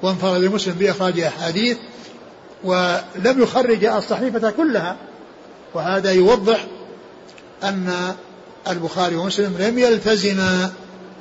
وانفرد 0.03 0.43
مسلم 0.43 0.73
بإخراج 0.73 1.19
أحاديث. 1.19 1.77
ولم 2.63 3.41
يخرج 3.41 3.85
الصحيفة 3.85 4.51
كلها 4.51 4.97
وهذا 5.73 6.11
يوضح 6.11 6.65
أن 7.63 8.15
البخاري 8.67 9.15
ومسلم 9.15 9.57
لم 9.59 9.79
يلتزما 9.79 10.71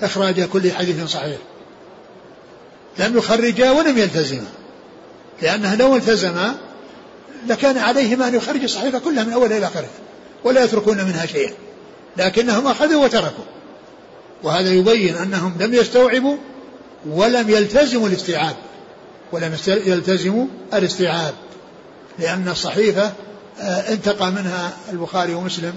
إخراج 0.03 0.43
كل 0.43 0.73
حديث 0.73 1.05
صحيح. 1.05 1.39
لم 2.99 3.19
يخرجا 3.19 3.71
ولم 3.71 3.99
يلتزما 3.99 4.47
لأنه 5.43 5.75
لو 5.75 5.97
التزما 5.97 6.55
لكان 7.47 7.79
عليهما 7.79 8.29
أن 8.29 8.35
يخرج 8.35 8.63
الصحيفة 8.63 8.99
كلها 8.99 9.25
من 9.25 9.33
أولها 9.33 9.59
إلى 9.59 9.67
آخرها 9.67 9.89
ولا 10.45 10.65
يتركون 10.65 10.97
منها 10.97 11.27
شيئا. 11.27 11.53
لكنهم 12.17 12.67
أخذوا 12.67 13.05
وتركوا. 13.05 13.45
وهذا 14.43 14.73
يبين 14.73 15.17
أنهم 15.17 15.55
لم 15.61 15.75
يستوعبوا 15.75 16.37
ولم 17.11 17.51
يلتزموا 17.51 18.09
الاستيعاب. 18.09 18.57
ولم 19.33 19.57
يلتزموا 19.67 20.47
الاستيعاب 20.75 21.35
لأن 22.19 22.49
الصحيفة 22.49 23.13
آه، 23.61 23.93
انتقى 23.93 24.31
منها 24.31 24.77
البخاري 24.93 25.35
ومسلم 25.35 25.75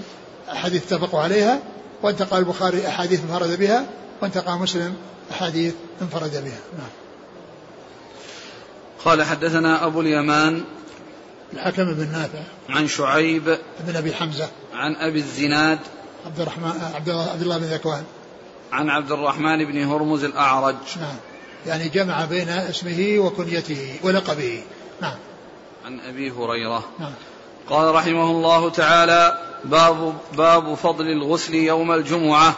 أحاديث 0.52 0.92
اتفقوا 0.92 1.20
عليها 1.20 1.58
وانتقى 2.02 2.38
البخاري 2.38 2.88
أحاديث 2.88 3.20
انفرد 3.20 3.58
بها 3.58 3.86
وانتقى 4.22 4.58
مسلم 4.58 4.94
أحاديث 5.30 5.74
انفرد 6.02 6.30
بها. 6.30 6.60
نعم. 6.78 6.90
قال 9.04 9.22
حدثنا 9.22 9.86
أبو 9.86 10.00
اليمان 10.00 10.64
الحكم 11.52 11.94
بن 11.94 12.12
نافع 12.12 12.42
عن 12.68 12.88
شعيب 12.88 13.58
بن 13.80 13.96
أبي 13.96 14.14
حمزة 14.14 14.48
عن 14.74 14.94
أبي 14.94 15.18
الزناد 15.18 15.78
عبد 16.26 16.40
الرحمن 16.40 16.90
عبد 16.94 17.42
الله 17.42 17.58
بن 17.58 17.64
ذكوان. 17.64 18.04
عن 18.72 18.88
عبد 18.88 19.12
الرحمن 19.12 19.64
بن 19.72 19.84
هرمز 19.84 20.24
الأعرج. 20.24 20.76
نعم. 21.00 21.16
يعني 21.66 21.88
جمع 21.88 22.24
بين 22.24 22.48
اسمه 22.48 23.14
وكنيته 23.18 23.98
ولقبه. 24.02 24.62
نعم. 25.00 25.16
عن 25.84 26.00
أبي 26.00 26.30
هريرة. 26.30 26.84
نعم. 26.98 27.12
قال 27.70 27.94
رحمه 27.94 28.30
الله 28.30 28.70
تعالى 28.70 29.38
باب 29.64 30.14
باب 30.32 30.74
فضل 30.74 31.06
الغسل 31.06 31.54
يوم 31.54 31.92
الجمعة 31.92 32.54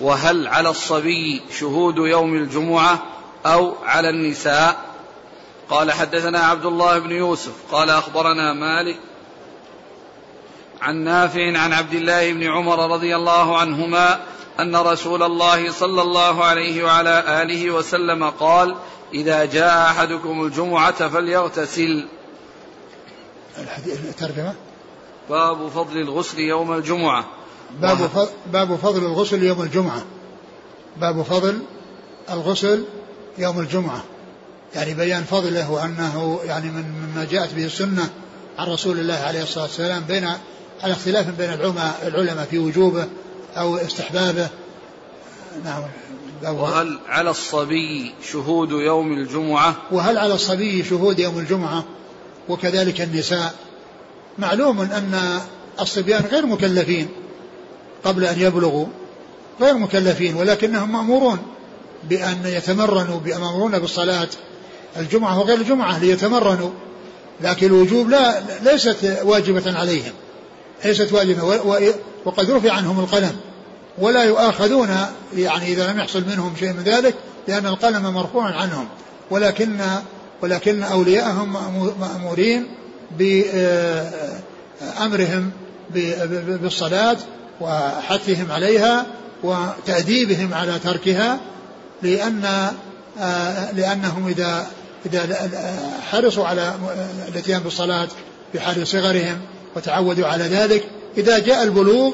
وهل 0.00 0.46
على 0.46 0.68
الصبي 0.68 1.42
شهود 1.60 1.96
يوم 1.96 2.34
الجمعة 2.34 3.02
أو 3.46 3.74
على 3.84 4.10
النساء؟ 4.10 4.76
قال 5.70 5.92
حدثنا 5.92 6.38
عبد 6.38 6.64
الله 6.64 6.98
بن 6.98 7.10
يوسف 7.10 7.52
قال 7.72 7.90
أخبرنا 7.90 8.52
مالك 8.52 8.96
عن 10.80 10.96
نافع 10.96 11.58
عن 11.58 11.72
عبد 11.72 11.94
الله 11.94 12.32
بن 12.32 12.42
عمر 12.42 12.92
رضي 12.92 13.16
الله 13.16 13.58
عنهما 13.58 14.20
أن 14.60 14.76
رسول 14.76 15.22
الله 15.22 15.72
صلى 15.72 16.02
الله 16.02 16.44
عليه 16.44 16.84
وعلى 16.84 17.42
آله 17.42 17.70
وسلم 17.70 18.30
قال 18.30 18.74
إذا 19.14 19.44
جاء 19.44 19.90
أحدكم 19.90 20.44
الجمعة 20.44 21.08
فليغتسل. 21.08 22.08
الترجمة؟ 23.86 24.54
باب 25.30 25.68
فضل 25.68 25.98
الغسل 25.98 26.38
يوم 26.38 26.72
الجمعة. 26.72 27.24
باب 27.80 27.96
فضل 27.96 28.28
باب 28.52 28.76
فضل 28.76 29.04
الغسل 29.04 29.42
يوم 29.42 29.62
الجمعة. 29.62 30.02
باب 30.96 31.22
فضل 31.22 31.58
الغسل 32.30 32.84
يوم 33.38 33.60
الجمعة. 33.60 34.04
يعني 34.74 34.94
بيان 34.94 35.24
فضله 35.24 35.70
وأنه 35.70 36.40
يعني 36.44 36.70
من 36.70 36.84
مما 36.84 37.26
جاءت 37.30 37.54
به 37.54 37.64
السنة 37.64 38.10
عن 38.58 38.66
رسول 38.66 38.98
الله 38.98 39.14
عليه 39.14 39.42
الصلاة 39.42 39.64
والسلام 39.64 40.04
بين 40.04 40.24
على 40.82 40.92
اختلاف 40.92 41.28
بين 41.28 41.50
العلماء 42.02 42.46
في 42.50 42.58
وجوبه 42.58 43.06
أو 43.58 43.76
استحبابه. 43.76 44.48
نعم. 45.64 45.82
وهل 46.42 46.98
على 47.08 47.30
الصبي 47.30 48.14
شهود 48.32 48.70
يوم 48.70 49.12
الجمعة؟ 49.12 49.76
وهل 49.90 50.18
على 50.18 50.34
الصبي 50.34 50.84
شهود 50.84 51.18
يوم 51.18 51.38
الجمعة؟ 51.38 51.84
وكذلك 52.48 53.00
النساء. 53.00 53.54
معلوم 54.38 54.80
أن 54.80 55.40
الصبيان 55.80 56.24
غير 56.24 56.46
مكلفين 56.46 57.08
قبل 58.04 58.24
أن 58.24 58.40
يبلغوا 58.40 58.86
غير 59.60 59.74
مكلفين 59.74 60.36
ولكنهم 60.36 60.92
مأمورون 60.92 61.38
بأن 62.04 62.42
يتمرنوا 62.44 63.20
بأمرون 63.20 63.78
بالصلاة. 63.78 64.28
الجمعة 64.96 65.38
وغير 65.38 65.58
الجمعة 65.58 65.98
ليتمرنوا. 65.98 66.70
لكن 67.40 67.66
الوجوب 67.66 68.10
لا 68.10 68.42
ليست 68.62 69.18
واجبة 69.22 69.78
عليهم. 69.78 70.12
ليست 70.84 71.12
واجبة 71.12 71.44
وقد 72.24 72.50
رفع 72.50 72.72
عنهم 72.72 73.00
القلم. 73.00 73.36
ولا 74.00 74.24
يؤاخذون 74.24 74.96
يعني 75.36 75.72
إذا 75.72 75.92
لم 75.92 75.98
يحصل 75.98 76.24
منهم 76.28 76.56
شيء 76.58 76.72
من 76.72 76.82
ذلك 76.82 77.14
لأن 77.48 77.66
القلم 77.66 78.14
مرفوع 78.14 78.44
عنهم. 78.44 78.88
ولكن 79.30 79.80
ولكن 80.42 80.82
أولياءهم 80.82 81.52
مأمورين 82.00 82.66
بأمرهم 84.90 85.50
بالصلاة 86.62 87.16
وحثهم 87.60 88.52
عليها 88.52 89.06
وتأديبهم 89.42 90.54
على 90.54 90.78
تركها 90.84 91.38
لأن 92.02 92.68
لأنهم 93.72 94.28
إذا 94.28 94.66
إذا 95.06 95.50
حرصوا 96.10 96.46
على 96.46 96.74
الاتيان 97.28 97.62
بالصلاة 97.62 98.08
في 98.52 98.60
حال 98.60 98.86
صغرهم 98.86 99.40
وتعودوا 99.76 100.26
على 100.26 100.44
ذلك 100.44 100.84
إذا 101.18 101.38
جاء 101.38 101.62
البلوغ 101.62 102.12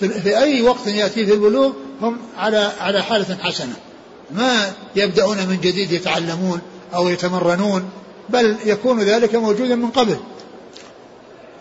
في 0.00 0.38
أي 0.38 0.62
وقت 0.62 0.86
يأتي 0.86 1.26
في 1.26 1.32
البلوغ 1.32 1.72
هم 2.02 2.18
على 2.36 2.72
على 2.80 3.02
حالة 3.02 3.36
حسنة. 3.40 3.76
ما 4.30 4.72
يبدأون 4.96 5.36
من 5.36 5.60
جديد 5.60 5.92
يتعلمون 5.92 6.60
أو 6.94 7.08
يتمرنون 7.08 7.88
بل 8.28 8.56
يكون 8.64 9.00
ذلك 9.00 9.34
موجودا 9.34 9.76
من 9.76 9.90
قبل. 9.90 10.16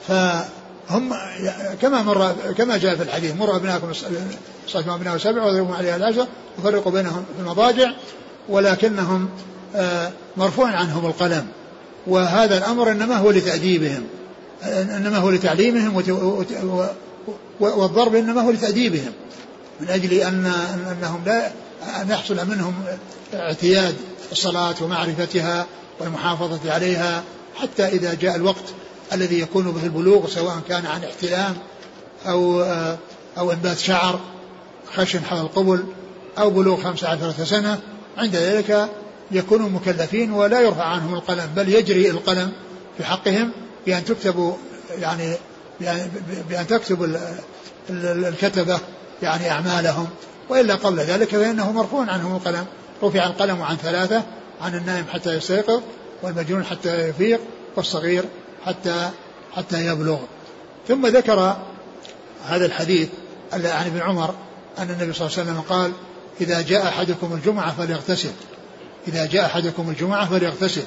فهم 0.08 1.14
كما 1.82 2.02
مر 2.02 2.36
كما 2.58 2.78
جاء 2.78 2.96
في 2.96 3.04
الحديث 3.04 3.36
مر 3.36 3.56
ابنائكم 3.56 3.94
صلاه 4.68 4.96
أبناء 4.96 5.18
سبع 5.18 5.44
واضربهم 5.44 5.74
عليها 5.74 5.96
العشر 5.96 6.28
وفرقوا 6.60 6.92
بينهم 6.92 7.26
في 7.36 7.42
المضاجع 7.42 7.92
ولكنهم 8.50 9.30
آه، 9.76 10.12
مرفوع 10.38 10.70
عنهم 10.70 11.06
القلم. 11.06 11.48
وهذا 12.08 12.58
الأمر 12.58 12.92
إنما 12.92 13.18
هو 13.18 13.32
لتأديبهم 13.32 14.04
إنما 14.64 15.18
هو 15.18 15.30
لتعليمهم 15.30 15.96
والضرب 17.60 18.16
إنما 18.16 18.42
هو 18.42 18.52
لتأديبهم 18.52 19.12
من 19.82 19.90
أجل 19.90 20.14
ان 20.14 20.46
أنهم 20.92 21.22
لا 21.26 21.48
أن 22.02 22.10
يحصل 22.10 22.48
منهم 22.48 22.74
اعتياد 23.34 23.96
الصلاة 24.32 24.76
ومعرفتها 24.82 25.66
والمحافظة 26.00 26.74
عليها 26.74 27.24
حتى 27.56 27.88
إذا 27.88 28.14
جاء 28.14 28.36
الوقت 28.36 28.64
الذي 29.14 29.40
يكون 29.40 29.72
به 29.72 29.84
البلوغ 29.84 30.28
سواء 30.28 30.62
كان 30.70 30.86
عن 30.86 31.04
احتلام 31.04 31.56
أو 32.28 32.62
أو 33.38 33.52
إنبات 33.52 33.78
شعر 33.78 34.20
خشن 34.96 35.26
حول 35.26 35.40
القبل 35.40 35.84
أو 36.38 36.50
بلوغ 36.50 36.84
خمس 36.84 37.04
عشرة 37.04 37.44
سنة. 37.44 37.80
عند 38.18 38.36
ذلك 38.36 38.90
يكونوا 39.32 39.70
مكلفين 39.70 40.32
ولا 40.32 40.62
يرفع 40.62 40.84
عنهم 40.84 41.14
القلم 41.14 41.50
بل 41.56 41.70
يجري 41.70 42.10
القلم 42.10 42.52
في 42.98 43.04
حقهم 43.04 43.52
بأن 43.86 44.06
تكتب 44.06 44.56
يعني 44.98 45.36
بأن 46.50 46.68
تكتب 46.68 47.18
الكتبة 47.90 48.80
يعني 49.22 49.52
أعمالهم 49.52 50.08
وإلا 50.50 50.76
قبل 50.76 51.00
ذلك 51.00 51.30
فإنه 51.30 51.72
مرفوع 51.72 52.12
عنهم 52.12 52.36
القلم. 52.36 52.66
رفع 53.04 53.26
القلم 53.26 53.62
عن 53.62 53.76
ثلاثة 53.76 54.24
عن 54.62 54.76
النائم 54.76 55.06
حتى 55.14 55.34
يستيقظ 55.34 55.82
والمجنون 56.24 56.66
حتى 56.66 57.10
يفيق 57.10 57.40
والصغير 57.76 58.26
حتى 58.66 59.10
حتى 59.54 59.86
يبلغ. 59.86 60.18
ثم 60.88 61.08
ذكر 61.08 61.58
هذا 62.46 62.66
الحديث 62.66 63.10
عن 63.54 63.66
ابن 63.66 64.00
عمر 64.02 64.36
أن 64.78 64.90
النبي 64.90 65.14
صلى 65.14 65.28
الله 65.28 65.40
عليه 65.40 65.50
وسلم 65.52 65.62
قال 65.62 65.92
إذا 66.42 66.62
جاء 66.62 66.88
أحدكم 66.88 67.34
الجمعة 67.34 67.76
فليغتسل. 67.76 68.32
إذا 69.08 69.26
جاء 69.26 69.46
أحدكم 69.46 69.90
الجمعة 69.90 70.30
فليغتسل. 70.30 70.84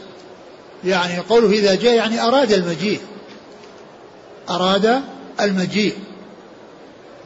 يعني 0.85 1.19
قوله 1.19 1.51
إذا 1.51 1.75
جاء 1.75 1.95
يعني 1.95 2.23
أراد 2.23 2.53
المجيء. 2.53 3.01
أراد 4.51 5.01
المجيء 5.41 5.95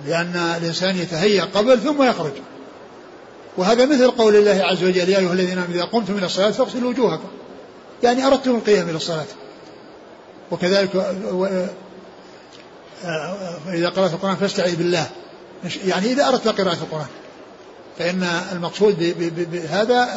لأن 0.06 0.36
الإنسان 0.36 0.96
يتهيأ 0.96 1.44
قبل 1.44 1.80
ثم 1.80 2.02
يخرج. 2.02 2.32
وهذا 3.56 3.86
مثل 3.86 4.10
قول 4.10 4.36
الله 4.36 4.64
عز 4.64 4.84
وجل 4.84 5.08
يا 5.08 5.18
أيها 5.18 5.32
الذين 5.32 5.58
آمنوا 5.58 5.74
إذا 5.74 5.84
قمتم 5.84 6.18
إلى 6.18 6.26
الصلاة 6.26 6.50
فاغسلوا 6.50 6.90
وجوهكم. 6.90 7.28
يعني 8.02 8.26
أردتم 8.26 8.50
القيام 8.50 8.88
إلى 8.88 8.96
الصلاة. 8.96 9.26
وكذلك 10.50 10.96
إذا 13.68 13.88
قرأت 13.88 14.12
القرآن 14.12 14.36
فاستعذ 14.36 14.76
بالله. 14.76 15.06
يعني 15.86 16.12
إذا 16.12 16.28
أردت 16.28 16.48
قراءة 16.48 16.78
القرآن 16.82 17.06
فإن 17.98 18.22
المقصود 18.52 19.14
بهذا 19.52 20.08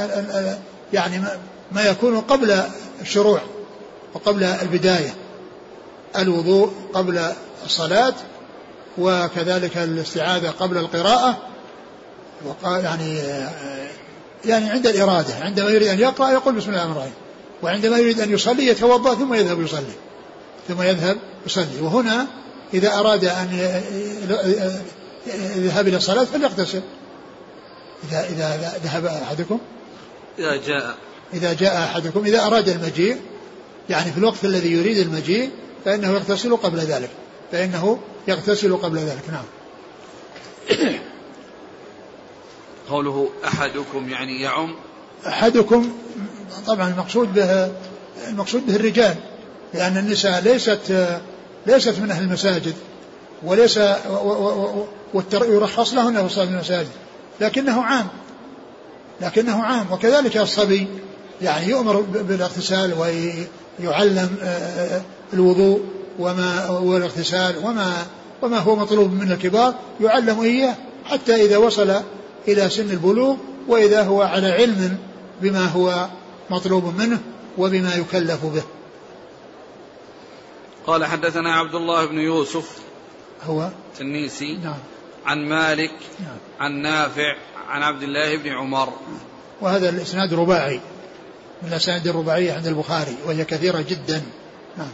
يعني 0.94 1.24
ما 1.72 1.86
يكون 1.86 2.22
قبل 2.22 2.64
الشروع 3.02 3.42
وقبل 4.14 4.44
البداية. 4.44 5.14
الوضوء 6.18 6.74
قبل 6.94 7.34
الصلاة 7.66 8.14
وكذلك 8.98 9.78
الاستعاذة 9.78 10.50
قبل 10.50 10.78
القراءة 10.78 11.38
يعني 12.66 13.20
يعني 14.46 14.70
عند 14.70 14.88
الإرادة 14.88 15.34
عندما 15.42 15.70
يريد 15.70 15.88
أن 15.88 16.00
يقرأ 16.00 16.32
يقول 16.32 16.56
بسم 16.56 16.70
الله 16.70 16.82
الرحمن 16.82 16.98
الرحيم 16.98 17.14
وعندما 17.64 17.98
يريد 17.98 18.20
أن 18.20 18.32
يصلي 18.32 18.68
يتوضأ 18.68 19.16
ثم 19.16 19.34
يذهب 19.34 19.62
يصلي 19.62 19.94
ثم 20.68 20.82
يذهب 20.82 21.18
يصلي. 21.46 21.82
وهنا 21.82 22.28
إذا 22.74 22.94
أراد 22.94 23.26
أن 23.26 23.80
يذهب 25.56 25.88
إلى 25.88 25.98
الصلاة 25.98 26.24
فليغتسل 26.24 26.82
إذا 28.10 28.26
إذا 28.30 28.74
ذهب 28.84 29.06
أحدكم؟ 29.06 29.60
إذا 30.40 30.56
جاء. 30.56 30.96
إذا 31.34 31.54
جاء 31.54 31.84
أحدكم 31.84 32.26
إذا 32.26 32.46
أراد 32.46 32.70
المجيء 32.70 33.18
يعني 33.90 34.12
في 34.12 34.18
الوقت 34.18 34.46
الذي 34.46 34.72
يريد 34.72 34.98
المجيء 34.98 35.50
فإنه 35.86 36.12
يغتسل 36.12 36.56
قبل 36.58 36.80
ذلك. 36.80 37.10
فإنه 37.52 38.00
يغتسل 38.28 38.78
قبل 38.78 38.98
ذلك. 38.98 39.24
نعم. 39.32 39.46
قوله 42.90 43.30
أحدكم 43.46 44.10
يعني 44.10 44.42
يعم. 44.42 44.76
أحدكم 45.28 45.92
طبعا 46.68 46.90
المقصود 46.90 47.34
به 47.34 47.72
المقصود 48.28 48.68
به 48.68 48.76
الرجال 48.76 49.16
لأن 49.74 49.98
النساء 49.98 50.42
ليست 50.42 51.20
ليست 51.68 52.00
من 52.00 52.12
أهل 52.12 52.24
المساجد 52.24 52.76
وليس 53.44 53.80
يرخص 55.34 55.94
لهن 55.94 56.28
في 56.28 56.44
المساجد 56.44 56.90
لكنه 57.42 57.84
عام. 57.84 58.08
لكنه 59.22 59.64
عام. 59.64 59.92
وكذلك 59.92 60.38
الصبي 60.38 60.88
يعني 61.42 61.70
يؤمر 61.70 62.02
بالإغتسال 62.02 62.94
ويعلم 63.80 64.38
آه، 64.42 64.46
آه، 64.46 65.02
الوضوء 65.36 65.82
وما 66.20 66.70
والاغتسال 66.70 67.58
وما 67.58 68.06
وما 68.42 68.60
هو 68.60 68.76
مطلوب 68.76 69.14
من 69.14 69.32
الكبار 69.32 69.74
يعلم 70.02 70.42
إياه 70.42 70.76
حتى 71.06 71.36
إذا 71.36 71.58
وصل 71.58 72.02
إلى 72.48 72.70
سن 72.70 72.90
البلوغ 72.90 73.36
وإذا 73.68 74.04
هو 74.04 74.22
على 74.22 74.52
علم 74.52 74.98
بما 75.42 75.66
هو 75.66 76.08
مطلوب 76.50 77.02
منه 77.02 77.22
وبما 77.58 77.96
يكلف 77.96 78.46
به. 78.46 78.64
قال 80.88 81.06
حدثنا 81.06 81.56
عبد 81.56 81.76
الله 81.76 82.06
بن 82.06 82.20
يوسف 82.20 82.78
هو 83.48 83.70
التنيسي 83.94 84.58
نعم. 84.58 84.80
عن 85.26 85.50
مالك 85.50 85.92
نعم. 86.20 86.38
عن 86.60 86.82
نافع 86.82 87.36
عن 87.68 87.84
عبد 87.84 88.04
الله 88.04 88.38
بن 88.38 88.50
عمر. 88.50 88.94
وهذا 89.62 89.90
الإسناد 89.90 90.34
رباعي 90.34 90.80
من 91.62 91.70
الأسانيد 91.70 92.08
الرباعية 92.08 92.54
عند 92.54 92.68
البخاري 92.68 93.16
وهي 93.26 93.46
كثيرة 93.46 93.82
جدا. 93.82 94.22
نعم. 94.78 94.92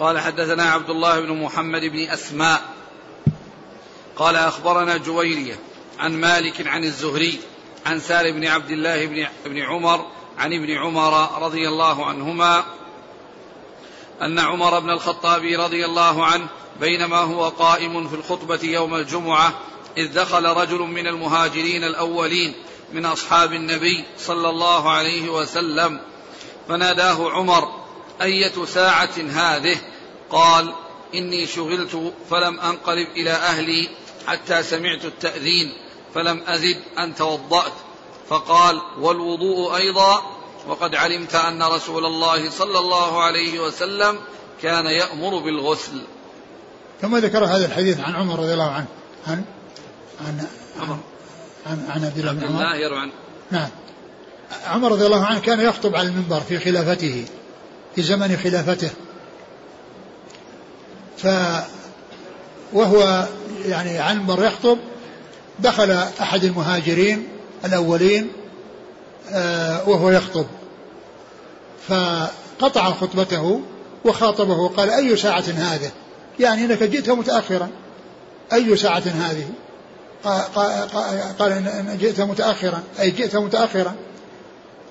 قال 0.00 0.20
حدثنا 0.20 0.70
عبد 0.70 0.90
الله 0.90 1.20
بن 1.20 1.42
محمد 1.42 1.80
بن 1.80 1.98
أسماء 1.98 2.62
قال 4.16 4.36
أخبرنا 4.36 4.96
جويرية 4.96 5.58
عن 5.98 6.20
مالك 6.20 6.66
عن 6.66 6.84
الزهري 6.84 7.40
عن 7.86 8.00
سالم 8.00 8.40
بن 8.40 8.46
عبد 8.46 8.70
الله 8.70 9.26
بن, 9.46 9.62
عمر 9.62 10.06
عن 10.38 10.52
ابن 10.52 10.70
عمر 10.70 11.42
رضي 11.42 11.68
الله 11.68 12.06
عنهما 12.06 12.64
أن 14.22 14.38
عمر 14.38 14.80
بن 14.80 14.90
الخطاب 14.90 15.44
رضي 15.44 15.84
الله 15.84 16.24
عنه 16.24 16.46
بينما 16.80 17.18
هو 17.18 17.48
قائم 17.48 18.08
في 18.08 18.14
الخطبة 18.14 18.60
يوم 18.62 18.94
الجمعة 18.94 19.54
إذ 19.96 20.12
دخل 20.14 20.44
رجل 20.44 20.78
من 20.78 21.06
المهاجرين 21.06 21.84
الأولين 21.84 22.54
من 22.92 23.06
أصحاب 23.06 23.52
النبي 23.52 24.04
صلى 24.18 24.48
الله 24.48 24.90
عليه 24.90 25.30
وسلم 25.30 26.00
فناداه 26.68 27.30
عمر 27.30 27.83
أية 28.22 28.64
ساعة 28.64 29.16
هذه؟ 29.30 29.76
قال 30.30 30.72
إني 31.14 31.46
شغلت 31.46 32.12
فلم 32.30 32.60
أنقلب 32.60 33.08
إلى 33.16 33.30
أهلي 33.30 33.88
حتى 34.26 34.62
سمعت 34.62 35.04
التأذين 35.04 35.72
فلم 36.14 36.42
أزد 36.46 36.76
أن 36.98 37.14
توضأت. 37.14 37.72
فقال 38.28 38.80
والوضوء 38.98 39.76
أيضا؟ 39.76 40.22
وقد 40.68 40.94
علمت 40.94 41.34
أن 41.34 41.62
رسول 41.62 42.06
الله 42.06 42.50
صلى 42.50 42.78
الله 42.78 43.22
عليه 43.22 43.60
وسلم 43.60 44.18
كان 44.62 44.86
يأمر 44.86 45.38
بالغسل. 45.38 46.02
ثم 47.02 47.16
ذكر 47.16 47.44
هذا 47.44 47.66
الحديث 47.66 48.00
عن 48.00 48.16
عمر 48.16 48.38
رضي 48.38 48.52
الله 48.52 48.70
عنه. 48.70 48.86
عن 49.26 49.44
عن 50.20 50.46
عن 50.80 50.98
عن, 51.66 51.86
عن 51.90 52.04
عبد 52.04 52.18
الله 52.18 52.32
بن 52.32 52.44
عمر. 52.44 52.62
نعم. 53.50 53.68
عمر 54.66 54.92
رضي 54.92 55.06
الله 55.06 55.24
عنه 55.24 55.40
كان 55.40 55.60
يخطب 55.60 55.96
على 55.96 56.08
المنبر 56.08 56.40
في 56.40 56.58
خلافته. 56.58 57.26
في 57.94 58.02
زمن 58.02 58.36
خلافته. 58.36 58.90
ف 61.16 61.26
وهو 62.72 63.28
يعني 63.66 64.10
المنبر 64.12 64.44
يخطب 64.44 64.78
دخل 65.58 65.90
أحد 66.20 66.44
المهاجرين 66.44 67.28
الأولين 67.64 68.32
آه، 69.30 69.88
وهو 69.88 70.10
يخطب. 70.10 70.46
فقطع 71.88 72.92
خطبته 72.92 73.60
وخاطبه 74.04 74.58
وقال 74.58 74.90
أي 74.90 75.16
ساعة 75.16 75.44
هذه؟ 75.56 75.90
يعني 76.40 76.64
إنك 76.64 76.82
جئت 76.82 77.10
متأخرا. 77.10 77.68
أي 78.52 78.76
ساعة 78.76 79.02
هذه؟ 79.06 79.48
قال 81.38 81.52
إن 81.52 81.98
جئت 82.00 82.20
متأخرا. 82.20 82.82
أي 83.00 83.10
جئت 83.10 83.36
متأخرا. 83.36 83.94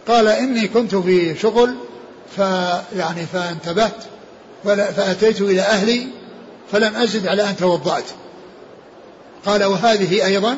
قال 0.08 0.28
إني 0.28 0.68
كنت 0.68 0.96
في 0.96 1.36
شغل 1.36 1.76
فيعني 2.36 3.26
فانتبهت 3.26 4.04
فأتيت 4.64 5.42
إلى 5.42 5.62
أهلي 5.62 6.08
فلم 6.72 6.96
أزد 6.96 7.28
على 7.28 7.50
أن 7.50 7.56
توضأت. 7.56 8.06
قال 9.46 9.64
وهذه 9.64 10.26
أيضا 10.26 10.58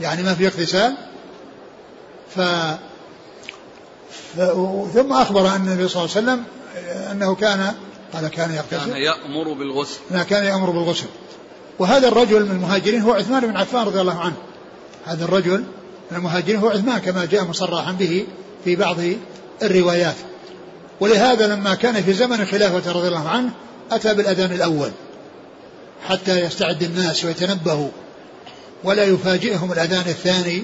يعني 0.00 0.22
ما 0.22 0.34
في 0.34 0.46
اغتسال 0.46 0.94
ف 2.34 2.40
ثم 4.94 5.12
أخبر 5.12 5.48
أن 5.48 5.56
النبي 5.56 5.88
صلى 5.88 6.04
الله 6.04 6.16
عليه 6.16 6.26
وسلم 6.26 6.44
أنه 7.12 7.34
كان 7.34 7.74
قال 8.12 8.28
كان 8.28 8.54
يغتسل 8.54 8.92
كان 8.92 8.96
يأمر 8.96 9.52
بالغسل. 9.52 9.98
لا 10.10 10.22
كان 10.22 10.44
يأمر 10.44 10.70
بالغسل. 10.70 11.06
وهذا 11.78 12.08
الرجل 12.08 12.44
من 12.44 12.50
المهاجرين 12.50 13.00
هو 13.00 13.12
عثمان 13.12 13.46
بن 13.46 13.56
عفان 13.56 13.86
رضي 13.86 14.00
الله 14.00 14.20
عنه. 14.20 14.36
هذا 15.04 15.24
الرجل 15.24 15.64
من 16.10 16.16
المهاجرين 16.16 16.60
هو 16.60 16.68
عثمان 16.68 16.98
كما 16.98 17.24
جاء 17.24 17.44
مصرحا 17.44 17.92
به 17.92 18.26
في 18.64 18.76
بعض 18.76 18.96
الروايات. 19.62 20.14
ولهذا 21.02 21.46
لما 21.46 21.74
كان 21.74 22.02
في 22.02 22.12
زمن 22.12 22.40
الخلافة 22.40 22.92
رضي 22.92 23.08
الله 23.08 23.28
عنه 23.28 23.50
أتى 23.92 24.14
بالأذان 24.14 24.52
الأول 24.52 24.90
حتى 26.08 26.40
يستعد 26.40 26.82
الناس 26.82 27.24
ويتنبهوا 27.24 27.88
ولا 28.84 29.04
يفاجئهم 29.04 29.72
الأذان 29.72 30.04
الثاني 30.06 30.62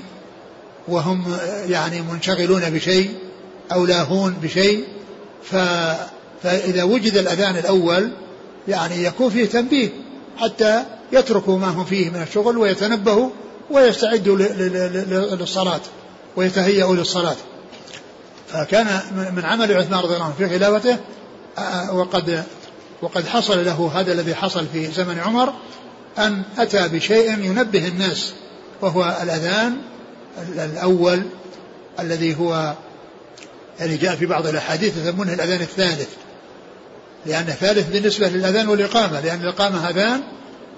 وهم 0.88 1.36
يعني 1.68 2.02
منشغلون 2.02 2.70
بشيء 2.70 3.10
أو 3.72 3.86
لاهون 3.86 4.36
بشيء. 4.42 4.84
ف 5.42 5.56
فإذا 6.42 6.82
وجد 6.82 7.16
الأذان 7.16 7.56
الأول 7.56 8.10
يعني 8.68 9.04
يكون 9.04 9.30
فيه 9.30 9.46
تنبيه 9.46 9.88
حتى 10.36 10.84
يتركوا 11.12 11.58
ما 11.58 11.68
هم 11.68 11.84
فيه 11.84 12.10
من 12.10 12.22
الشغل 12.22 12.58
ويتنبهوا 12.58 13.30
ويستعدوا 13.70 14.36
للصلاة 15.36 15.80
ويتهيأوا 16.36 16.96
للصلاة. 16.96 17.36
فكان 18.52 18.86
من 19.36 19.44
عمل 19.44 19.76
عثمان 19.76 20.00
رضي 20.00 20.14
الله 20.14 20.24
عنه 20.24 20.34
في 20.38 20.58
خلافته 20.58 20.98
وقد 21.92 22.44
وقد 23.02 23.26
حصل 23.26 23.64
له 23.64 23.90
هذا 23.94 24.12
الذي 24.12 24.34
حصل 24.34 24.66
في 24.72 24.86
زمن 24.86 25.18
عمر 25.18 25.52
أن 26.18 26.42
أتى 26.58 26.88
بشيء 26.88 27.38
ينبه 27.38 27.88
الناس 27.88 28.32
وهو 28.80 29.18
الأذان 29.22 29.76
الأول 30.54 31.22
الذي 32.00 32.36
هو 32.38 32.74
يعني 33.80 33.96
جاء 33.96 34.16
في 34.16 34.26
بعض 34.26 34.46
الأحاديث 34.46 34.96
يسمونه 34.96 35.32
الأذان 35.32 35.60
الثالث. 35.60 36.08
لأنه 37.26 37.52
ثالث 37.52 37.90
بالنسبة 37.90 38.28
للأذان 38.28 38.68
والإقامة 38.68 39.20
لأن 39.20 39.40
الإقامة 39.42 39.90
أذان 39.90 40.22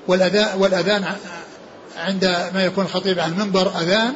والأذان, 0.09 0.59
والأذان 0.59 1.05
عند 1.97 2.25
ما 2.55 2.65
يكون 2.65 2.87
خطيب 2.87 3.19
على 3.19 3.33
المنبر 3.33 3.81
أذان 3.81 4.13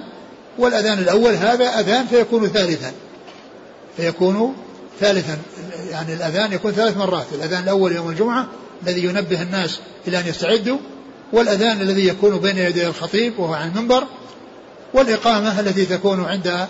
والأذان 0.59 0.98
الأول 0.98 1.32
هذا 1.32 1.80
أذان 1.80 2.07
فيكون 2.07 2.48
ثالثا. 2.48 2.92
فيكون 3.97 4.55
ثالثا 5.01 5.38
يعني 5.90 6.14
الأذان 6.14 6.53
يكون 6.53 6.72
ثلاث 6.72 6.97
مرات 6.97 7.26
الأذان 7.32 7.62
الأول 7.62 7.92
يوم 7.92 8.11
الجمعة 8.11 8.47
الذي 8.82 9.05
ينبه 9.05 9.42
الناس 9.42 9.80
إلى 10.09 10.20
أن 10.20 10.26
يستعدوا 10.26 10.78
والأذان 11.32 11.80
الذي 11.80 12.09
يكون 12.09 12.38
بين 12.38 12.59
يدي 12.59 12.86
الخطيب 12.86 13.38
وهو 13.38 13.55
على 13.55 13.68
المنبر 13.68 14.05
والإقامة 14.95 15.61
التي 15.61 15.86
تكون 15.86 16.24
عند 16.24 16.66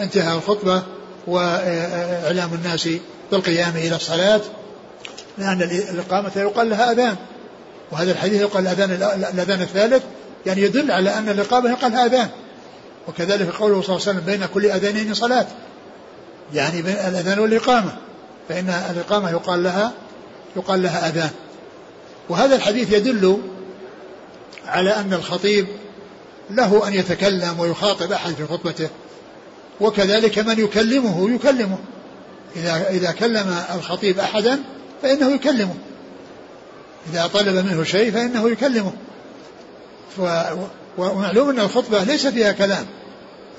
انتهاء 0.00 0.36
الخطبة 0.36 0.82
وإعلام 1.26 2.54
الناس 2.54 2.88
بالقيام 3.32 3.76
إلى 3.76 3.96
الصلاة 3.96 4.40
لأن 5.38 5.62
الإقامة 5.62 6.32
يقال 6.36 6.70
لها 6.70 6.92
أذان 6.92 7.16
وهذا 7.92 8.12
الحديث 8.12 8.40
يقال 8.40 8.66
الأذان 8.66 8.90
الأذان 9.32 9.60
الثالث 9.60 10.02
يعني 10.46 10.62
يدل 10.62 10.90
على 10.90 11.10
أن 11.10 11.28
الإقامة 11.28 11.70
يقال 11.70 11.94
أذان 11.94 12.28
وكذلك 13.08 13.48
قوله 13.48 13.82
صلى 13.82 13.96
الله 13.96 14.08
عليه 14.08 14.18
وسلم 14.18 14.20
بين 14.20 14.46
كل 14.54 14.66
أذانين 14.66 15.14
صلاة 15.14 15.46
يعني 16.54 16.82
بين 16.82 16.94
الأذان 16.94 17.38
والإقامة. 17.38 17.96
فإن 18.48 18.68
الإقامة 18.68 19.30
يقال 19.30 19.62
لها 19.62 19.92
يقال 20.56 20.82
لها 20.82 21.08
أذان. 21.08 21.30
وهذا 22.28 22.56
الحديث 22.56 22.92
يدل 22.92 23.38
على 24.66 24.96
أن 24.96 25.12
الخطيب 25.12 25.66
له 26.50 26.88
أن 26.88 26.94
يتكلم 26.94 27.60
ويخاطب 27.60 28.12
أحد 28.12 28.34
في 28.34 28.46
خطبته 28.46 28.88
وكذلك 29.80 30.38
من 30.38 30.60
يكلمه 30.60 31.30
يكلمه. 31.34 31.78
إذا 32.56 32.88
إذا 32.90 33.12
كلم 33.12 33.56
الخطيب 33.74 34.18
أحدا 34.18 34.58
فإنه 35.02 35.34
يكلمه. 35.34 35.74
إذا 37.12 37.26
طلب 37.26 37.66
منه 37.66 37.84
شيء 37.84 38.12
فإنه 38.12 38.50
يكلمه. 38.50 38.92
ومعلوم 40.98 41.48
أن 41.48 41.60
الخطبة 41.60 42.04
ليس 42.04 42.26
فيها 42.26 42.52
كلام. 42.52 42.86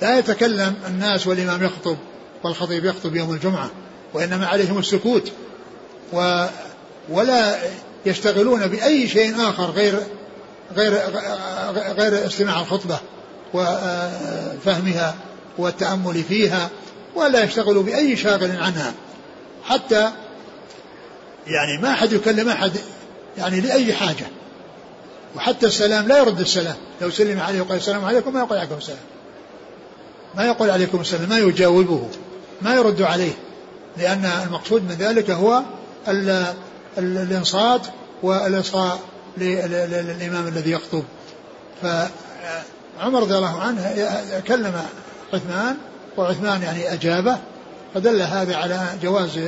لا 0.01 0.19
يتكلم 0.19 0.73
الناس 0.87 1.27
والإمام 1.27 1.63
يخطب. 1.63 1.97
والخطيب 2.47 2.85
يخطب 2.85 3.15
يوم 3.15 3.33
الجمعة 3.33 3.69
وإنما 4.13 4.47
عليهم 4.47 4.77
السكوت 4.77 5.31
و 6.13 6.45
ولا 7.09 7.59
يشتغلون 8.05 8.67
بأي 8.67 9.07
شيء 9.07 9.49
آخر 9.49 9.65
غير 9.71 9.99
غير 10.75 10.93
غير 11.75 12.25
استماع 12.25 12.59
الخطبة 12.59 12.99
وفهمها 13.53 15.15
والتأمل 15.57 16.23
فيها 16.23 16.69
ولا 17.15 17.43
يشتغلوا 17.43 17.83
بأي 17.83 18.15
شاغل 18.15 18.51
عنها. 18.51 18.93
حتى 19.63 20.11
يعني 21.47 21.81
ما 21.81 21.91
أحد 21.91 22.13
يكلم 22.13 22.49
أحد 22.49 22.71
يعني 23.37 23.61
لأي 23.61 23.93
حاجة. 23.93 24.25
وحتى 25.35 25.65
السلام 25.65 26.07
لا 26.07 26.17
يرد 26.17 26.39
السلام. 26.39 26.75
لو 27.01 27.09
سلم 27.09 27.39
عليه 27.39 27.61
وقال 27.61 27.77
السلام 27.77 28.05
عليكم 28.05 28.33
ما 28.33 28.39
يقول 28.39 28.57
عليكم 28.57 28.75
السلام. 28.75 28.99
ما 30.35 30.45
يقول 30.45 30.69
عليكم 30.69 31.01
السلام 31.01 31.29
ما 31.29 31.37
يجاوبه. 31.37 32.09
ما 32.61 32.75
يرد 32.75 33.01
عليه 33.01 33.33
لأن 33.97 34.25
المقصود 34.25 34.83
من 34.83 34.95
ذلك 34.99 35.31
هو 35.31 35.63
الإنصات 36.97 37.81
والإصغاء 38.23 38.99
للإمام 39.37 40.47
الذي 40.47 40.71
يخطب. 40.71 41.03
فعمر 41.81 43.21
رضي 43.21 43.35
الله 43.35 43.61
عنه 43.61 44.11
كلم 44.47 44.81
عثمان 45.33 45.77
وعثمان 46.17 46.61
يعني 46.61 46.93
أجابه 46.93 47.37
فدل 47.93 48.21
هذا 48.21 48.55
على 48.55 48.87
جواز 49.03 49.39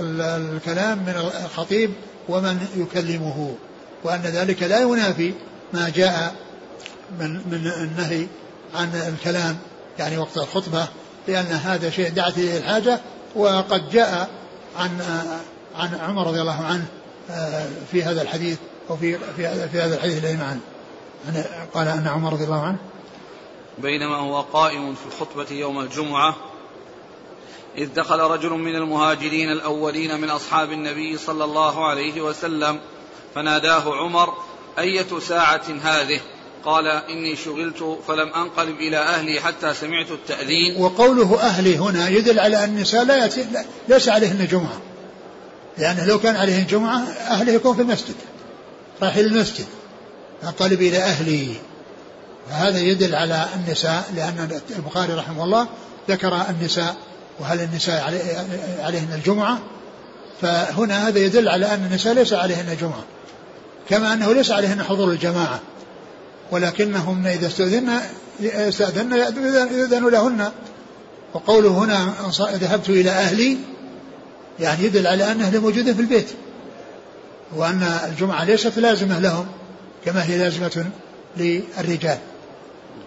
الكلام 0.00 0.98
من 0.98 1.30
الخطيب 1.44 1.90
ومن 2.28 2.66
يكلمه 2.76 3.54
وأن 4.04 4.20
ذلك 4.20 4.62
لا 4.62 4.80
ينافي 4.80 5.32
ما 5.72 5.88
جاء 5.88 6.34
من 7.20 7.30
من 7.30 7.72
النهي 7.76 8.26
عن 8.74 8.88
الكلام 9.08 9.56
يعني 9.98 10.18
وقت 10.18 10.36
الخطبة 10.36 10.88
لأن 11.28 11.46
هذا 11.46 11.90
شيء 11.90 12.08
دعت 12.08 12.38
إليه 12.38 12.58
الحاجة 12.58 13.00
وقد 13.34 13.90
جاء 13.90 14.28
عن 14.76 15.00
عن 15.76 15.94
عمر 15.94 16.26
رضي 16.26 16.40
الله 16.40 16.64
عنه 16.64 16.86
في 17.90 18.02
هذا 18.02 18.22
الحديث 18.22 18.58
وفي 18.88 19.18
في 19.18 19.68
في 19.68 19.80
هذا 19.80 19.94
الحديث 19.94 20.24
الذي 20.24 20.36
معنا. 20.36 20.60
قال 21.74 21.88
أن 21.88 22.06
عمر 22.06 22.32
رضي 22.32 22.44
الله 22.44 22.62
عنه 22.62 22.78
بينما 23.78 24.16
هو 24.16 24.40
قائم 24.40 24.94
في 24.94 25.06
الخطبة 25.06 25.46
يوم 25.50 25.80
الجمعة 25.80 26.36
إذ 27.78 27.94
دخل 27.94 28.20
رجل 28.20 28.50
من 28.50 28.76
المهاجرين 28.76 29.52
الأولين 29.52 30.20
من 30.20 30.30
أصحاب 30.30 30.72
النبي 30.72 31.18
صلى 31.18 31.44
الله 31.44 31.86
عليه 31.86 32.20
وسلم 32.20 32.80
فناداه 33.34 33.96
عمر 33.96 34.34
أية 34.78 35.18
ساعة 35.18 35.64
هذه؟ 35.82 36.20
قال 36.64 36.86
إني 36.86 37.36
شغلت 37.36 37.98
فلم 38.08 38.32
أنقلب 38.34 38.76
إلى 38.76 38.98
أهلي 38.98 39.40
حتى 39.40 39.74
سمعت 39.74 40.10
التأذين. 40.10 40.76
وقوله 40.82 41.40
أهلي 41.40 41.78
هنا 41.78 42.08
يدل 42.08 42.40
على 42.40 42.64
أن 42.64 42.70
النساء 42.70 43.04
لا 43.04 43.16
يأتي 43.16 43.46
ليس 43.88 44.08
عليهن 44.08 44.46
جمعة. 44.46 44.80
لأنه 45.78 46.06
لو 46.06 46.18
كان 46.18 46.36
عليهن 46.36 46.66
جمعة 46.66 46.98
أهله 47.30 47.52
يكون 47.52 47.76
في 47.76 47.82
المسجد 47.82 48.14
راح 49.02 49.16
إلى 49.16 49.26
المسجد. 49.26 49.66
أنقلب 50.44 50.82
إلى 50.82 50.98
أهلي. 50.98 51.54
فهذا 52.50 52.78
يدل 52.78 53.14
على 53.14 53.46
النساء 53.54 54.12
لأن 54.16 54.60
البخاري 54.76 55.12
رحمه 55.12 55.44
الله 55.44 55.68
ذكر 56.08 56.42
النساء 56.50 56.96
وهل 57.40 57.60
النساء 57.60 58.02
عليهن 58.80 59.12
الجمعة. 59.14 59.58
فهنا 60.42 61.08
هذا 61.08 61.18
يدل 61.18 61.48
على 61.48 61.66
أن 61.66 61.86
النساء 61.90 62.14
ليس 62.14 62.32
عليهن 62.32 62.76
جمعة. 62.80 63.04
كما 63.88 64.12
أنه 64.12 64.32
ليس 64.32 64.50
عليهن 64.50 64.82
حضور 64.82 65.10
الجماعة. 65.10 65.60
ولكنهم 66.50 67.26
إذا 67.26 67.46
استأذن 67.46 68.00
استأذن 68.42 69.12
يأذن 69.12 70.08
لهن. 70.08 70.52
وقوله 71.34 71.68
هنا 71.68 72.14
ذهبت 72.40 72.88
إلى 72.88 73.10
أهلي 73.10 73.56
يعني 74.60 74.84
يدل 74.84 75.06
على 75.06 75.32
أن 75.32 75.40
أهل 75.40 75.60
موجودين 75.60 75.94
في 75.94 76.00
البيت. 76.00 76.30
وأن 77.56 77.82
الجمعة 77.82 78.44
ليست 78.44 78.78
لازمة 78.78 79.18
لهم 79.18 79.46
كما 80.04 80.24
هي 80.24 80.38
لازمة 80.38 80.90
للرجال. 81.36 82.18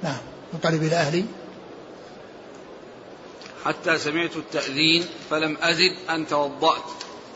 نعم 0.03 0.17
أنقلب 0.53 0.83
إلى 0.83 0.95
أهلي. 0.95 1.25
حتى 3.65 3.97
سمعت 3.97 4.35
التأذين 4.35 5.05
فلم 5.29 5.57
أزد 5.61 6.09
أن 6.09 6.27
توضأت. 6.27 6.83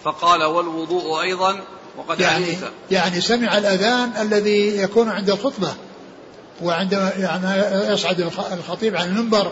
فقال 0.03 0.43
والوضوء 0.43 1.21
أيضا 1.21 1.61
وقد 1.97 2.19
يعني 2.19 2.45
يعني 2.91 3.21
سمع 3.21 3.57
الأذان 3.57 4.11
الذي 4.21 4.77
يكون 4.77 5.09
عند 5.09 5.29
الخطبة. 5.29 5.73
وعندما 6.61 7.11
يعني 7.17 7.93
يصعد 7.93 8.19
الخطيب 8.51 8.95
عن 8.95 9.07
المنبر 9.07 9.51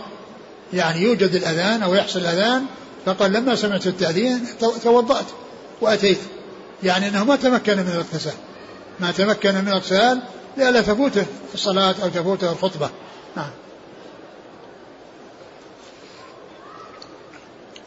يعني 0.73 1.01
يوجد 1.01 1.35
الأذان 1.35 1.83
أو 1.83 1.93
يحصل 1.93 2.19
الأذان 2.19 2.65
فقال 3.05 3.33
لما 3.33 3.55
سمعت 3.55 3.87
التأذين 3.87 4.45
توضأت 4.83 5.25
وأتيت. 5.81 6.19
يعني 6.83 7.07
أنه 7.07 7.23
ما 7.23 7.35
تمكن 7.35 7.77
من 7.77 7.87
الاغتسال. 7.93 8.33
ما 8.99 9.11
تمكن 9.11 9.55
من 9.55 9.67
الاغتسال 9.67 10.21
لئلا 10.57 10.81
تفوته 10.81 11.25
الصلاة 11.53 11.95
أو 12.03 12.09
تفوته 12.09 12.51
الخطبة. 12.51 12.89
نعم. 13.35 13.49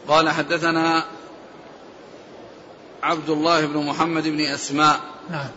قال 0.07 0.29
حدثنا 0.29 1.05
عبد 3.03 3.29
الله 3.29 3.65
بن 3.65 3.85
محمد 3.85 4.27
بن 4.27 4.39
أسماء 4.39 4.99
نعم. 5.29 5.47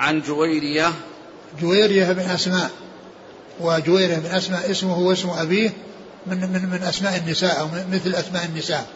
عن 0.00 0.20
جويرية 0.20 0.92
جويرية 1.60 2.12
بن 2.12 2.20
أسماء. 2.20 2.70
وجويرية 3.60 4.16
بن 4.16 4.26
أسماء 4.26 4.70
اسمه 4.70 4.98
واسم 4.98 5.30
أبيه 5.30 5.72
من 6.26 6.38
من 6.40 6.68
من 6.72 6.82
أسماء 6.82 7.16
النساء 7.16 7.60
أو 7.60 7.68
مثل 7.92 8.14
أسماء 8.14 8.44
النساء. 8.44 8.86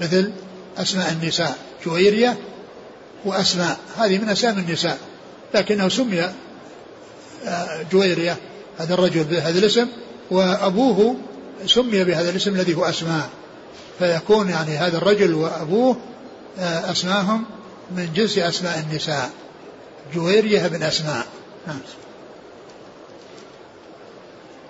مثل 0.00 0.32
أسماء 0.78 1.12
النساء. 1.12 1.58
جويرية 1.86 2.36
وأسماء. 3.24 3.78
هذه 3.98 4.18
من 4.18 4.28
أسماء 4.28 4.52
النساء. 4.52 4.98
لكنه 5.54 5.88
سمي 5.88 6.20
آه، 7.46 7.82
جويرية 7.92 8.36
هذا 8.78 8.94
الرجل 8.94 9.24
بهذا 9.24 9.58
الاسم 9.58 9.88
وأبوه 10.30 11.16
سمي 11.66 12.04
بهذا 12.04 12.30
الاسم 12.30 12.54
الذي 12.54 12.74
هو 12.74 12.84
أسماء. 12.84 13.28
فيكون 13.98 14.50
يعني 14.50 14.76
هذا 14.76 14.96
الرجل 14.96 15.34
وأبوه 15.34 15.96
آه، 16.58 16.90
أسماهم 16.90 17.44
من 17.96 18.12
جنس 18.14 18.38
أسماء 18.38 18.78
النساء. 18.78 19.30
جويرية 20.14 20.66
بن 20.66 20.82
أسماء. 20.82 21.26
نعم 21.66 21.80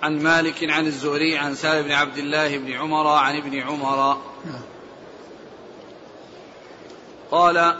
عن 0.01 0.23
مالك 0.23 0.69
عن 0.69 0.87
الزهري 0.87 1.37
عن 1.37 1.55
سالم 1.55 1.83
بن 1.83 1.91
عبد 1.91 2.17
الله 2.17 2.57
بن 2.57 2.71
عمر 2.71 3.07
عن 3.07 3.37
ابن 3.37 3.59
عمر. 3.59 4.17
نعم. 4.45 4.61
قال 7.31 7.75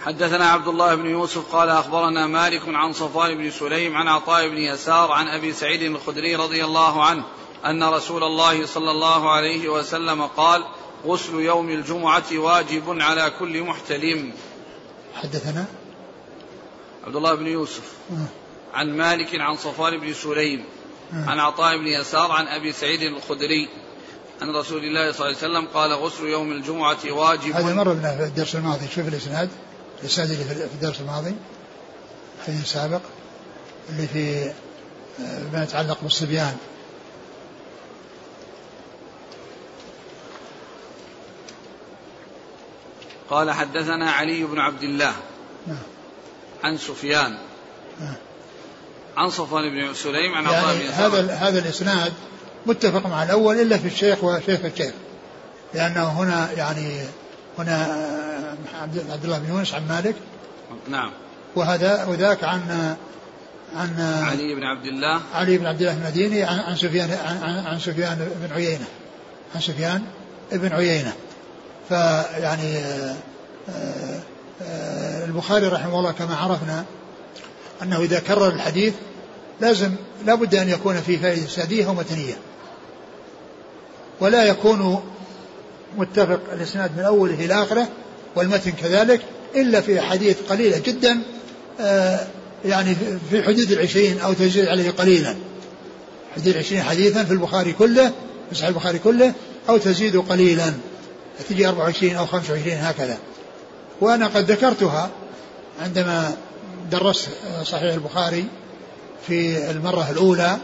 حدثنا 0.00 0.50
عبد 0.50 0.68
الله 0.68 0.94
بن 0.94 1.06
يوسف 1.06 1.54
قال 1.54 1.68
أخبرنا 1.68 2.26
مالك 2.26 2.62
عن 2.66 2.92
صفوان 2.92 3.38
بن 3.38 3.50
سليم 3.50 3.96
عن 3.96 4.08
عطاء 4.08 4.48
بن 4.48 4.58
يسار 4.58 5.12
عن 5.12 5.28
أبي 5.28 5.52
سعيد 5.52 5.82
الخدري 5.82 6.36
رضي 6.36 6.64
الله 6.64 7.04
عنه 7.04 7.24
أن 7.66 7.84
رسول 7.84 8.22
الله 8.22 8.66
صلى 8.66 8.90
الله 8.90 9.30
عليه 9.30 9.68
وسلم 9.68 10.26
قال 10.26 10.64
غسل 11.06 11.34
يوم 11.34 11.70
الجمعة 11.70 12.24
واجب 12.32 13.00
على 13.00 13.32
كل 13.38 13.62
محتلم. 13.62 14.32
حدثنا؟ 15.14 15.66
عبد 17.08 17.16
الله 17.16 17.34
بن 17.34 17.46
يوسف. 17.46 17.92
عن 18.74 18.96
مالك 18.96 19.28
عن 19.34 19.56
صفوان 19.56 20.00
بن 20.00 20.14
سليم. 20.14 20.64
عن 21.12 21.38
عطاء 21.38 21.78
بن 21.78 21.86
يسار 21.86 22.32
عن 22.32 22.46
أبي 22.48 22.72
سعيد 22.72 23.02
الخدري. 23.02 23.68
عن 24.42 24.56
رسول 24.56 24.84
الله 24.84 25.12
صلى 25.12 25.26
الله 25.26 25.38
عليه 25.42 25.48
وسلم 25.48 25.68
قال 25.74 25.92
غسل 25.92 26.24
يوم 26.24 26.52
الجمعة 26.52 26.98
واجب. 27.10 27.52
هذا 27.52 27.74
مر 27.74 27.92
بنا 27.92 28.16
في 28.16 28.22
الدرس 28.22 28.54
الماضي. 28.54 28.88
شوف 28.88 29.08
الإسناد 29.08 29.50
الإسناد 30.00 30.30
اللي 30.30 30.44
في 30.44 30.74
الدرس 30.74 31.00
الماضي 31.00 31.34
حديث 32.46 32.66
سابق 32.66 33.00
اللي 33.88 34.06
في 34.06 34.52
ما 35.52 35.62
يتعلق 35.62 35.98
بالصبيان. 36.02 36.56
قال 43.30 43.50
حدثنا 43.50 44.10
علي 44.10 44.44
بن 44.44 44.58
عبد 44.58 44.82
الله. 44.82 45.12
نعم. 45.66 45.76
عن 46.64 46.78
سفيان. 46.78 47.38
عن 49.16 49.30
صفوان 49.30 49.62
بن 49.70 49.94
سليم 49.94 50.34
عن 50.34 50.44
يعني 50.44 50.78
بن 50.78 50.86
هذا 50.86 51.34
هذا 51.34 51.58
الإسناد 51.58 52.12
متفق 52.66 53.06
مع 53.06 53.22
الأول 53.22 53.60
إلا 53.60 53.78
في 53.78 53.86
الشيخ 53.86 54.24
وشيخ 54.24 54.64
الشيخ 54.64 54.92
لأنه 55.74 56.08
هنا 56.08 56.52
يعني 56.52 57.00
هنا 57.58 58.06
عبد 59.10 59.24
الله 59.24 59.38
بن 59.38 59.48
يونس 59.48 59.74
عن 59.74 59.88
مالك. 59.88 60.14
نعم. 60.88 61.10
وهذا 61.56 62.04
وذاك 62.04 62.44
عن 62.44 62.96
عن 63.76 64.00
علي 64.00 64.54
بن 64.54 64.64
عبد 64.64 64.86
الله. 64.86 65.20
علي 65.34 65.58
بن 65.58 65.66
عبد 65.66 65.80
الله 65.80 65.92
المديني 65.92 66.44
عن, 66.44 66.58
عن 66.58 66.76
سفيان 66.76 67.10
عن, 67.42 67.66
عن 67.66 67.78
سفيان 67.78 68.30
بن 68.42 68.54
عيينة. 68.54 68.84
عن 69.54 69.60
سفيان 69.60 70.02
بن 70.52 70.72
عيينة. 70.72 71.12
فيعني 71.88 72.78
آه، 72.78 73.16
آه، 73.68 74.20
البخاري 75.24 75.66
رحمه 75.66 75.98
الله 75.98 76.12
كما 76.12 76.36
عرفنا 76.36 76.84
أنه 77.82 78.00
إذا 78.00 78.20
كرر 78.20 78.48
الحديث 78.48 78.94
لازم 79.60 79.90
لا 80.26 80.34
بد 80.34 80.54
أن 80.54 80.68
يكون 80.68 81.00
في 81.00 81.18
فائده 81.18 81.46
ساديه 81.46 81.86
ومتنيه 81.86 82.34
ولا 84.20 84.44
يكون 84.44 85.02
متفق 85.96 86.40
الإسناد 86.52 86.90
من 86.96 87.04
أوله 87.04 87.34
إلى 87.34 87.62
آخره 87.62 87.88
والمتن 88.36 88.70
كذلك 88.70 89.20
إلا 89.54 89.80
في 89.80 90.00
احاديث 90.00 90.36
قليلة 90.48 90.78
جدا 90.78 91.18
آه، 91.80 92.26
يعني 92.64 92.96
في 93.30 93.42
حدود 93.42 93.72
العشرين 93.72 94.20
أو 94.20 94.32
تزيد 94.32 94.68
عليه 94.68 94.90
قليلا. 94.90 95.36
حدود 96.36 96.48
العشرين 96.48 96.82
حديثا 96.82 97.24
في 97.24 97.32
البخاري 97.32 97.72
كله 97.72 98.12
في 98.48 98.54
صحيح 98.54 98.68
البخاري 98.68 98.98
كله 98.98 99.32
أو 99.68 99.76
تزيد 99.76 100.16
قليلا. 100.16 100.72
تجي 101.48 101.68
24 101.68 102.14
أو 102.14 102.26
25 102.26 102.72
هكذا. 102.72 103.18
وأنا 104.00 104.26
قد 104.26 104.50
ذكرتها 104.50 105.10
عندما 105.80 106.36
درست 106.90 107.28
صحيح 107.62 107.94
البخاري 107.94 108.44
في 109.26 109.70
المرة 109.70 110.10
الأولى 110.10 110.56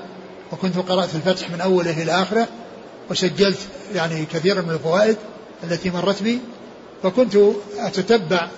وكنت 0.53 0.77
قرأت 0.77 1.15
الفتح 1.15 1.51
من 1.51 1.61
أوله 1.61 2.03
إلى 2.03 2.13
آخره 2.13 2.49
وسجلت 3.11 3.59
يعني 3.95 4.25
كثيرا 4.25 4.63
من 4.63 4.71
الفوائد 4.71 5.17
التي 5.65 5.91
مرت 5.91 6.23
بي 6.23 6.39
فكنت 7.03 7.37
أتتبع 7.79 8.49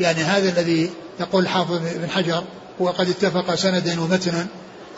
يعني 0.00 0.22
هذا 0.22 0.48
الذي 0.48 0.90
يقول 1.20 1.42
الحافظ 1.42 1.78
بن 1.78 2.10
حجر 2.10 2.44
وقد 2.78 3.08
اتفق 3.08 3.54
سندا 3.54 4.00
ومتنا 4.00 4.46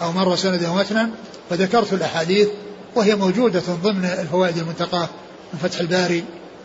أو 0.03 0.13
مر 0.13 0.37
سندا 0.37 0.71
ومتنا 0.71 1.11
فذكرت 1.51 1.93
الأحاديث 1.93 2.49
وهي 2.95 3.15
موجودة 3.15 3.63
ضمن 3.83 4.05
الفوائد 4.05 4.59
المنتقاة 4.59 5.09
من 5.53 5.59
فتح 5.59 5.81
الباري 5.81 6.25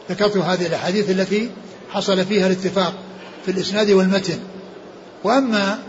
ذكرت 0.09 0.37
هذه 0.37 0.65
الأحاديث 0.65 1.09
التي 1.09 1.49
حصل 1.89 2.25
فيها 2.25 2.47
الاتفاق 2.47 2.93
في 3.45 3.51
الإسناد 3.51 3.91
والمتن. 3.91 4.39
وأما 5.23 5.79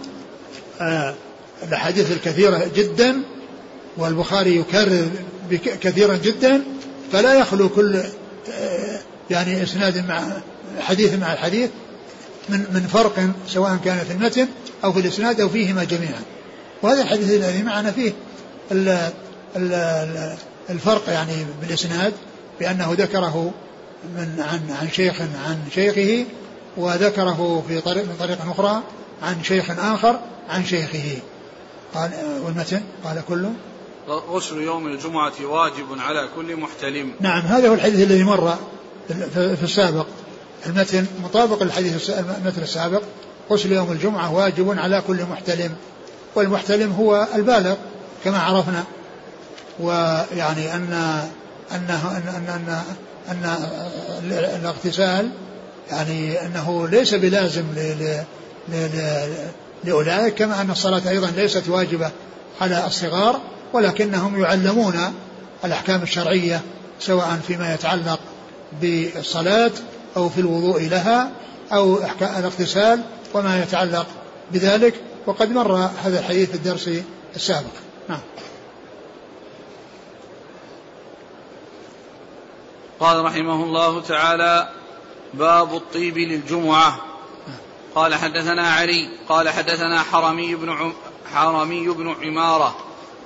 آه 0.80 1.14
الأحاديث 1.62 2.12
الكثيرة 2.12 2.70
جدا 2.76 3.16
والبخاري 3.96 4.57
يكرر 4.57 5.09
كثيرا 5.80 6.16
جدا 6.16 6.62
فلا 7.12 7.34
يخلو 7.34 7.68
كل 7.68 7.96
آه، 8.53 9.01
يعني 9.30 9.62
إسناد 9.62 10.09
مع 10.09 10.22
حديث 10.80 11.14
مع 11.14 11.32
الحديث 11.32 11.70
من 12.48 12.59
من 12.59 12.80
فرق 12.80 13.30
سواء 13.48 13.78
كان 13.84 13.98
في 13.98 14.12
المتن 14.12 14.48
أو 14.84 14.92
في 14.92 15.01
الإسناد 15.01 15.40
أو 15.40 15.48
فيهما 15.48 15.84
جميعا. 15.84 16.20
وهذا 16.82 17.03
الحديث 17.03 17.30
الذي 17.30 17.62
معنا 17.62 17.92
فيه 17.92 18.12
الفرق 20.70 21.09
يعني 21.09 21.46
بالإسناد 21.61 22.12
بأنه 22.61 22.92
ذكره 22.98 23.53
من 24.05 24.44
عن 24.51 24.76
عن 24.80 24.88
شيخ 24.90 25.20
عن 25.20 25.59
شيخه 25.74 26.26
وذكره 26.76 27.64
في 27.68 27.80
طريق 27.80 28.05
من 28.05 28.16
طريق 28.18 28.38
أخرى 28.51 28.82
عن 29.22 29.44
شيخ 29.44 29.70
آخر 29.70 30.20
عن 30.48 30.64
شيخه. 30.64 31.18
قال 31.94 32.11
والمتن 32.44 32.80
قال 33.05 33.22
كله 33.28 33.53
غسل 34.09 34.61
يوم 34.61 34.86
الجمعة 34.86 35.32
واجب 35.42 35.86
على 35.98 36.28
كل 36.36 36.57
محتلم. 36.57 37.12
نعم 37.20 37.42
هذا 37.42 37.68
هو 37.68 37.74
الحديث 37.74 38.01
الذي 38.01 38.24
مر 38.24 38.59
في 39.28 39.62
السابق. 39.62 40.07
المتن 40.66 41.07
مطابق 41.22 41.62
للحديث 41.62 42.11
المتن 42.11 42.62
السابق. 42.62 43.03
غسل 43.51 43.72
يوم 43.72 43.92
الجمعة 43.92 44.34
واجب 44.34 44.78
على 44.78 45.03
كل 45.07 45.24
محتلم. 45.24 45.74
والمحتلم 46.34 46.92
هو 46.92 47.28
البالغ 47.34 47.74
كما 48.24 48.38
عرفنا. 48.38 48.84
ويعني 49.80 50.74
أن 50.74 50.92
أنه 51.72 52.16
أن 52.16 52.28
أن 52.28 52.48
أن, 52.48 52.82
أن 53.31 53.57
الاغتسال 54.61 55.31
يعني 55.91 56.47
أنه 56.47 56.89
ليس 56.89 57.14
بلازم 57.14 57.64
لأولئك 59.85 60.35
كما 60.35 60.61
أن 60.61 60.70
الصلاة 60.70 61.11
أيضا 61.11 61.31
ليست 61.37 61.68
واجبة 61.68 62.11
على 62.61 62.87
الصغار 62.87 63.41
ولكنهم 63.72 64.43
يعلمون 64.43 64.95
الأحكام 65.64 66.03
الشرعية 66.03 66.61
سواء 67.01 67.41
فيما 67.47 67.74
يتعلق 67.74 68.20
بالصلاة 68.81 69.72
أو 70.16 70.28
في 70.28 70.41
الوضوء 70.41 70.89
لها 70.89 71.31
أو 71.72 71.99
الاغتسال 72.39 73.01
وما 73.35 73.62
يتعلق 73.62 74.07
بذلك 74.53 74.95
وقد 75.26 75.51
مر 75.51 75.91
هذا 76.05 76.18
الحديث 76.18 76.49
في 76.51 76.55
الدرس 76.55 76.91
السابق. 77.37 77.70
نعم. 78.09 78.20
قال 83.01 83.24
رحمه 83.24 83.64
الله 83.64 84.01
تعالى 84.01 84.68
باب 85.34 85.74
الطيب 85.74 86.18
للجمعة. 86.18 87.01
قال 87.94 88.14
حدثنا 88.14 88.70
علي 88.70 89.09
قال 89.28 89.48
حدثنا 89.48 90.03
حرمي 90.03 90.55
بن 90.55 90.92
حرمي 91.34 91.88
بن 91.88 92.16
عمارة. 92.22 92.76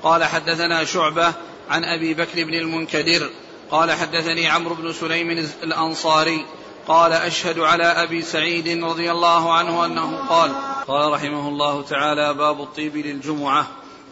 قال 0.02 0.24
حدثنا 0.24 0.84
شعبة 0.84 1.32
عن 1.70 1.84
أبي 1.84 2.14
بكر 2.14 2.44
بن 2.44 2.54
المنكدر. 2.54 3.30
قال 3.70 3.92
حدثني 3.92 4.48
عمرو 4.48 4.74
بن 4.74 4.92
سليم 4.92 5.30
الأنصاري. 5.62 6.46
قال 6.88 7.12
أشهد 7.12 7.58
على 7.58 7.84
أبي 7.84 8.22
سعيد 8.22 8.84
رضي 8.84 9.10
الله 9.12 9.52
عنه 9.52 9.86
أنه 9.86 10.16
قال 10.28 10.52
قال 10.86 11.12
رحمه 11.12 11.48
الله 11.48 11.82
تعالى 11.82 12.34
باب 12.34 12.60
الطيب 12.60 12.96
للجمعة. 12.96 13.66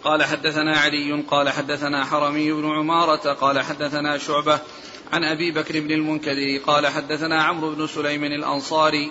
قال 0.05 0.25
حدثنا 0.25 0.77
علي 0.77 1.25
قال 1.31 1.51
حدثنا 1.51 2.05
حرمي 2.05 2.53
بن 2.53 2.71
عمارة. 2.71 3.35
قال 3.35 3.61
حدثنا 3.61 4.19
شعبة 4.19 4.59
عن 5.13 5.25
أبي 5.25 5.51
بكر 5.51 5.81
بن 5.81 5.91
المنكدر 5.91 6.59
قال 6.67 6.87
حدثنا 6.87 7.43
عمرو 7.43 7.71
بن 7.71 7.87
سليم 7.87 8.25
الأنصاري 8.25 9.11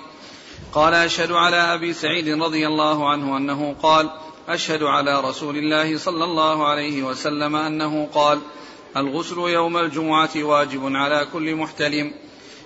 قال 0.73 0.93
أشهد 0.93 1.31
على 1.31 1.55
أبي 1.55 1.93
سعيد 1.93 2.43
رضي 2.43 2.67
الله 2.67 3.09
عنه 3.09 3.37
أنه 3.37 3.75
قال 3.83 4.09
أشهد 4.49 4.83
على 4.83 5.21
رسول 5.21 5.57
الله 5.57 5.97
صلى 5.97 6.23
الله 6.23 6.67
عليه 6.67 7.03
وسلم 7.03 7.55
أنه 7.55 8.07
قال 8.13 8.39
الغسل 8.97 9.37
يوم 9.37 9.77
الجمعة 9.77 10.29
واجب 10.35 10.95
على 10.95 11.27
كل 11.33 11.55
محتلم 11.55 12.13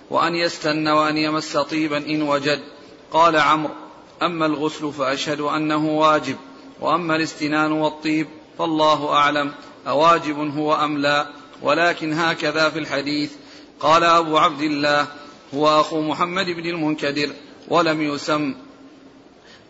وأن 0.10 0.36
يستن 0.36 0.88
وأن 0.88 1.18
يمس 1.18 1.58
طيبا 1.58 1.98
إن 1.98 2.22
وجد. 2.22 2.64
قال 3.12 3.36
عمرو 3.36 3.74
أما 4.22 4.46
الغسل 4.46 4.92
فأشهد 4.92 5.42
أنه 5.42 5.86
واجب 5.86 6.36
وأما 6.82 7.16
الاستنان 7.16 7.72
والطيب 7.72 8.28
فالله 8.58 9.14
أعلم 9.14 9.52
أواجب 9.88 10.58
هو 10.58 10.76
أم 10.76 10.98
لا. 10.98 11.28
ولكن 11.62 12.14
هكذا 12.14 12.70
في 12.70 12.80
الحديث. 12.80 13.32
قال 13.80 14.04
أبو 14.04 14.38
عبد 14.38 14.62
الله 14.62 15.08
هو 15.54 15.80
أخو 15.80 16.02
محمد 16.02 16.46
بن 16.46 16.66
المنكدر 16.66 17.30
ولم 17.68 18.02
يسم. 18.02 18.56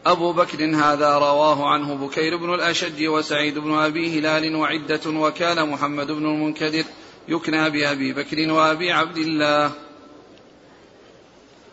أبو 0.06 0.34
بكر 0.34 0.76
هذا 0.76 1.18
رواه 1.18 1.70
عنه 1.70 1.96
بكير 1.96 2.38
بن 2.38 2.54
الأشج 2.54 3.08
وسعيد 3.08 3.60
بن 3.60 3.74
أبي 3.74 4.20
هلال 4.20 4.56
وعدة 4.56 5.10
وكان 5.10 5.70
محمد 5.70 6.08
بن 6.08 6.26
المنكدر 6.26 6.84
يكنى 7.28 7.70
بأبي 7.70 8.14
بكر 8.14 8.52
وأبي 8.52 8.92
عبد 8.92 9.18
الله. 9.18 9.72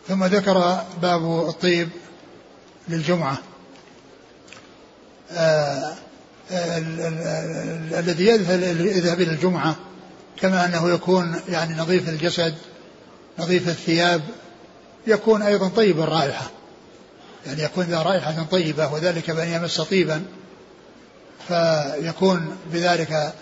ثم 0.07 0.23
ذكر 0.23 0.81
باب 1.01 1.47
الطيب 1.49 1.89
للجمعة. 2.89 3.37
آه، 5.31 5.93
آه، 6.51 6.77
الذي 7.99 8.27
يذهب 8.27 9.21
إلى 9.21 9.31
الجمعة. 9.31 9.75
كما 10.43 10.65
أنه 10.65 10.89
يكون 10.89 11.35
يعني 11.49 11.73
نظيف 11.75 12.09
الجسد 12.09 12.55
نظيف 13.39 13.67
الثياب 13.67 14.21
يكون 15.07 15.41
أيضا 15.41 15.67
طيب 15.67 15.99
الرائحة 15.99 16.51
يعني 17.45 17.63
يكون 17.63 17.83
ذا 17.83 18.01
رائحة 18.01 18.45
طيبة 18.51 18.93
وذلك 18.93 19.31
بأن 19.31 19.47
يمس 19.47 19.81
طيبا. 19.81 20.25
فيكون 21.47 22.57
بذلك 22.73 23.33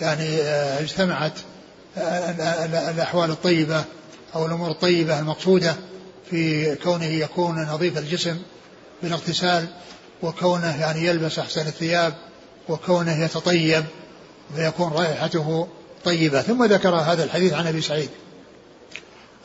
يعني 0.00 0.42
آه، 0.42 0.80
اجتمعت 0.80 1.32
آه، 1.98 2.90
الأحوال 2.90 3.30
الطيبة 3.30 3.84
أو 4.34 4.46
الأمور 4.46 4.70
الطيبة 4.70 5.18
المقصودة 5.18 5.74
في 6.30 6.74
كونه 6.74 7.04
يكون 7.04 7.62
نظيف 7.62 7.98
الجسم 7.98 8.38
بالاغتسال 9.02 9.66
وكونه 10.22 10.80
يعني 10.80 11.06
يلبس 11.06 11.38
أحسن 11.38 11.66
الثياب 11.66 12.14
وكونه 12.68 13.24
يتطيب 13.24 13.84
فيكون 14.56 14.92
رائحته 14.92 15.68
طيبة 16.04 16.42
ثم 16.42 16.64
ذكر 16.64 16.94
هذا 16.94 17.24
الحديث 17.24 17.52
عن 17.52 17.66
أبي 17.66 17.80
سعيد. 17.80 18.10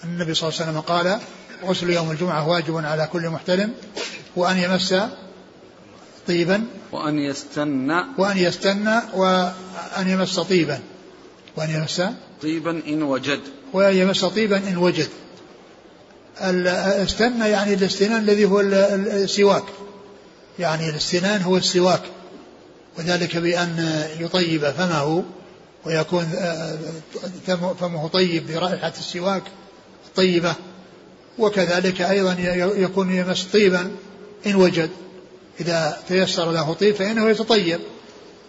النبي 0.03 0.33
صلى 0.33 0.49
الله 0.49 0.61
عليه 0.61 0.69
وسلم 0.71 0.81
قال 0.81 1.19
غسل 1.65 1.89
يوم 1.89 2.11
الجمعة 2.11 2.47
واجب 2.47 2.77
على 2.77 3.09
كل 3.13 3.29
محتلم 3.29 3.73
وأن 4.35 4.57
يمس 4.57 4.95
طيبا 6.27 6.63
وأن 6.91 7.19
يستنى 7.19 8.03
وأن 8.17 8.37
يستنى 8.37 9.01
وأن 9.13 10.07
يمس 10.07 10.39
طيبا 10.39 10.79
وأن 11.55 11.69
يمس 11.69 12.01
طيبا 12.41 12.81
إن 12.87 13.03
وجد. 13.03 13.39
وأن 13.73 13.95
يمس 13.95 14.25
طيبا 14.25 14.57
إن 14.57 14.77
وجد. 14.77 15.09
استنى 16.41 17.49
يعني 17.49 17.73
الاستنان 17.73 18.21
الذي 18.21 18.45
هو 18.45 18.59
السواك. 18.59 19.63
يعني 20.59 20.89
الاستنان 20.89 21.41
هو 21.41 21.57
السواك. 21.57 22.01
وذلك 22.97 23.37
بأن 23.37 24.03
يطيب 24.19 24.69
فمه. 24.71 25.23
ويكون 25.85 26.23
آه، 26.35 26.77
فمه 27.79 28.07
طيب 28.07 28.47
برائحة 28.47 28.93
السواك 28.97 29.43
الطيبة 30.07 30.55
وكذلك 31.39 32.01
أيضا 32.01 32.33
يكون 32.77 33.11
يمس 33.13 33.43
طيبا 33.43 33.91
إن 34.47 34.55
وجد. 34.55 34.89
إذا 35.59 35.97
تيسر 36.07 36.51
له 36.51 36.73
طيب 36.73 36.95
فإنه 36.95 37.29
يتطيب 37.29 37.79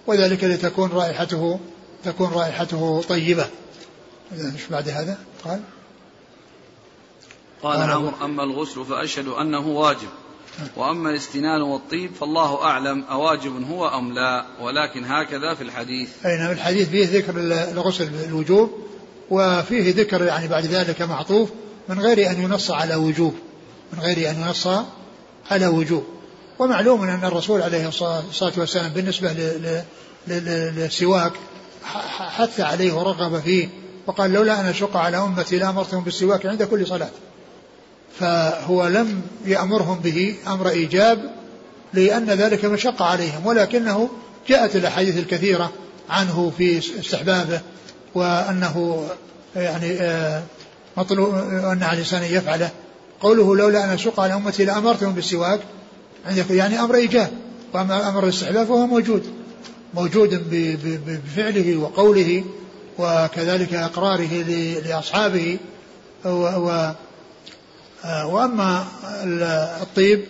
وذلك 0.07 0.45
لتكون 0.45 0.91
رائحته 0.91 1.61
تكون 2.05 2.33
رائحته 2.33 3.03
طيبة. 3.09 3.47
إيش 4.33 4.67
بعد 4.71 4.89
هذا؟ 4.89 5.19
قال. 5.45 5.61
قال 7.63 7.91
عمرو 7.91 8.13
أما 8.25 8.43
الغسل 8.43 8.85
فأشهد 8.85 9.29
أنه 9.29 9.69
واجب. 9.69 10.09
وأما 10.77 11.11
الاستنان 11.11 11.63
والطيب 11.63 12.15
فالله 12.15 12.63
أعلم 12.65 13.05
أواجب 13.11 13.71
هو 13.71 13.89
أم 13.89 14.13
لا 14.13 14.47
ولكن 14.61 15.05
هكذا 15.05 15.55
في 15.55 15.63
الحديث. 15.63 16.09
أي 16.27 16.37
نعم 16.37 16.51
الحديث 16.51 16.89
فيه 16.89 17.19
ذكر 17.19 17.33
الغسل 17.73 18.09
بالوجوب 18.09 18.71
وفيه 19.31 19.95
ذكر 19.95 20.23
يعني 20.23 20.49
بعد 20.49 20.65
ذلك 20.67 21.03
معطوف 21.03 21.51
من 21.89 22.01
غير 22.01 22.31
أن 22.31 22.43
ينص 22.43 22.71
على 22.71 22.95
وجوب 22.95 23.35
من 23.93 23.99
غير 23.99 24.31
أن 24.31 24.41
ينص 24.41 24.69
على 25.51 25.67
وجوب. 25.67 26.05
ومعلوم 26.59 27.03
أن 27.03 27.25
الرسول 27.25 27.63
عليه 27.63 27.89
الصلاة 27.89 28.53
والسلام 28.57 28.89
بالنسبة 28.89 29.33
للسواك 30.29 31.33
حث 32.19 32.61
عليه 32.61 32.93
ورغب 32.93 33.41
فيه 33.41 33.69
وقال 34.07 34.33
لولا 34.33 34.61
أن 34.61 34.67
أشق 34.67 34.97
على 34.97 35.17
أمتي 35.17 35.59
لأمرتهم 35.59 36.05
بالسواك 36.05 36.47
عند 36.47 36.63
كل 36.63 36.87
صلاة. 36.87 37.11
فهو 38.21 38.87
لم 38.87 39.23
يأمرهم 39.47 39.99
به 39.99 40.35
أمر 40.47 40.69
إيجاب 40.69 41.31
لأن 41.93 42.31
ذلك 42.31 42.65
مشقة 42.65 43.05
عليهم 43.05 43.47
ولكنه 43.47 44.09
جاءت 44.49 44.77
الأحاديث 44.77 45.19
الكثيرة 45.19 45.73
عنه 46.11 46.53
في 46.59 46.79
استحبابه 46.79 47.61
وأنه 48.15 49.07
يعني 49.57 50.01
آه، 50.01 50.43
مطلوب 50.97 51.35
أن 51.35 51.83
على 51.83 51.93
الإنسان 51.93 52.23
يفعله. 52.23 52.71
قوله 53.21 53.57
لولا 53.57 53.85
أن 53.85 53.91
أشق 53.91 54.21
على 54.21 54.35
أمتي 54.35 54.65
لأمرتهم 54.65 55.13
بالسواك 55.13 55.61
يعني 56.51 56.81
أمر 56.81 56.95
إيجاب 56.95 57.31
وأما 57.73 58.09
أمر 58.09 58.25
الاستحباب 58.25 58.67
فهو 58.67 58.87
موجود 58.87 59.23
موجود 59.95 60.51
بفعله 61.07 61.77
وقوله 61.77 62.45
وكذلك 62.99 63.75
إقراره 63.75 64.43
لأصحابه 64.87 65.59
و 66.25 66.47
آه، 66.47 66.95
وأما 68.05 68.87
الطيب 69.83 70.25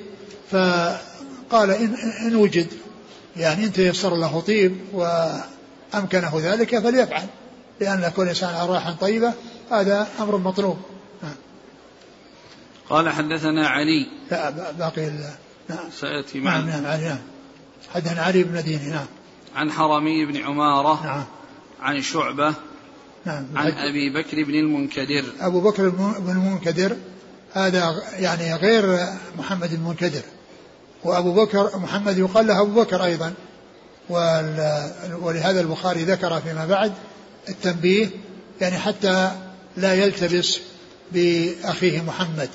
فقال 0.50 1.70
إن, 1.70 1.94
إن 2.26 2.36
وجد. 2.36 2.66
يعني 3.36 3.64
إن 3.64 3.72
تيسر 3.72 4.16
له 4.16 4.40
طيب 4.40 4.76
وأمكنه 4.92 6.32
ذلك 6.36 6.78
فليفعل 6.78 7.26
لأن 7.80 8.12
كل 8.16 8.28
إنسان 8.28 8.54
على 8.54 8.68
راحة 8.68 8.92
طيبة 8.92 9.32
هذا 9.70 10.08
أمر 10.20 10.36
مطلوب. 10.36 10.78
نعم. 11.22 11.34
قال 12.90 13.08
حدثنا 13.08 13.68
علي. 13.68 14.06
لا 14.30 14.70
باقي 14.70 15.10
نعم. 15.68 15.90
سيأتي 16.00 16.40
معنا. 16.40 16.66
نعم 16.66 16.82
نعم 16.82 16.92
علي 16.92 17.04
نعم. 17.04 17.18
حدثنا 17.94 18.22
علي 18.22 18.42
بن 18.42 18.62
ديني 18.62 18.90
نعم. 18.90 19.06
عن 19.56 19.72
حرمي 19.72 20.26
بن 20.26 20.36
عمارة. 20.36 21.04
نعم. 21.04 21.24
عن 21.80 22.02
شعبة. 22.02 22.54
نعم 23.24 23.46
عن 23.56 23.72
أبي 23.72 24.10
بكر 24.10 24.44
بن 24.44 24.54
المنكدر. 24.54 25.24
أبو 25.40 25.60
بكر 25.60 25.88
بن 25.88 26.30
المنكدر. 26.30 26.96
هذا 27.52 28.02
يعني 28.18 28.54
غير 28.54 29.06
محمد 29.38 29.72
المنكدر. 29.72 30.22
وأبو 31.04 31.34
بكر 31.34 31.78
محمد 31.78 32.18
يقال 32.18 32.46
له 32.46 32.60
أبو 32.60 32.82
بكر 32.82 33.04
أيضا. 33.04 33.34
ولهذا 35.20 35.60
البخاري 35.60 36.04
ذكر 36.04 36.40
فيما 36.40 36.66
بعد 36.66 36.92
التنبيه 37.48 38.10
يعني 38.60 38.78
حتى 38.78 39.30
لا 39.76 39.94
يلتبس 39.94 40.60
بأخيه 41.12 42.02
محمد. 42.02 42.48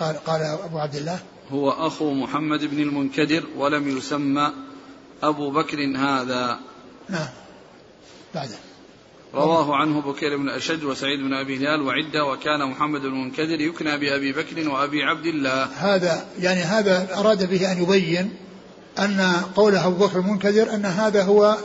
قال 0.00 0.16
قال 0.16 0.42
أبو 0.42 0.78
عبد 0.78 0.96
الله؟ 0.96 1.18
هو 1.50 1.70
أخو 1.70 2.14
محمد 2.14 2.64
بن 2.64 2.80
المنكدر 2.80 3.44
ولم 3.56 3.98
يسمى 3.98 4.52
أبو 5.22 5.50
بكر 5.50 5.96
هذا. 5.96 6.58
نعم. 7.08 7.28
بعده. 8.34 8.67
رواه 9.34 9.76
عنه 9.76 10.00
بكير 10.00 10.36
بن 10.36 10.48
أشج 10.48 10.84
وسعيد 10.84 11.20
بن 11.20 11.34
أبي 11.34 11.56
هلال 11.56 11.82
وعدة 11.82 12.24
وكان 12.24 12.70
محمد 12.70 13.04
المنكدر 13.04 13.60
يكنى 13.60 13.98
بأبي 13.98 14.32
بكر 14.32 14.68
وأبي 14.68 15.02
عبد 15.02 15.26
الله. 15.26 15.64
هذا 15.64 16.26
يعني 16.40 16.60
هذا 16.60 17.08
أراد 17.18 17.50
به 17.50 17.72
أن 17.72 17.82
يبين 17.82 18.30
أن 18.98 19.20
قوله 19.56 19.86
أبو 19.86 20.06
بكر 20.06 20.18
المنكدر 20.18 20.74
أن 20.74 20.84
هذا 20.84 21.22
هو 21.22 21.56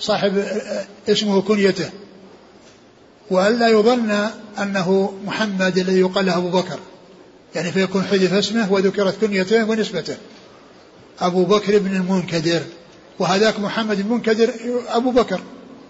صاحب 0.00 0.44
اسمه 1.08 1.42
كنيته 1.42 1.90
وألا 3.30 3.68
يظن 3.68 4.30
أنه 4.58 5.14
محمد 5.24 5.78
الذي 5.78 6.00
يقال 6.00 6.26
له 6.26 6.36
أبو 6.36 6.48
بكر 6.48 6.78
يعني 7.54 7.72
فيكون 7.72 8.02
حذف 8.02 8.32
اسمه 8.32 8.72
وذكرت 8.72 9.20
كنيته 9.20 9.70
ونسبته. 9.70 10.16
أبو 11.20 11.44
بكر 11.44 11.78
بن 11.78 11.96
المنكدر 11.96 12.60
وهذاك 13.18 13.60
محمد 13.60 13.98
المنكدر 13.98 14.50
أبو 14.88 15.10
بكر 15.10 15.40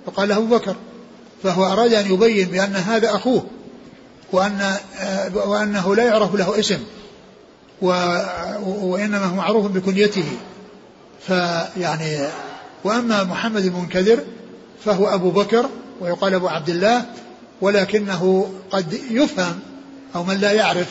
وقال 0.06 0.28
له 0.28 0.36
أبو 0.36 0.56
بكر. 0.56 0.76
فهو 1.44 1.64
أراد 1.64 1.92
أن 1.92 2.12
يبين 2.12 2.48
بأن 2.48 2.76
هذا 2.76 3.14
أخوه 3.14 3.46
وأن 4.32 4.76
وأنه 5.34 5.94
لا 5.96 6.04
يعرف 6.04 6.34
له 6.34 6.58
اسم 6.58 6.78
وإنما 7.82 9.24
هو 9.24 9.34
معروف 9.34 9.66
بكنيته. 9.66 10.24
فيعني 11.26 12.18
وأما 12.84 13.24
محمد 13.24 13.64
المنكدر 13.64 14.18
فهو 14.84 15.06
أبو 15.06 15.30
بكر 15.30 15.68
ويقال 16.00 16.34
أبو 16.34 16.48
عبد 16.48 16.68
الله 16.68 17.04
ولكنه 17.60 18.50
قد 18.70 19.00
يفهم 19.10 19.58
أو 20.14 20.24
من 20.24 20.36
لا 20.36 20.52
يعرف. 20.52 20.88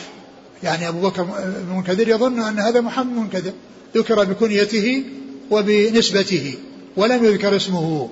يعني 0.62 0.88
أبو 0.88 1.00
بكر 1.00 1.26
المنكدر 1.38 2.08
يظن 2.08 2.40
أن 2.40 2.58
هذا 2.58 2.80
محمد 2.80 3.16
المنكدر 3.16 3.52
ذكر 3.96 4.24
بكنيته 4.24 5.04
وبنسبته 5.50 6.54
ولم 6.96 7.24
يذكر 7.24 7.56
اسمه 7.56 8.08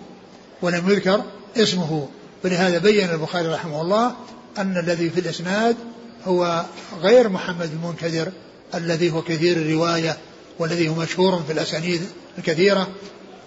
ولم 0.63 0.91
يذكر 0.91 1.23
اسمه. 1.57 2.09
ولهذا 2.45 2.79
بين 2.79 3.11
البخاري 3.11 3.49
رحمه 3.49 3.81
الله 3.81 4.17
أن 4.59 4.77
الذي 4.77 5.11
في 5.11 5.21
الإسناد 5.21 5.77
هو 6.25 6.65
غير 7.01 7.29
محمد 7.29 7.71
المنكدر 7.73 8.33
الذي 8.75 9.11
هو 9.11 9.23
كثير 9.23 9.57
الرواية 9.57 10.17
والذي 10.59 10.89
هو 10.89 10.95
مشهور 10.95 11.43
في 11.43 11.53
الأسانيد 11.53 12.03
الكثيرة 12.39 12.89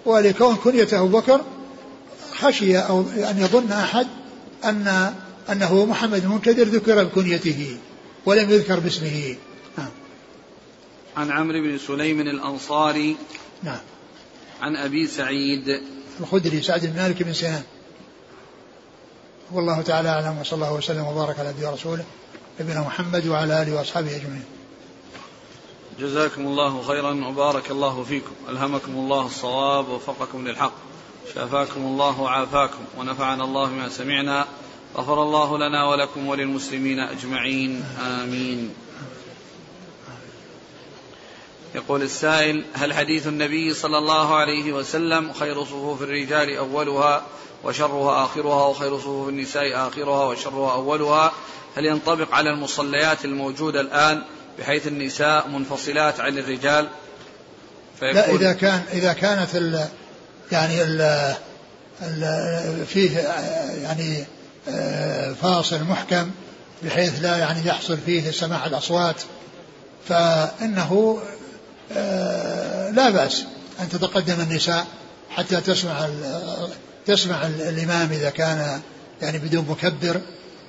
ولكون 0.04 0.56
كنيته 0.56 0.98
أبو 0.98 1.18
بكر 1.18 1.40
خشي 2.32 2.78
أو 2.78 3.00
أن 3.00 3.38
يظن 3.38 3.72
أحد 3.72 4.06
أن 4.64 5.14
أنه 5.52 5.84
محمد 5.84 6.24
المنكدر 6.24 6.62
ذكر 6.62 7.04
بكنيته 7.04 7.76
ولم 8.26 8.50
يذكر 8.50 8.80
باسمه. 8.80 9.36
نعم. 9.78 9.88
عن 11.16 11.30
عمرو 11.30 11.62
بن 11.62 11.78
سليم 11.78 12.20
الأنصاري 12.20 13.16
نعم. 13.62 13.80
عن 14.60 14.76
أبي 14.76 15.06
سعيد. 15.06 15.80
الخدري 16.20 16.62
سعد 16.62 16.86
بن 16.86 16.96
مالك 16.96 17.22
بن 17.22 17.32
سنان 17.32 17.62
والله 19.52 19.82
تعالى 19.82 20.08
أعلم 20.08 20.38
وصلى 20.38 20.56
الله 20.56 20.72
وسلم 20.72 21.06
وبارك 21.06 21.40
على 21.40 21.48
نبينا 21.48 21.70
ورسوله 21.70 22.04
نبينا 22.60 22.80
محمد 22.80 23.26
وعلى 23.26 23.62
آله 23.62 23.74
وأصحابه 23.76 24.16
أجمعين. 24.16 24.44
جزاكم 26.00 26.46
الله 26.46 26.82
خيرا 26.82 27.26
وبارك 27.28 27.70
الله 27.70 28.04
فيكم، 28.04 28.32
ألهمكم 28.48 28.92
الله 28.92 29.26
الصواب 29.26 29.88
ووفقكم 29.88 30.48
للحق. 30.48 30.72
شافاكم 31.34 31.80
الله 31.80 32.20
وعافاكم 32.20 32.84
ونفعنا 32.98 33.44
الله 33.44 33.66
بما 33.66 33.88
سمعنا 33.88 34.46
غفر 34.96 35.22
الله 35.22 35.58
لنا 35.58 35.88
ولكم 35.88 36.26
وللمسلمين 36.26 37.00
أجمعين 37.00 37.84
آمين. 38.00 38.74
يقول 41.74 42.02
السائل 42.02 42.64
هل 42.74 42.94
حديث 42.94 43.26
النبي 43.26 43.74
صلى 43.74 43.98
الله 43.98 44.34
عليه 44.34 44.72
وسلم 44.72 45.32
خير 45.32 45.64
صفوف 45.64 46.02
الرجال 46.02 46.56
أولها 46.56 47.22
وشرها 47.64 48.24
آخرها 48.24 48.66
وخير 48.66 48.98
صفوف 48.98 49.28
النساء 49.28 49.88
آخرها 49.88 50.24
وشرها 50.24 50.72
أولها؟ 50.72 51.32
هل 51.76 51.86
ينطبق 51.86 52.34
على 52.34 52.50
المصليات 52.50 53.24
الموجودة 53.24 53.80
الآن 53.80 54.22
بحيث 54.58 54.86
النساء 54.86 55.48
منفصلات 55.48 56.20
عن 56.20 56.38
الرجال؟ 56.38 56.88
لا 58.02 58.30
إذا 58.30 58.52
كان 58.52 58.82
إذا 58.92 59.12
كانت 59.12 59.54
ال 59.54 59.86
يعني 60.52 60.82
ال 60.82 61.00
ال 62.02 62.86
فيه 62.86 63.18
يعني 63.82 64.24
فاصل 65.42 65.82
محكم 65.82 66.30
بحيث 66.82 67.22
لا 67.22 67.36
يعني 67.36 67.66
يحصل 67.68 67.98
فيه 68.06 68.30
سماع 68.30 68.66
الأصوات 68.66 69.16
فإنه 70.08 71.18
آه، 71.22 71.35
لا 72.92 73.10
بأس 73.10 73.44
أن 73.80 73.88
تتقدم 73.88 74.40
النساء 74.40 74.86
حتى 75.30 75.60
تسمع 75.60 76.08
تسمع 77.06 77.46
الإمام 77.46 78.12
إذا 78.12 78.30
كان 78.30 78.80
يعني 79.22 79.38
بدون 79.38 79.66
مكبر. 79.68 80.20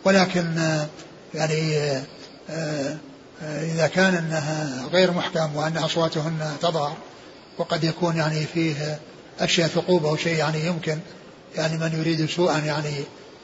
ولكن 0.07 0.57
آه، 0.57 0.87
يعني 1.33 1.77
آه، 2.49 2.97
إذا 3.43 3.87
كان 3.87 4.15
أنها 4.15 4.87
غير 4.93 5.11
محكم 5.11 5.55
وأن 5.55 5.77
أصواتهن 5.77 6.51
تظهر 6.61 6.97
وقد 7.57 7.83
يكون 7.83 8.17
يعني 8.17 8.45
فيه 8.45 8.99
أشياء 9.39 9.67
ثقوب 9.67 10.05
أو 10.05 10.17
شيء 10.17 10.37
يعني 10.37 10.65
يمكن 10.65 10.99
يعني 11.55 11.77
من 11.77 11.99
يريد 11.99 12.29
سوءا 12.29 12.57
يعني 12.57 12.93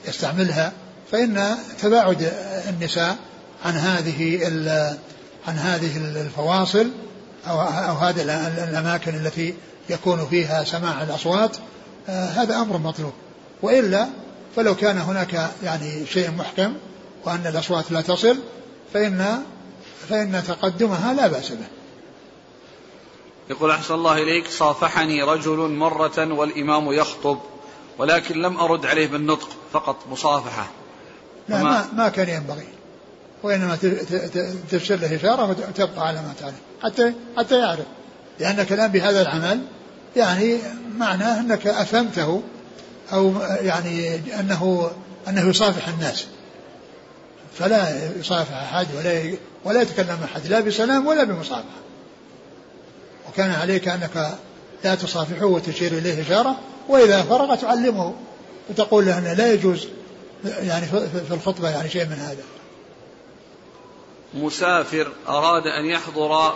يستعملها 0.07 0.71
فإن 1.11 1.57
تباعد 1.82 2.34
النساء 2.69 3.17
عن 3.65 3.74
هذه 3.74 4.47
عن 5.47 5.57
هذه 5.57 5.97
الفواصل 5.97 6.88
أو 7.47 7.61
أو 7.61 7.95
هذه 7.95 8.21
الأماكن 8.69 9.15
التي 9.15 9.55
يكون 9.89 10.27
فيها 10.29 10.63
سماع 10.63 11.03
الأصوات 11.03 11.57
آه، 12.09 12.25
هذا 12.25 12.55
أمر 12.55 12.77
مطلوب. 12.77 13.13
وإلا 13.61 14.07
فلو 14.55 14.75
كان 14.75 14.97
هناك 14.97 15.51
يعني 15.63 16.05
شيء 16.05 16.31
محكم 16.31 16.73
وأن 17.25 17.47
الأصوات 17.47 17.91
لا 17.91 18.01
تصل 18.01 18.37
فإن 18.93 19.43
فإن 20.09 20.43
تقدمها 20.47 21.13
لا 21.13 21.27
بأس 21.27 21.51
به. 21.51 21.67
يقول 23.49 23.71
أحسن 23.71 23.93
الله 23.93 24.23
إليك 24.23 24.47
صافحني 24.47 25.23
رجل 25.23 25.57
مرة 25.57 26.33
والإمام 26.33 26.91
يخطب 26.91 27.39
ولكن 27.97 28.41
لم 28.41 28.57
أرد 28.57 28.85
عليه 28.85 29.07
بالنطق 29.07 29.49
فقط 29.73 29.95
مصافحة. 30.11 30.67
لا 31.49 31.63
ما, 31.63 31.87
ما 31.95 32.09
كان 32.09 32.29
ينبغي. 32.29 32.67
وإنما 33.43 33.77
ترسل 34.71 35.01
له 35.01 35.15
إشارة 35.15 35.49
وتبقى 35.49 36.07
على 36.07 36.21
ما 36.21 36.33
تعرف. 36.39 36.55
حتى 36.83 37.13
حتى 37.37 37.59
يعرف. 37.59 37.85
لأنك 38.39 38.73
الآن 38.73 38.91
بهذا 38.91 39.21
العمل 39.21 39.59
يعني 40.15 40.57
معناه 40.97 41.39
أنك 41.39 41.67
أفهمته 41.67 42.41
أو 43.13 43.33
يعني 43.61 44.15
أنه 44.39 44.91
أنه 45.27 45.49
يصافح 45.49 45.87
الناس. 45.87 46.25
فلا 47.59 48.09
يصافح 48.19 48.53
أحد 48.53 48.87
ولا 48.97 49.33
ولا 49.63 49.81
يتكلم 49.81 50.17
أحد 50.23 50.47
لا 50.47 50.59
بسلام 50.59 51.07
ولا 51.07 51.23
بمصافحة. 51.23 51.83
وكان 53.29 53.51
عليك 53.51 53.87
أنك 53.87 54.37
لا 54.83 54.95
تصافحه 54.95 55.45
وتشير 55.45 55.91
إليه 55.91 56.21
إشارة 56.21 56.55
وإذا 56.89 57.23
فرغ 57.23 57.55
تعلمه. 57.55 58.13
وتقول 58.69 59.05
له 59.05 59.17
أنه 59.17 59.33
لا 59.33 59.53
يجوز 59.53 59.87
يعني 60.45 60.85
في 61.27 61.31
الخطبة 61.33 61.69
يعني 61.69 61.89
شيء 61.89 62.05
من 62.05 62.19
هذا. 62.19 62.43
مسافر 64.34 65.11
أراد 65.27 65.67
أن 65.67 65.86
يحضر 65.86 66.53